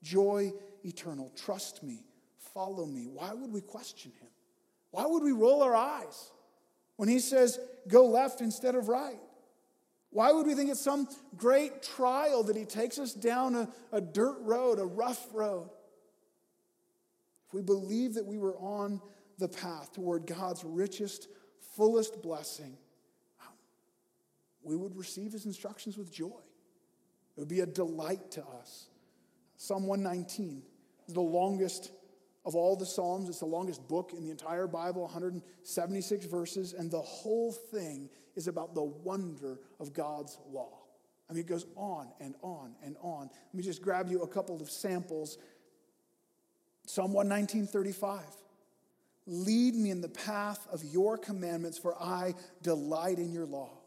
Joy 0.02 0.54
eternal. 0.84 1.32
Trust 1.36 1.84
me. 1.84 2.04
Follow 2.54 2.86
me. 2.86 3.06
Why 3.08 3.34
would 3.34 3.52
we 3.52 3.62
question 3.62 4.12
Him? 4.20 4.30
Why 4.92 5.06
would 5.06 5.24
we 5.24 5.32
roll 5.32 5.62
our 5.62 5.76
eyes 5.76 6.32
when 6.96 7.10
He 7.10 7.20
says, 7.20 7.60
go 7.88 8.06
left 8.06 8.42
instead 8.42 8.76
of 8.76 8.88
right? 8.88 9.20
Why 10.10 10.32
would 10.32 10.46
we 10.46 10.54
think 10.54 10.70
it's 10.70 10.80
some 10.80 11.08
great 11.36 11.82
trial 11.82 12.44
that 12.44 12.56
He 12.56 12.66
takes 12.66 13.00
us 13.00 13.14
down 13.14 13.56
a, 13.56 13.68
a 13.92 14.00
dirt 14.00 14.38
road, 14.42 14.80
a 14.80 14.86
rough 14.86 15.26
road? 15.34 15.70
If 17.48 17.54
we 17.54 17.62
believe 17.62 18.14
that 18.16 18.26
we 18.26 18.38
were 18.38 18.56
on 18.58 19.02
the 19.40 19.48
path 19.48 19.92
toward 19.94 20.28
God's 20.28 20.64
richest, 20.64 21.28
fullest 21.76 22.22
blessing, 22.22 22.78
um, 23.42 23.54
we 24.62 24.76
would 24.76 24.96
receive 24.96 25.32
His 25.32 25.46
instructions 25.46 25.98
with 25.98 26.14
joy. 26.14 26.42
It 27.36 27.40
would 27.40 27.50
be 27.50 27.62
a 27.62 27.66
delight 27.66 28.32
to 28.32 28.44
us. 28.46 28.88
Psalm 29.58 29.88
119 29.88 30.62
is 31.08 31.14
the 31.14 31.22
longest 31.22 31.92
of 32.46 32.56
all 32.56 32.76
the 32.76 32.86
Psalms. 32.86 33.30
It's 33.30 33.40
the 33.40 33.46
longest 33.46 33.88
book 33.88 34.12
in 34.16 34.24
the 34.24 34.32
entire 34.32 34.68
Bible, 34.68 35.04
176 35.04 36.26
verses, 36.26 36.74
and 36.74 36.92
the 36.92 37.02
whole 37.02 37.52
thing 37.52 38.10
is 38.36 38.48
about 38.48 38.76
the 38.76 38.84
wonder 38.84 39.60
of 39.80 39.94
God's 39.94 40.38
law. 40.52 40.80
I 41.30 41.34
mean, 41.34 41.42
it 41.42 41.48
goes 41.48 41.66
on 41.76 42.10
and 42.20 42.36
on 42.42 42.76
and 42.84 42.98
on. 43.02 43.30
Let 43.32 43.54
me 43.56 43.64
just 43.64 43.82
grab 43.82 44.10
you 44.10 44.22
a 44.22 44.28
couple 44.28 44.62
of 44.62 44.70
samples. 44.70 45.38
Psalm 46.86 47.14
119:35. 47.14 48.22
Lead 49.26 49.76
me 49.76 49.90
in 49.90 50.02
the 50.02 50.10
path 50.10 50.68
of 50.70 50.84
your 50.84 51.18
commandments, 51.18 51.78
for 51.78 51.96
I 52.02 52.36
delight 52.62 53.20
in 53.20 53.32
your 53.32 53.46
law. 53.46 53.83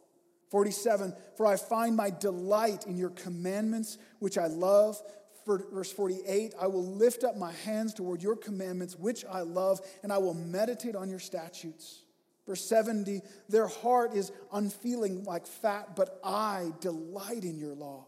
47, 0.50 1.14
for 1.36 1.46
I 1.46 1.56
find 1.56 1.96
my 1.96 2.10
delight 2.10 2.86
in 2.86 2.96
your 2.96 3.10
commandments, 3.10 3.98
which 4.18 4.38
I 4.38 4.46
love 4.46 5.00
verse 5.46 5.92
48 5.92 6.54
I 6.60 6.66
will 6.66 6.84
lift 6.84 7.24
up 7.24 7.36
my 7.36 7.52
hands 7.52 7.94
toward 7.94 8.22
your 8.22 8.36
commandments, 8.36 8.98
which 8.98 9.24
I 9.24 9.40
love, 9.40 9.80
and 10.02 10.12
I 10.12 10.18
will 10.18 10.34
meditate 10.34 10.96
on 10.96 11.08
your 11.08 11.18
statutes. 11.18 12.02
Verse 12.46 12.64
70 12.64 13.22
Their 13.48 13.68
heart 13.68 14.14
is 14.14 14.32
unfeeling 14.52 15.24
like 15.24 15.46
fat, 15.46 15.96
but 15.96 16.20
I 16.24 16.72
delight 16.80 17.44
in 17.44 17.58
your 17.58 17.74
law. 17.74 18.06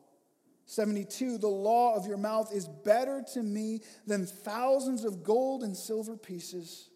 72 0.67 1.39
The 1.39 1.49
law 1.49 1.95
of 1.97 2.07
your 2.07 2.19
mouth 2.19 2.53
is 2.53 2.69
better 2.69 3.25
to 3.35 3.43
me 3.43 3.81
than 4.07 4.27
thousands 4.27 5.05
of 5.05 5.23
gold 5.23 5.63
and 5.63 5.77
silver 5.77 6.17
pieces. 6.17 6.91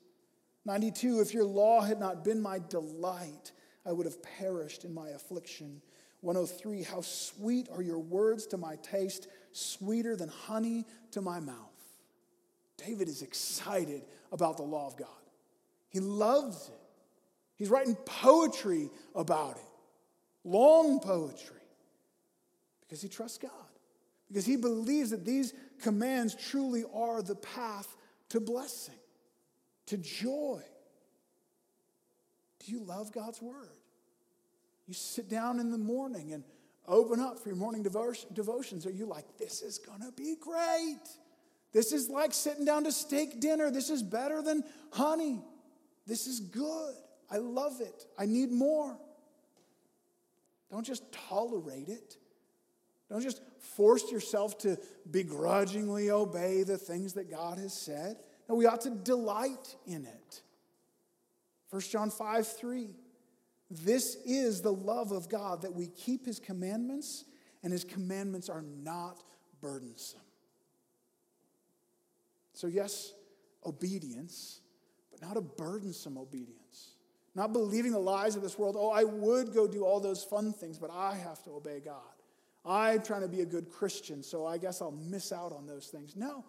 92 0.65 1.21
If 1.21 1.35
your 1.35 1.45
law 1.45 1.81
had 1.81 1.99
not 1.99 2.25
been 2.25 2.41
my 2.41 2.61
delight, 2.69 3.53
I 3.85 3.93
would 3.93 4.07
have 4.07 4.23
perished 4.23 4.85
in 4.85 4.95
my 4.95 5.09
affliction. 5.11 5.83
103 6.21 6.83
How 6.83 7.01
sweet 7.01 7.69
are 7.73 7.83
your 7.83 7.99
words 7.99 8.47
to 8.49 8.57
my 8.57 8.77
taste 8.77 9.29
sweeter 9.53 10.17
than 10.17 10.29
honey 10.29 10.87
to 11.13 11.21
my 11.21 11.41
mouth. 11.41 11.57
David 12.77 13.09
is 13.09 13.23
excited 13.23 14.03
about 14.33 14.57
the 14.57 14.63
law 14.63 14.87
of 14.87 14.97
God. 14.97 15.09
He 15.89 16.01
loves 16.01 16.69
it. 16.69 16.81
He's 17.57 17.71
writing 17.71 17.95
poetry 18.07 18.91
about 19.15 19.57
it, 19.57 19.63
long 20.43 20.99
poetry, 20.99 21.61
because 22.81 23.01
he 23.01 23.09
trusts 23.09 23.39
God, 23.39 23.51
because 24.29 24.47
he 24.47 24.57
believes 24.57 25.11
that 25.11 25.25
these 25.25 25.53
commands 25.81 26.35
truly 26.35 26.85
are 26.93 27.23
the 27.23 27.37
path 27.37 27.95
to 28.31 28.41
blessing, 28.41 28.99
to 29.87 29.97
joy. 29.99 30.61
Do 32.65 32.73
you 32.73 32.81
love 32.81 33.13
God's 33.13 33.41
word? 33.41 33.77
You 34.87 34.95
sit 34.95 35.29
down 35.29 35.61
in 35.61 35.71
the 35.71 35.79
morning 35.79 36.33
and 36.33 36.45
open 36.87 37.21
up 37.21 37.39
for 37.39 37.49
your 37.49 37.57
morning 37.57 37.83
devotions, 37.83 38.87
are 38.87 38.91
you 38.91 39.07
like, 39.07 39.25
this 39.39 39.63
is 39.63 39.79
going 39.79 40.01
to 40.01 40.13
be 40.13 40.37
great? 40.41 40.99
This 41.73 41.93
is 41.93 42.11
like 42.11 42.35
sitting 42.35 42.65
down 42.65 42.85
to 42.85 42.93
steak 42.93 43.41
dinner. 43.41 43.71
This 43.71 43.89
is 43.89 44.03
better 44.03 44.43
than 44.43 44.65
honey. 44.93 45.41
This 46.07 46.27
is 46.27 46.41
good. 46.41 46.95
I 47.31 47.39
love 47.39 47.81
it. 47.81 48.07
I 48.19 48.27
need 48.27 48.51
more. 48.51 48.99
Don't 50.71 50.85
just 50.85 51.05
tolerate 51.29 51.89
it. 51.89 52.17
Don't 53.09 53.23
just 53.23 53.41
force 53.59 54.11
yourself 54.11 54.59
to 54.59 54.79
begrudgingly 55.11 56.11
obey 56.11 56.63
the 56.63 56.79
things 56.79 57.15
that 57.15 57.31
God 57.31 57.59
has 57.59 57.73
said. 57.73 58.17
No, 58.49 58.55
we 58.55 58.67
ought 58.67 58.81
to 58.83 58.91
delight 58.91 59.77
in 59.87 60.05
it. 60.05 60.43
1 61.73 61.81
John 61.81 62.11
5 62.11 62.47
3. 62.47 62.91
This 63.71 64.17
is 64.27 64.61
the 64.61 64.73
love 64.73 65.11
of 65.11 65.31
God 65.31 65.63
that 65.63 65.75
we 65.75 65.87
keep 65.87 66.27
his 66.27 66.39
commandments, 66.39 67.25
and 67.63 67.73
his 67.73 67.83
commandments 67.83 68.51
are 68.51 68.61
not 68.61 69.23
burdensome. 69.63 70.21
So, 72.53 72.67
yes, 72.67 73.15
obedience, 73.65 74.61
but 75.11 75.23
not 75.23 75.39
a 75.39 75.41
burdensome 75.41 76.19
obedience. 76.19 76.91
Not 77.35 77.55
believing 77.55 77.93
the 77.93 77.99
lies 77.99 78.37
of 78.37 78.43
this 78.43 78.59
world. 78.59 78.77
Oh, 78.79 78.91
I 78.91 79.05
would 79.05 79.55
go 79.55 79.67
do 79.67 79.87
all 79.87 79.99
those 79.99 80.23
fun 80.23 80.53
things, 80.53 80.79
but 80.79 80.91
I 80.91 81.15
have 81.15 81.43
to 81.45 81.53
obey 81.53 81.81
God. 81.81 82.03
I'm 82.67 83.03
trying 83.03 83.23
to 83.23 83.29
be 83.29 83.41
a 83.41 83.47
good 83.47 83.71
Christian, 83.71 84.23
so 84.23 84.45
I 84.45 84.59
guess 84.59 84.83
I'll 84.83 84.93
miss 84.93 85.33
out 85.33 85.53
on 85.53 85.67
those 85.67 85.87
things. 85.87 86.17
No. 86.17 86.45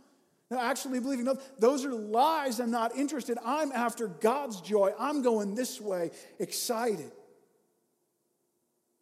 Actually 0.53 0.99
believing, 0.99 1.27
those 1.59 1.85
are 1.85 1.93
lies. 1.93 2.59
I'm 2.59 2.71
not 2.71 2.95
interested. 2.95 3.37
I'm 3.43 3.71
after 3.71 4.07
God's 4.07 4.61
joy. 4.61 4.91
I'm 4.99 5.21
going 5.21 5.55
this 5.55 5.81
way, 5.81 6.11
excited. 6.39 7.11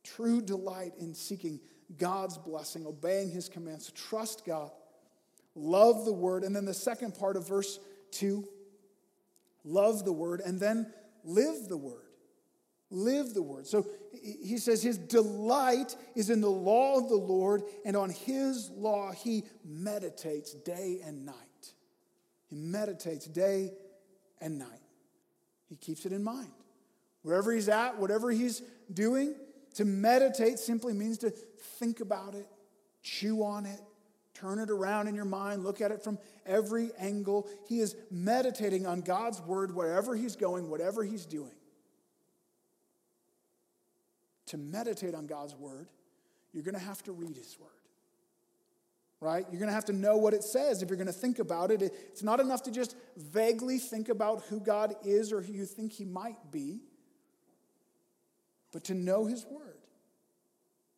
True 0.04 0.41
delight 0.41 0.93
in 0.99 1.14
seeking 1.14 1.60
God's 1.97 2.38
blessing, 2.38 2.86
obeying 2.86 3.32
his 3.32 3.49
commands, 3.49 3.91
trust 3.91 4.45
God, 4.45 4.72
love 5.56 6.06
the 6.06 6.14
word. 6.14 6.43
And 6.43 6.56
then 6.56 6.66
the 6.66 6.74
second 6.74 7.16
part 7.16 7.36
of 7.36 7.47
verse 7.47 7.80
2 8.12 8.47
love 9.64 10.06
the 10.06 10.14
word, 10.14 10.41
and 10.41 10.60
then 10.60 10.91
live 11.24 11.68
the 11.68 11.78
word. 11.78 12.11
Live 12.92 13.34
the 13.34 13.42
word. 13.42 13.66
So 13.66 13.88
he 14.22 14.58
says 14.58 14.84
his 14.84 14.98
delight 14.98 15.96
is 16.14 16.30
in 16.30 16.42
the 16.42 16.50
law 16.50 16.98
of 16.98 17.08
the 17.08 17.16
Lord, 17.16 17.64
and 17.86 17.96
on 17.96 18.10
his 18.10 18.70
law 18.72 19.12
he 19.14 19.44
meditates 19.66 20.54
day 20.54 21.00
and 21.04 21.26
night. 21.26 21.36
He 22.50 22.58
meditates 22.58 23.26
day 23.26 23.72
and 24.42 24.60
night. 24.60 24.68
He 25.70 25.78
keeps 25.78 26.06
it 26.06 26.12
in 26.12 26.22
mind. 26.22 26.52
Wherever 27.22 27.54
he's 27.54 27.70
at, 27.70 27.98
whatever 27.98 28.30
he's 28.30 28.62
doing, 28.94 29.36
to 29.76 29.86
meditate 29.86 30.60
simply 30.60 30.94
means 30.94 31.20
to 31.20 31.30
think 31.30 32.02
about 32.02 32.36
it, 32.36 32.48
chew 33.04 33.44
on 33.44 33.66
it, 33.66 33.80
turn 34.34 34.60
it 34.60 34.70
around 34.70 35.08
in 35.08 35.16
your 35.16 35.24
mind, 35.24 35.64
look 35.64 35.80
at 35.80 35.92
it 35.92 36.04
from 36.04 36.20
every 36.46 36.89
angle. 37.00 37.48
He 37.70 37.80
is 37.80 37.96
meditating 38.10 38.86
on 38.86 39.00
God's 39.02 39.39
word 39.42 39.74
wherever 39.74 40.16
he's 40.16 40.36
going, 40.36 40.70
whatever 40.70 41.04
he's 41.04 41.26
doing. 41.26 41.54
To 44.52 44.58
meditate 44.58 45.14
on 45.14 45.28
God's 45.28 45.56
word, 45.56 45.89
you're 46.54 46.64
going 46.64 46.76
to 46.76 46.86
have 46.86 47.04
to 47.04 47.12
read 47.12 47.36
his 47.36 47.58
word. 47.60 47.70
Right? 49.20 49.45
You're 49.52 49.60
going 49.60 49.70
to 49.70 49.76
have 49.76 49.86
to 49.86 49.93
know 49.93 50.18
what 50.18 50.34
it 50.34 50.43
says 50.43 50.82
if 50.82 50.89
you're 50.89 50.97
going 50.97 51.08
to 51.08 51.14
think 51.14 51.39
about 51.39 51.70
it. 51.70 51.82
It's 51.82 52.24
not 52.24 52.39
enough 52.39 52.64
to 52.64 52.72
just 52.72 52.95
vaguely 53.18 53.78
think 53.78 54.10
about 54.10 54.43
who 54.49 54.60
God 54.60 54.95
is 55.04 55.32
or 55.32 55.41
who 55.41 55.54
you 55.54 55.66
think 55.66 55.91
he 55.91 56.06
might 56.06 56.52
be 56.52 56.82
but 58.72 58.86
to 58.86 58.93
know 58.93 59.26
His 59.26 59.45
Word, 59.45 59.78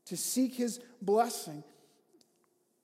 to 0.05 0.17
seek 0.17 0.53
His 0.53 0.79
blessing, 1.01 1.63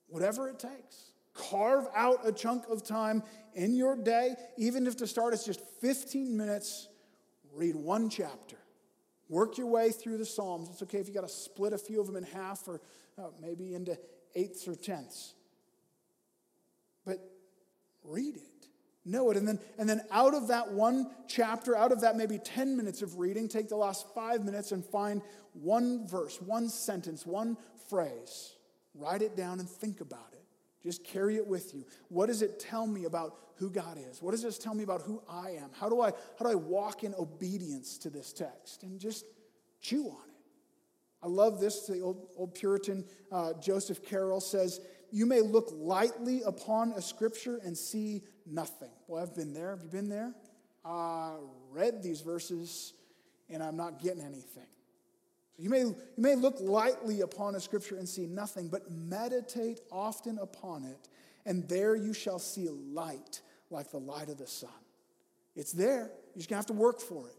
whatever 0.08 0.48
it 0.48 0.58
takes. 0.58 1.12
Carve 1.32 1.86
out 1.94 2.26
a 2.26 2.32
chunk 2.32 2.64
of 2.68 2.82
time 2.84 3.22
in 3.54 3.74
your 3.74 3.96
day, 3.96 4.34
even 4.58 4.86
if 4.86 4.96
to 4.96 5.06
start 5.06 5.32
it's 5.32 5.44
just 5.44 5.60
15 5.80 6.36
minutes, 6.36 6.88
read 7.52 7.76
one 7.76 8.10
chapter. 8.10 8.56
Work 9.30 9.56
your 9.56 9.68
way 9.68 9.92
through 9.92 10.18
the 10.18 10.26
Psalms. 10.26 10.68
It's 10.70 10.82
okay 10.82 10.98
if 10.98 11.08
you 11.08 11.14
got 11.14 11.22
to 11.22 11.28
split 11.28 11.72
a 11.72 11.78
few 11.78 12.02
of 12.02 12.06
them 12.06 12.16
in 12.16 12.24
half 12.24 12.68
or 12.68 12.82
uh, 13.16 13.28
maybe 13.40 13.74
into 13.74 13.98
eighths 14.34 14.68
or 14.68 14.74
tenths. 14.74 15.32
But 17.06 17.20
read 18.04 18.36
it 18.36 18.60
know 19.04 19.30
it. 19.30 19.36
And 19.36 19.46
then, 19.46 19.58
and 19.78 19.88
then 19.88 20.02
out 20.10 20.34
of 20.34 20.48
that 20.48 20.72
one 20.72 21.10
chapter, 21.26 21.76
out 21.76 21.92
of 21.92 22.00
that 22.02 22.16
maybe 22.16 22.38
10 22.38 22.76
minutes 22.76 23.02
of 23.02 23.18
reading, 23.18 23.48
take 23.48 23.68
the 23.68 23.76
last 23.76 24.06
five 24.14 24.44
minutes 24.44 24.72
and 24.72 24.84
find 24.84 25.22
one 25.52 26.06
verse, 26.06 26.40
one 26.40 26.68
sentence, 26.68 27.26
one 27.26 27.56
phrase. 27.88 28.54
Write 28.94 29.22
it 29.22 29.36
down 29.36 29.60
and 29.60 29.68
think 29.68 30.00
about 30.00 30.32
it. 30.32 30.44
Just 30.82 31.04
carry 31.04 31.36
it 31.36 31.46
with 31.46 31.74
you. 31.74 31.84
What 32.08 32.26
does 32.26 32.42
it 32.42 32.58
tell 32.58 32.86
me 32.86 33.04
about 33.04 33.36
who 33.56 33.70
God 33.70 33.98
is? 33.98 34.22
What 34.22 34.30
does 34.30 34.42
this 34.42 34.58
tell 34.58 34.74
me 34.74 34.82
about 34.82 35.02
who 35.02 35.22
I 35.28 35.50
am? 35.50 35.70
How 35.78 35.88
do 35.88 36.00
I, 36.00 36.10
how 36.38 36.44
do 36.44 36.50
I 36.50 36.54
walk 36.54 37.04
in 37.04 37.14
obedience 37.18 37.98
to 37.98 38.10
this 38.10 38.32
text? 38.32 38.82
And 38.82 38.98
just 38.98 39.26
chew 39.80 40.06
on 40.06 40.28
it. 40.28 40.34
I 41.22 41.26
love 41.28 41.60
this. 41.60 41.86
The 41.86 42.00
old, 42.00 42.28
old 42.36 42.54
Puritan 42.54 43.04
uh, 43.30 43.52
Joseph 43.60 44.02
Caryl 44.04 44.40
says, 44.40 44.80
You 45.10 45.26
may 45.26 45.42
look 45.42 45.68
lightly 45.72 46.42
upon 46.42 46.92
a 46.92 47.02
scripture 47.02 47.60
and 47.62 47.76
see 47.76 48.22
nothing. 48.46 48.90
Well, 49.06 49.22
I've 49.22 49.34
been 49.34 49.52
there. 49.52 49.70
Have 49.70 49.82
you 49.82 49.90
been 49.90 50.08
there? 50.08 50.34
I 50.84 51.34
read 51.70 52.02
these 52.02 52.22
verses 52.22 52.94
and 53.50 53.62
I'm 53.62 53.76
not 53.76 54.02
getting 54.02 54.22
anything. 54.22 54.66
You 55.60 55.68
may, 55.68 55.80
you 55.80 55.96
may 56.16 56.36
look 56.36 56.56
lightly 56.58 57.20
upon 57.20 57.54
a 57.54 57.60
scripture 57.60 57.96
and 57.96 58.08
see 58.08 58.26
nothing, 58.26 58.68
but 58.68 58.90
meditate 58.90 59.80
often 59.92 60.38
upon 60.38 60.84
it, 60.84 61.10
and 61.44 61.68
there 61.68 61.94
you 61.94 62.14
shall 62.14 62.38
see 62.38 62.68
light 62.70 63.42
like 63.68 63.90
the 63.90 63.98
light 63.98 64.30
of 64.30 64.38
the 64.38 64.46
sun. 64.46 64.70
It's 65.54 65.72
there. 65.72 66.10
You're 66.34 66.38
just 66.38 66.48
going 66.48 66.62
to 66.62 66.66
have 66.66 66.66
to 66.66 66.72
work 66.72 67.00
for 67.00 67.28
it. 67.28 67.34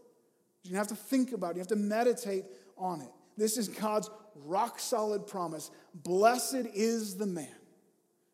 You're 0.62 0.74
going 0.74 0.86
to 0.86 0.94
have 0.94 0.98
to 0.98 1.04
think 1.04 1.32
about 1.32 1.50
it. 1.50 1.56
You 1.56 1.60
have 1.60 1.68
to 1.68 1.76
meditate 1.76 2.44
on 2.78 3.00
it. 3.00 3.10
This 3.36 3.56
is 3.58 3.66
God's 3.66 4.08
rock 4.36 4.78
solid 4.78 5.26
promise. 5.26 5.72
Blessed 5.92 6.66
is 6.74 7.16
the 7.16 7.26
man 7.26 7.48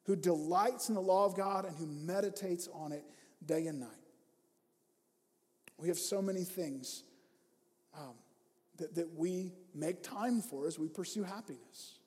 who 0.05 0.17
delights 0.17 0.91
in 0.91 0.97
the 0.97 1.01
law 1.01 1.25
of 1.25 1.35
God 1.35 1.65
and 1.65 1.75
who 1.77 1.87
meditates 1.87 2.69
on 2.75 2.93
it 2.93 3.05
day 3.47 3.67
and 3.67 3.81
night. 3.81 3.89
We 5.79 5.89
have 5.89 5.99
so 5.99 6.21
many 6.21 6.45
things 6.45 7.05
um, 7.97 8.15
that, 8.79 8.95
that 8.95 9.15
we 9.15 9.53
make 9.79 10.03
time 10.03 10.41
for 10.41 10.67
as 10.67 10.79
we 10.79 10.89
pursue 10.89 11.23
happiness. 11.23 11.99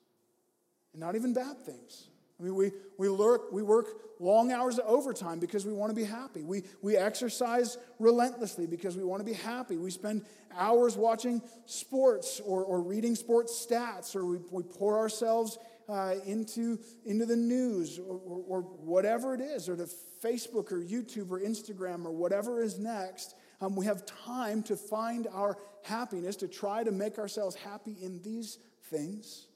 And 0.92 1.00
not 1.00 1.16
even 1.16 1.32
bad 1.32 1.58
things. 1.64 2.08
I 2.38 2.44
mean, 2.44 2.54
we, 2.54 2.72
we, 2.98 3.08
work, 3.08 3.52
we 3.52 3.62
work 3.62 3.86
long 4.18 4.50
hours 4.50 4.78
of 4.78 4.86
overtime 4.86 5.38
because 5.38 5.64
we 5.64 5.72
want 5.72 5.90
to 5.90 5.96
be 5.96 6.04
happy. 6.04 6.42
We, 6.42 6.64
we 6.80 6.96
exercise 6.96 7.78
relentlessly 7.98 8.66
because 8.66 8.96
we 8.96 9.04
want 9.04 9.20
to 9.20 9.24
be 9.24 9.36
happy. 9.36 9.76
We 9.76 9.90
spend 9.90 10.24
hours 10.56 10.96
watching 10.96 11.40
sports 11.66 12.40
or, 12.44 12.64
or 12.64 12.80
reading 12.80 13.14
sports 13.14 13.66
stats, 13.66 14.16
or 14.16 14.26
we, 14.26 14.38
we 14.50 14.62
pour 14.64 14.98
ourselves 14.98 15.58
uh, 15.88 16.14
into, 16.26 16.78
into 17.04 17.26
the 17.26 17.36
news 17.36 17.98
or, 17.98 18.20
or, 18.24 18.44
or, 18.48 18.60
whatever 18.62 19.34
it 19.34 19.40
is, 19.40 19.68
or 19.68 19.76
to 19.76 19.88
Facebook 20.22 20.72
or 20.72 20.80
YouTube 20.80 21.30
or 21.30 21.40
Instagram 21.40 22.04
or 22.04 22.12
whatever 22.12 22.62
is 22.62 22.78
next. 22.78 23.34
Um, 23.62 23.76
we 23.76 23.86
have 23.86 24.04
time 24.04 24.64
to 24.64 24.76
find 24.76 25.28
our 25.32 25.56
happiness, 25.84 26.34
to 26.36 26.48
try 26.48 26.82
to 26.82 26.90
make 26.90 27.16
ourselves 27.18 27.54
happy 27.54 27.96
in 28.02 28.20
these 28.20 28.58
things. 28.90 29.46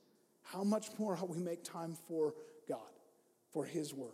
How 0.43 0.63
much 0.63 0.87
more 0.97 1.17
will 1.17 1.27
we 1.27 1.41
make 1.41 1.65
time 1.65 1.97
for 2.07 2.33
God, 2.69 2.79
for 3.51 3.65
His 3.65 3.93
Word? 3.93 4.13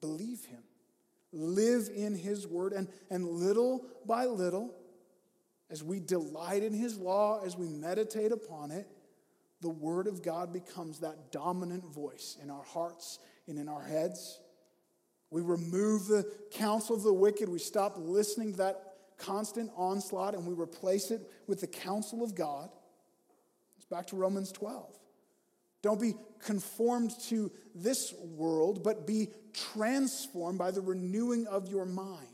Believe 0.00 0.44
Him, 0.44 0.62
live 1.32 1.90
in 1.92 2.14
His 2.14 2.46
Word, 2.46 2.72
and, 2.72 2.86
and 3.10 3.26
little 3.26 3.84
by 4.06 4.26
little, 4.26 4.72
as 5.68 5.82
we 5.82 5.98
delight 5.98 6.62
in 6.62 6.72
His 6.72 6.96
law, 6.96 7.42
as 7.44 7.56
we 7.56 7.66
meditate 7.68 8.30
upon 8.30 8.70
it, 8.70 8.86
the 9.60 9.70
Word 9.70 10.06
of 10.06 10.22
God 10.22 10.52
becomes 10.52 11.00
that 11.00 11.32
dominant 11.32 11.84
voice 11.92 12.36
in 12.40 12.48
our 12.48 12.62
hearts 12.62 13.18
and 13.48 13.58
in 13.58 13.68
our 13.68 13.82
heads. 13.82 14.38
We 15.30 15.40
remove 15.42 16.06
the 16.06 16.30
counsel 16.52 16.96
of 16.96 17.02
the 17.02 17.12
wicked. 17.12 17.48
We 17.48 17.58
stop 17.58 17.94
listening 17.98 18.52
to 18.52 18.58
that 18.58 18.94
constant 19.18 19.70
onslaught 19.76 20.34
and 20.34 20.46
we 20.46 20.54
replace 20.54 21.10
it 21.10 21.22
with 21.46 21.60
the 21.60 21.66
counsel 21.66 22.22
of 22.22 22.34
God. 22.34 22.70
It's 23.76 23.86
back 23.86 24.06
to 24.08 24.16
Romans 24.16 24.52
12. 24.52 24.98
Don't 25.82 26.00
be 26.00 26.14
conformed 26.42 27.12
to 27.28 27.50
this 27.74 28.14
world, 28.14 28.82
but 28.82 29.06
be 29.06 29.28
transformed 29.52 30.58
by 30.58 30.70
the 30.70 30.80
renewing 30.80 31.46
of 31.46 31.68
your 31.68 31.84
mind. 31.84 32.26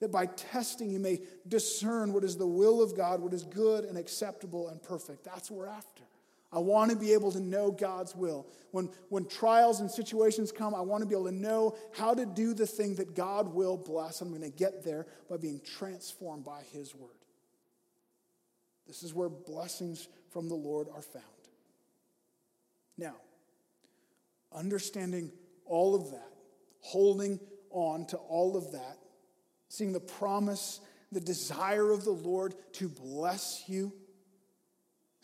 That 0.00 0.12
by 0.12 0.26
testing 0.26 0.90
you 0.90 1.00
may 1.00 1.20
discern 1.48 2.12
what 2.12 2.22
is 2.22 2.36
the 2.36 2.46
will 2.46 2.80
of 2.80 2.96
God, 2.96 3.20
what 3.20 3.34
is 3.34 3.42
good 3.42 3.84
and 3.84 3.98
acceptable 3.98 4.68
and 4.68 4.80
perfect. 4.80 5.24
That's 5.24 5.50
what 5.50 5.58
we're 5.58 5.66
after. 5.66 6.04
I 6.50 6.58
want 6.60 6.90
to 6.90 6.96
be 6.96 7.12
able 7.12 7.30
to 7.32 7.40
know 7.40 7.70
God's 7.70 8.14
will. 8.16 8.46
When, 8.70 8.88
when 9.10 9.26
trials 9.26 9.80
and 9.80 9.90
situations 9.90 10.50
come, 10.50 10.74
I 10.74 10.80
want 10.80 11.02
to 11.02 11.06
be 11.06 11.14
able 11.14 11.26
to 11.26 11.34
know 11.34 11.76
how 11.94 12.14
to 12.14 12.24
do 12.24 12.54
the 12.54 12.66
thing 12.66 12.94
that 12.94 13.14
God 13.14 13.52
will 13.52 13.76
bless. 13.76 14.22
I'm 14.22 14.30
going 14.30 14.40
to 14.42 14.50
get 14.50 14.82
there 14.82 15.06
by 15.28 15.36
being 15.36 15.60
transformed 15.60 16.44
by 16.44 16.62
His 16.72 16.94
word. 16.94 17.10
This 18.86 19.02
is 19.02 19.12
where 19.12 19.28
blessings 19.28 20.08
from 20.30 20.48
the 20.48 20.54
Lord 20.54 20.88
are 20.94 21.02
found. 21.02 21.24
Now, 22.96 23.16
understanding 24.50 25.30
all 25.66 25.94
of 25.94 26.10
that, 26.12 26.32
holding 26.80 27.38
on 27.70 28.06
to 28.06 28.16
all 28.16 28.56
of 28.56 28.72
that, 28.72 28.96
seeing 29.68 29.92
the 29.92 30.00
promise, 30.00 30.80
the 31.12 31.20
desire 31.20 31.90
of 31.90 32.04
the 32.04 32.10
Lord 32.10 32.54
to 32.72 32.88
bless 32.88 33.64
you 33.66 33.92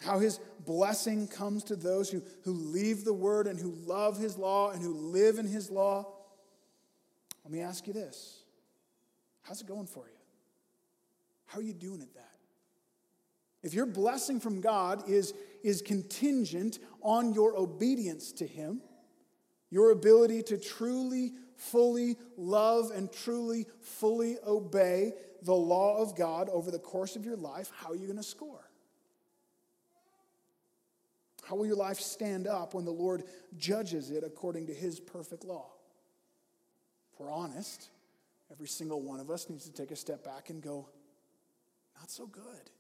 how 0.01 0.19
his 0.19 0.39
blessing 0.65 1.29
comes 1.29 1.65
to 1.65 1.77
those 1.77 2.11
who, 2.11 2.23
who 2.43 2.53
leave 2.53 3.05
the 3.05 3.13
word 3.13 3.47
and 3.47 3.59
who 3.59 3.71
love 3.87 4.19
his 4.19 4.37
law 4.37 4.71
and 4.71 4.83
who 4.83 4.93
live 4.93 5.39
in 5.39 5.47
his 5.47 5.71
law. 5.71 6.07
Let 7.45 7.53
me 7.53 7.61
ask 7.61 7.87
you 7.87 7.93
this 7.93 8.43
How's 9.43 9.61
it 9.61 9.67
going 9.67 9.87
for 9.87 10.07
you? 10.07 10.19
How 11.47 11.59
are 11.61 11.63
you 11.63 11.75
doing 11.75 12.03
at 12.03 12.15
that? 12.15 12.35
If 13.63 13.73
your 13.73 13.87
blessing 13.87 14.41
from 14.41 14.61
God 14.61 15.09
is, 15.09 15.33
is 15.63 15.81
contingent 15.81 16.79
on 17.03 17.33
your 17.33 17.57
obedience 17.57 18.33
to 18.33 18.47
him, 18.47 18.83
your 19.71 19.91
ability 19.91 20.43
to 20.45 20.59
truly, 20.59 21.33
fully 21.57 22.17
love 22.37 22.91
and 22.95 23.11
truly, 23.11 23.67
fully 23.81 24.37
obey 24.47 25.13
the 25.43 25.55
law 25.55 25.97
of 25.97 26.17
God 26.17 26.49
over 26.51 26.71
the 26.71 26.79
course 26.79 27.17
of 27.17 27.25
your 27.25 27.37
life, 27.37 27.71
how 27.75 27.91
are 27.91 27.97
you 27.97 28.07
going 28.07 28.19
to 28.19 28.23
score? 28.23 28.64
How 31.45 31.57
will 31.57 31.67
your 31.67 31.77
life 31.77 32.01
stand 32.01 32.47
up 32.47 32.75
when 32.75 32.85
the 32.85 32.91
Lord 32.91 33.25
judges 33.57 34.11
it 34.11 34.25
according 34.25 34.67
to 34.69 34.75
his 34.75 34.99
perfect 34.99 35.45
law? 35.45 35.71
If 37.13 37.21
we're 37.21 37.31
honest, 37.31 37.91
every 38.51 38.67
single 38.67 39.03
one 39.03 39.21
of 39.21 39.31
us 39.31 39.51
needs 39.51 39.65
to 39.69 39.73
take 39.73 39.91
a 39.91 39.97
step 39.97 40.25
back 40.25 40.49
and 40.51 40.63
go, 40.63 40.89
not 41.99 42.11
so 42.11 42.27
good. 42.27 42.71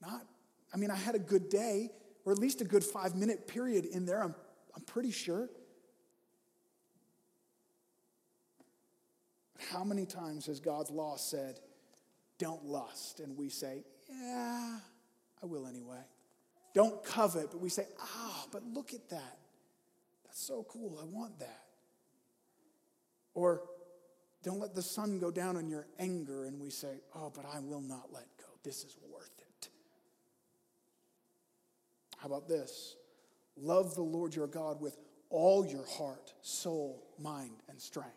Not, 0.00 0.26
I 0.74 0.76
mean, 0.76 0.90
I 0.90 0.96
had 0.96 1.14
a 1.14 1.20
good 1.20 1.48
day, 1.48 1.90
or 2.24 2.32
at 2.32 2.38
least 2.38 2.60
a 2.60 2.64
good 2.64 2.82
five 2.82 3.14
minute 3.14 3.46
period 3.46 3.84
in 3.84 4.06
there, 4.06 4.22
I'm, 4.22 4.34
I'm 4.74 4.82
pretty 4.82 5.12
sure. 5.12 5.48
How 9.70 9.84
many 9.84 10.04
times 10.04 10.46
has 10.46 10.58
God's 10.58 10.90
law 10.90 11.16
said, 11.16 11.60
don't 12.38 12.64
lust? 12.64 13.20
And 13.20 13.36
we 13.36 13.48
say, 13.48 13.84
yeah, 14.10 14.80
I 15.40 15.46
will 15.46 15.66
anyway. 15.66 16.02
Don't 16.74 17.04
covet, 17.04 17.50
but 17.50 17.60
we 17.60 17.68
say, 17.68 17.86
ah, 18.00 18.46
but 18.50 18.62
look 18.64 18.94
at 18.94 19.08
that. 19.10 19.38
That's 20.24 20.42
so 20.42 20.64
cool. 20.68 20.98
I 21.00 21.04
want 21.04 21.38
that. 21.40 21.64
Or 23.34 23.62
don't 24.42 24.58
let 24.58 24.74
the 24.74 24.82
sun 24.82 25.18
go 25.18 25.30
down 25.30 25.56
on 25.56 25.68
your 25.68 25.86
anger, 25.98 26.44
and 26.44 26.60
we 26.60 26.70
say, 26.70 27.00
oh, 27.14 27.30
but 27.34 27.44
I 27.44 27.60
will 27.60 27.80
not 27.80 28.08
let 28.12 28.24
go. 28.38 28.46
This 28.62 28.84
is 28.84 28.96
worth 29.12 29.30
it. 29.38 29.68
How 32.18 32.26
about 32.26 32.48
this? 32.48 32.96
Love 33.56 33.94
the 33.94 34.02
Lord 34.02 34.34
your 34.34 34.46
God 34.46 34.80
with 34.80 34.96
all 35.28 35.66
your 35.66 35.84
heart, 35.86 36.32
soul, 36.42 37.02
mind, 37.18 37.56
and 37.68 37.80
strength. 37.80 38.10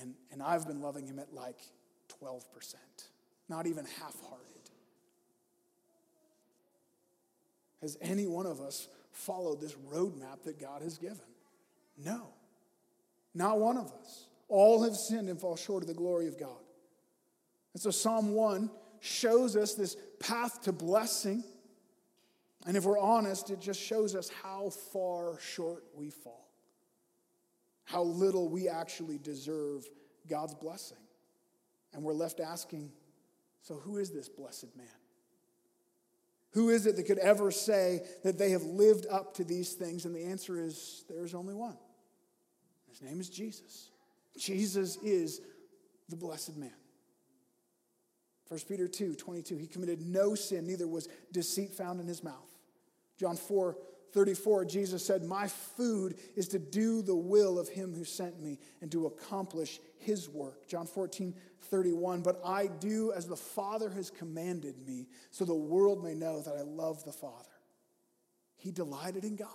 And, 0.00 0.14
and 0.32 0.42
I've 0.42 0.66
been 0.66 0.80
loving 0.80 1.06
him 1.06 1.18
at 1.18 1.32
like 1.32 1.58
12%, 2.22 2.42
not 3.48 3.66
even 3.66 3.84
half 3.84 4.14
hearted. 4.28 4.57
Has 7.80 7.96
any 8.00 8.26
one 8.26 8.46
of 8.46 8.60
us 8.60 8.88
followed 9.12 9.60
this 9.60 9.74
roadmap 9.92 10.42
that 10.44 10.58
God 10.58 10.82
has 10.82 10.98
given? 10.98 11.18
No, 11.96 12.28
not 13.34 13.58
one 13.58 13.76
of 13.76 13.92
us. 14.00 14.26
All 14.48 14.82
have 14.82 14.96
sinned 14.96 15.28
and 15.28 15.40
fall 15.40 15.56
short 15.56 15.82
of 15.82 15.88
the 15.88 15.94
glory 15.94 16.26
of 16.26 16.38
God. 16.38 16.62
And 17.74 17.82
so 17.82 17.90
Psalm 17.90 18.34
1 18.34 18.70
shows 19.00 19.56
us 19.56 19.74
this 19.74 19.96
path 20.20 20.62
to 20.62 20.72
blessing. 20.72 21.44
And 22.66 22.76
if 22.76 22.84
we're 22.84 22.98
honest, 22.98 23.50
it 23.50 23.60
just 23.60 23.80
shows 23.80 24.14
us 24.14 24.30
how 24.42 24.70
far 24.70 25.38
short 25.40 25.84
we 25.94 26.10
fall, 26.10 26.48
how 27.84 28.02
little 28.02 28.48
we 28.48 28.68
actually 28.68 29.18
deserve 29.18 29.84
God's 30.28 30.54
blessing. 30.54 30.98
And 31.92 32.02
we're 32.02 32.14
left 32.14 32.40
asking 32.40 32.90
so, 33.62 33.74
who 33.74 33.98
is 33.98 34.10
this 34.10 34.28
blessed 34.28 34.74
man? 34.76 34.86
Who 36.52 36.70
is 36.70 36.86
it 36.86 36.96
that 36.96 37.04
could 37.04 37.18
ever 37.18 37.50
say 37.50 38.02
that 38.24 38.38
they 38.38 38.50
have 38.50 38.62
lived 38.62 39.06
up 39.10 39.34
to 39.34 39.44
these 39.44 39.74
things? 39.74 40.04
And 40.04 40.14
the 40.14 40.24
answer 40.24 40.58
is 40.58 41.04
there 41.08 41.24
is 41.24 41.34
only 41.34 41.54
one. 41.54 41.76
His 42.88 43.02
name 43.02 43.20
is 43.20 43.28
Jesus. 43.28 43.90
Jesus 44.36 44.96
is 45.02 45.40
the 46.08 46.16
blessed 46.16 46.56
man. 46.56 46.72
1 48.48 48.60
Peter 48.66 48.88
2 48.88 49.14
22, 49.14 49.56
he 49.58 49.66
committed 49.66 50.00
no 50.00 50.34
sin, 50.34 50.66
neither 50.66 50.88
was 50.88 51.08
deceit 51.32 51.74
found 51.74 52.00
in 52.00 52.06
his 52.06 52.24
mouth. 52.24 52.48
John 53.18 53.36
4 53.36 53.76
34, 54.12 54.64
Jesus 54.64 55.04
said, 55.04 55.24
My 55.24 55.48
food 55.48 56.16
is 56.36 56.48
to 56.48 56.58
do 56.58 57.02
the 57.02 57.16
will 57.16 57.58
of 57.58 57.68
him 57.68 57.94
who 57.94 58.04
sent 58.04 58.40
me 58.40 58.58
and 58.80 58.90
to 58.92 59.06
accomplish 59.06 59.80
his 59.98 60.28
work. 60.28 60.66
John 60.68 60.86
14 60.86 61.34
31, 61.60 62.22
but 62.22 62.40
I 62.44 62.68
do 62.68 63.12
as 63.12 63.26
the 63.26 63.36
Father 63.36 63.90
has 63.90 64.10
commanded 64.10 64.74
me, 64.86 65.06
so 65.30 65.44
the 65.44 65.54
world 65.54 66.02
may 66.02 66.14
know 66.14 66.40
that 66.40 66.54
I 66.56 66.62
love 66.62 67.04
the 67.04 67.12
Father. 67.12 67.50
He 68.56 68.70
delighted 68.70 69.24
in 69.24 69.36
God, 69.36 69.48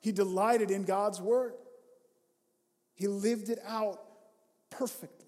he 0.00 0.12
delighted 0.12 0.70
in 0.70 0.84
God's 0.84 1.20
word. 1.20 1.54
He 2.94 3.06
lived 3.06 3.48
it 3.48 3.58
out 3.66 3.98
perfectly. 4.68 5.26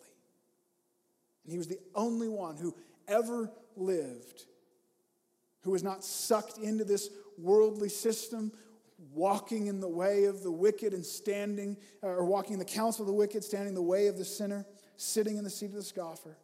And 1.44 1.52
he 1.52 1.58
was 1.58 1.68
the 1.68 1.80
only 1.94 2.28
one 2.28 2.58
who 2.58 2.74
ever 3.08 3.50
lived 3.76 4.44
who 5.62 5.70
was 5.70 5.82
not 5.82 6.04
sucked 6.04 6.58
into 6.58 6.84
this 6.84 7.10
worldly 7.38 7.88
system, 7.88 8.52
walking 9.12 9.66
in 9.66 9.80
the 9.80 9.88
way 9.88 10.24
of 10.24 10.42
the 10.42 10.52
wicked 10.52 10.92
and 10.92 11.04
standing, 11.04 11.76
uh, 12.02 12.08
or 12.08 12.24
walking 12.24 12.54
in 12.54 12.58
the 12.58 12.64
counsel 12.64 13.02
of 13.02 13.06
the 13.06 13.12
wicked, 13.12 13.42
standing 13.42 13.70
in 13.70 13.74
the 13.74 13.82
way 13.82 14.06
of 14.06 14.18
the 14.18 14.24
sinner 14.24 14.66
sitting 15.02 15.36
in 15.36 15.44
the 15.44 15.50
seat 15.50 15.66
of 15.66 15.74
the 15.74 15.82
scoffer, 15.82 16.36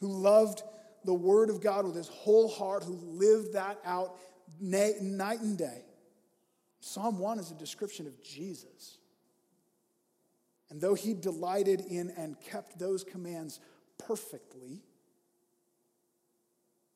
who 0.00 0.08
loved 0.08 0.62
the 1.04 1.14
Word 1.14 1.50
of 1.50 1.60
God 1.60 1.84
with 1.84 1.96
his 1.96 2.08
whole 2.08 2.48
heart, 2.48 2.84
who 2.84 2.94
lived 2.94 3.54
that 3.54 3.78
out 3.84 4.16
night 4.60 4.96
and 5.00 5.58
day. 5.58 5.84
Psalm 6.80 7.18
1 7.18 7.38
is 7.38 7.50
a 7.50 7.54
description 7.54 8.06
of 8.06 8.22
Jesus. 8.22 8.98
And 10.70 10.80
though 10.80 10.94
he 10.94 11.14
delighted 11.14 11.80
in 11.80 12.10
and 12.16 12.40
kept 12.40 12.78
those 12.78 13.02
commands 13.02 13.60
perfectly, 13.98 14.82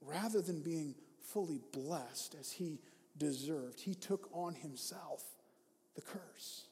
rather 0.07 0.41
than 0.41 0.61
being 0.61 0.95
fully 1.21 1.61
blessed 1.73 2.37
as 2.39 2.53
he 2.53 2.81
deserved. 3.17 3.81
He 3.81 3.95
took 3.95 4.29
on 4.33 4.55
himself 4.55 5.23
the 5.95 6.03
curse, 6.03 6.67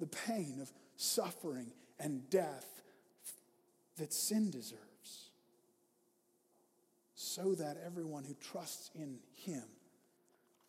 the 0.00 0.06
pain 0.06 0.58
of 0.60 0.72
suffering 0.96 1.72
and 1.98 2.28
death 2.30 2.82
that 3.98 4.12
sin 4.12 4.50
deserves, 4.50 5.30
so 7.14 7.54
that 7.54 7.78
everyone 7.84 8.24
who 8.24 8.34
trusts 8.34 8.90
in 8.94 9.18
him 9.32 9.62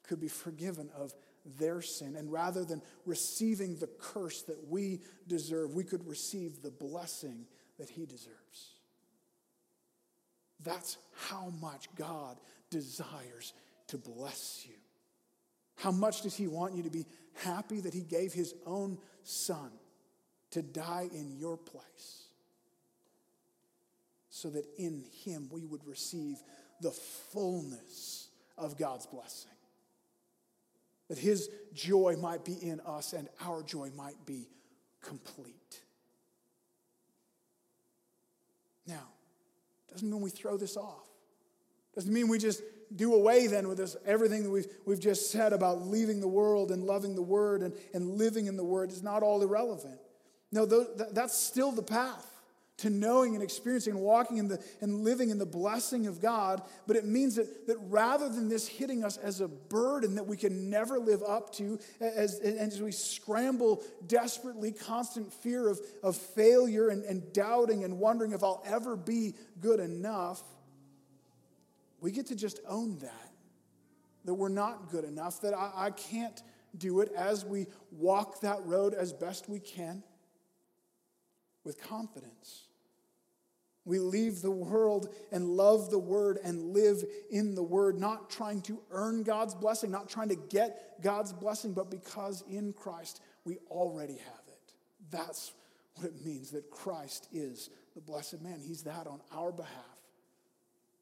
could 0.03 0.20
be 0.20 0.28
forgiven 0.28 0.89
of 0.95 1.13
their 1.57 1.82
sin. 1.82 2.16
And 2.16 2.32
rather 2.32 2.63
than 2.63 2.82
receiving 3.05 3.78
the 3.78 3.89
curse 3.99 4.43
that 4.43 4.68
we 4.68 5.01
deserve, 5.28 5.74
we 5.74 5.84
could 5.84 6.07
receive 6.07 6.61
the 6.61 6.72
blessing 6.72 7.45
that 7.78 7.89
he 7.89 8.05
deserves. 8.05 8.74
That's 10.66 10.97
how 11.30 11.53
much 11.61 11.88
God 11.95 12.38
desires 12.70 13.53
to 13.88 13.97
bless 13.97 14.66
you. 14.68 14.74
How 15.78 15.91
much 15.91 16.24
does 16.24 16.36
he 16.36 16.47
want 16.47 16.74
you 16.74 16.84
to 16.84 16.89
be 16.89 17.05
happy 17.43 17.80
that 17.82 17.93
he 17.93 18.01
gave 18.01 18.34
his 18.34 18.53
own 18.66 18.97
son 19.24 19.72
to 20.51 20.61
die 20.61 21.07
in 21.13 21.38
your 21.38 21.55
place? 21.55 22.24
So 24.30 24.49
that 24.49 24.66
in 24.78 25.03
him 25.24 25.47
we 25.51 25.66
would 25.66 25.86
receive 25.88 26.38
the 26.82 26.91
fullness 26.91 28.30
of 28.57 28.78
God's 28.78 29.05
blessing. 29.05 29.51
That 31.07 31.18
his 31.20 31.49
joy 31.74 32.18
might 32.20 32.43
be 32.43 32.53
in 32.53 32.82
us 32.82 33.13
and 33.13 33.30
our 33.45 33.61
joy 33.61 33.91
might 33.95 34.26
be 34.26 34.49
complete. 35.01 35.82
Now, 38.88 39.07
doesn't 39.95 40.09
mean 40.09 40.21
we 40.21 40.29
throw 40.29 40.57
this 40.57 40.77
off. 40.77 41.07
Doesn't 41.93 42.13
mean 42.13 42.27
we 42.27 42.37
just 42.37 42.61
do 42.95 43.13
away 43.13 43.47
then 43.47 43.67
with 43.67 43.77
this 43.77 43.95
everything 44.05 44.43
that 44.43 44.49
we've, 44.49 44.67
we've 44.85 44.99
just 44.99 45.31
said 45.31 45.53
about 45.53 45.87
leaving 45.87 46.19
the 46.19 46.27
world 46.27 46.71
and 46.71 46.83
loving 46.83 47.15
the 47.15 47.21
word 47.21 47.61
and, 47.61 47.73
and 47.93 48.17
living 48.17 48.47
in 48.47 48.57
the 48.57 48.63
word 48.63 48.91
is 48.91 49.01
not 49.01 49.23
all 49.23 49.41
irrelevant. 49.41 49.99
No, 50.51 50.65
that's 50.65 51.37
still 51.37 51.71
the 51.71 51.81
path 51.81 52.34
to 52.78 52.89
knowing 52.89 53.36
and 53.36 53.43
experiencing 53.43 53.93
and 53.93 54.01
walking 54.01 54.38
in 54.38 54.47
the 54.49 54.61
and 54.82 55.01
living 55.01 55.30
in 55.30 55.38
the 55.38 55.45
blessing 55.45 56.07
of 56.07 56.21
God, 56.21 56.61
but 56.88 56.97
it 56.97 57.05
means 57.05 57.36
that, 57.36 57.67
that 57.67 57.78
rather 57.88 58.28
than 58.28 58.49
this 58.49 58.67
hitting 58.67 59.03
us 59.03 59.15
as 59.17 59.39
a 59.39 59.47
burden 59.47 60.15
that 60.15 60.28
we 60.28 60.36
can 60.36 60.69
never 60.69 60.99
live 60.99 61.23
up 61.23 61.53
to, 61.53 61.80
as, 62.01 62.39
and 62.39 62.59
as 62.59 62.82
we 62.82 62.91
scramble 62.91 63.82
desperately, 64.07 64.71
constant 64.71 65.32
fear 65.32 65.69
of, 65.69 65.80
of 66.03 66.17
failure 66.17 66.89
and, 66.89 67.03
and 67.05 67.32
doubting 67.32 67.86
and 67.86 67.97
wondering 67.97 68.34
if 68.34 68.43
I'll 68.43 68.63
ever 68.65 68.97
be 68.97 69.36
good 69.61 69.80
enough, 69.80 70.43
we 72.01 72.11
get 72.11 72.28
to 72.28 72.36
just 72.36 72.59
own 72.67 72.97
that, 72.99 73.32
that 74.26 74.34
we're 74.34 74.49
not 74.49 74.91
good 74.91 75.05
enough, 75.05 75.39
that 75.41 75.53
I, 75.53 75.71
I 75.76 75.89
can't 75.91 76.41
do 76.78 76.99
it 76.99 77.11
as 77.15 77.45
we 77.45 77.67
walk 77.91 78.41
that 78.41 78.65
road 78.65 78.93
as 78.93 79.13
best 79.13 79.47
we 79.47 79.59
can 79.61 80.03
with 81.63 81.82
confidence. 81.82 82.64
We 83.86 83.99
leave 83.99 84.41
the 84.41 84.51
world 84.51 85.13
and 85.31 85.47
love 85.47 85.91
the 85.91 85.99
word 85.99 86.39
and 86.43 86.73
live 86.73 87.03
in 87.29 87.53
the 87.53 87.63
word, 87.63 87.99
not 87.99 88.31
trying 88.31 88.61
to 88.63 88.79
earn 88.89 89.21
God's 89.21 89.53
blessing, 89.53 89.91
not 89.91 90.09
trying 90.09 90.29
to 90.29 90.36
get 90.36 91.01
God's 91.01 91.31
blessing, 91.31 91.73
but 91.73 91.91
because 91.91 92.43
in 92.49 92.73
Christ 92.73 93.21
we 93.43 93.59
already 93.69 94.15
have 94.15 94.47
it. 94.47 94.73
That's 95.11 95.53
what 95.95 96.07
it 96.07 96.25
means 96.25 96.51
that 96.51 96.71
Christ 96.71 97.27
is 97.31 97.69
the 97.93 98.01
blessed 98.01 98.41
man. 98.41 98.59
He's 98.59 98.83
that 98.83 99.05
on 99.05 99.21
our 99.31 99.51
behalf. 99.51 99.71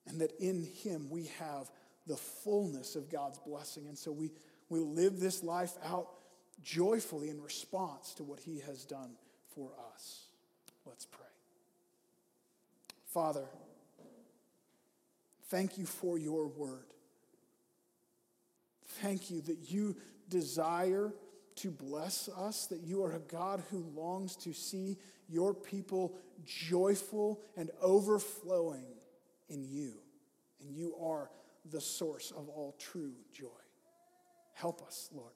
And 0.06 0.20
that 0.20 0.34
in 0.40 0.64
him 0.64 1.10
we 1.10 1.28
have 1.40 1.72
the 2.06 2.18
fullness 2.18 2.98
of 2.98 3.10
God's 3.10 3.40
blessing. 3.40 3.88
And 3.88 3.98
so 3.98 4.12
we, 4.12 4.32
we 4.68 4.80
live 4.80 5.22
this 5.22 5.42
life 5.42 5.74
out 5.86 6.10
joyfully 6.62 7.30
in 7.30 7.42
response 7.42 8.14
to 8.16 8.24
what 8.24 8.42
he 8.42 8.60
has 8.60 8.84
done 8.84 9.12
for 9.56 9.72
us. 9.94 10.26
Let's 10.86 11.06
pray. 11.06 11.23
Father, 13.14 13.46
thank 15.50 15.78
you 15.78 15.86
for 15.86 16.18
your 16.18 16.48
word. 16.48 16.88
Thank 19.02 19.30
you 19.30 19.42
that 19.42 19.70
you 19.70 19.96
desire 20.30 21.14
to 21.58 21.70
bless 21.70 22.28
us, 22.30 22.66
that 22.68 22.82
you 22.82 23.04
are 23.04 23.12
a 23.12 23.20
God 23.20 23.62
who 23.70 23.86
longs 23.96 24.36
to 24.38 24.54
see 24.54 24.98
your 25.30 25.54
people 25.54 26.16
joyful 26.44 27.40
and 27.56 27.70
overflowing 27.82 28.88
in 29.48 29.64
you. 29.64 29.94
And 30.60 30.76
you 30.76 30.96
are 31.00 31.30
the 31.70 31.82
source 31.82 32.32
of 32.32 32.50
all 32.50 32.76
true 32.80 33.14
joy. 33.32 33.48
Help 34.54 34.82
us, 34.82 35.10
Lord. 35.14 35.34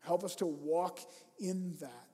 Help 0.00 0.24
us 0.24 0.34
to 0.36 0.46
walk 0.46 0.98
in 1.38 1.76
that 1.80 2.07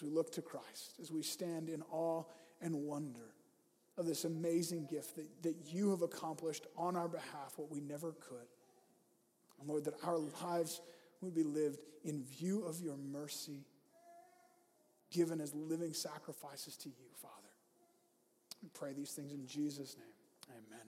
as 0.00 0.08
we 0.08 0.10
look 0.10 0.32
to 0.32 0.42
Christ, 0.42 0.94
as 1.00 1.10
we 1.10 1.22
stand 1.22 1.68
in 1.68 1.82
awe 1.90 2.24
and 2.62 2.74
wonder 2.74 3.34
of 3.98 4.06
this 4.06 4.24
amazing 4.24 4.86
gift 4.86 5.16
that, 5.16 5.42
that 5.42 5.54
you 5.66 5.90
have 5.90 6.02
accomplished 6.02 6.66
on 6.76 6.96
our 6.96 7.08
behalf, 7.08 7.54
what 7.56 7.70
we 7.70 7.80
never 7.80 8.12
could. 8.12 8.48
And 9.58 9.68
Lord, 9.68 9.84
that 9.84 9.94
our 10.04 10.18
lives 10.42 10.80
would 11.20 11.34
be 11.34 11.42
lived 11.42 11.80
in 12.04 12.22
view 12.22 12.64
of 12.64 12.80
your 12.80 12.96
mercy, 12.96 13.66
given 15.10 15.40
as 15.40 15.54
living 15.54 15.92
sacrifices 15.92 16.76
to 16.78 16.88
you, 16.88 17.06
Father. 17.20 17.34
We 18.62 18.70
pray 18.72 18.94
these 18.94 19.10
things 19.10 19.32
in 19.32 19.46
Jesus' 19.46 19.96
name. 19.98 20.56
Amen. 20.56 20.86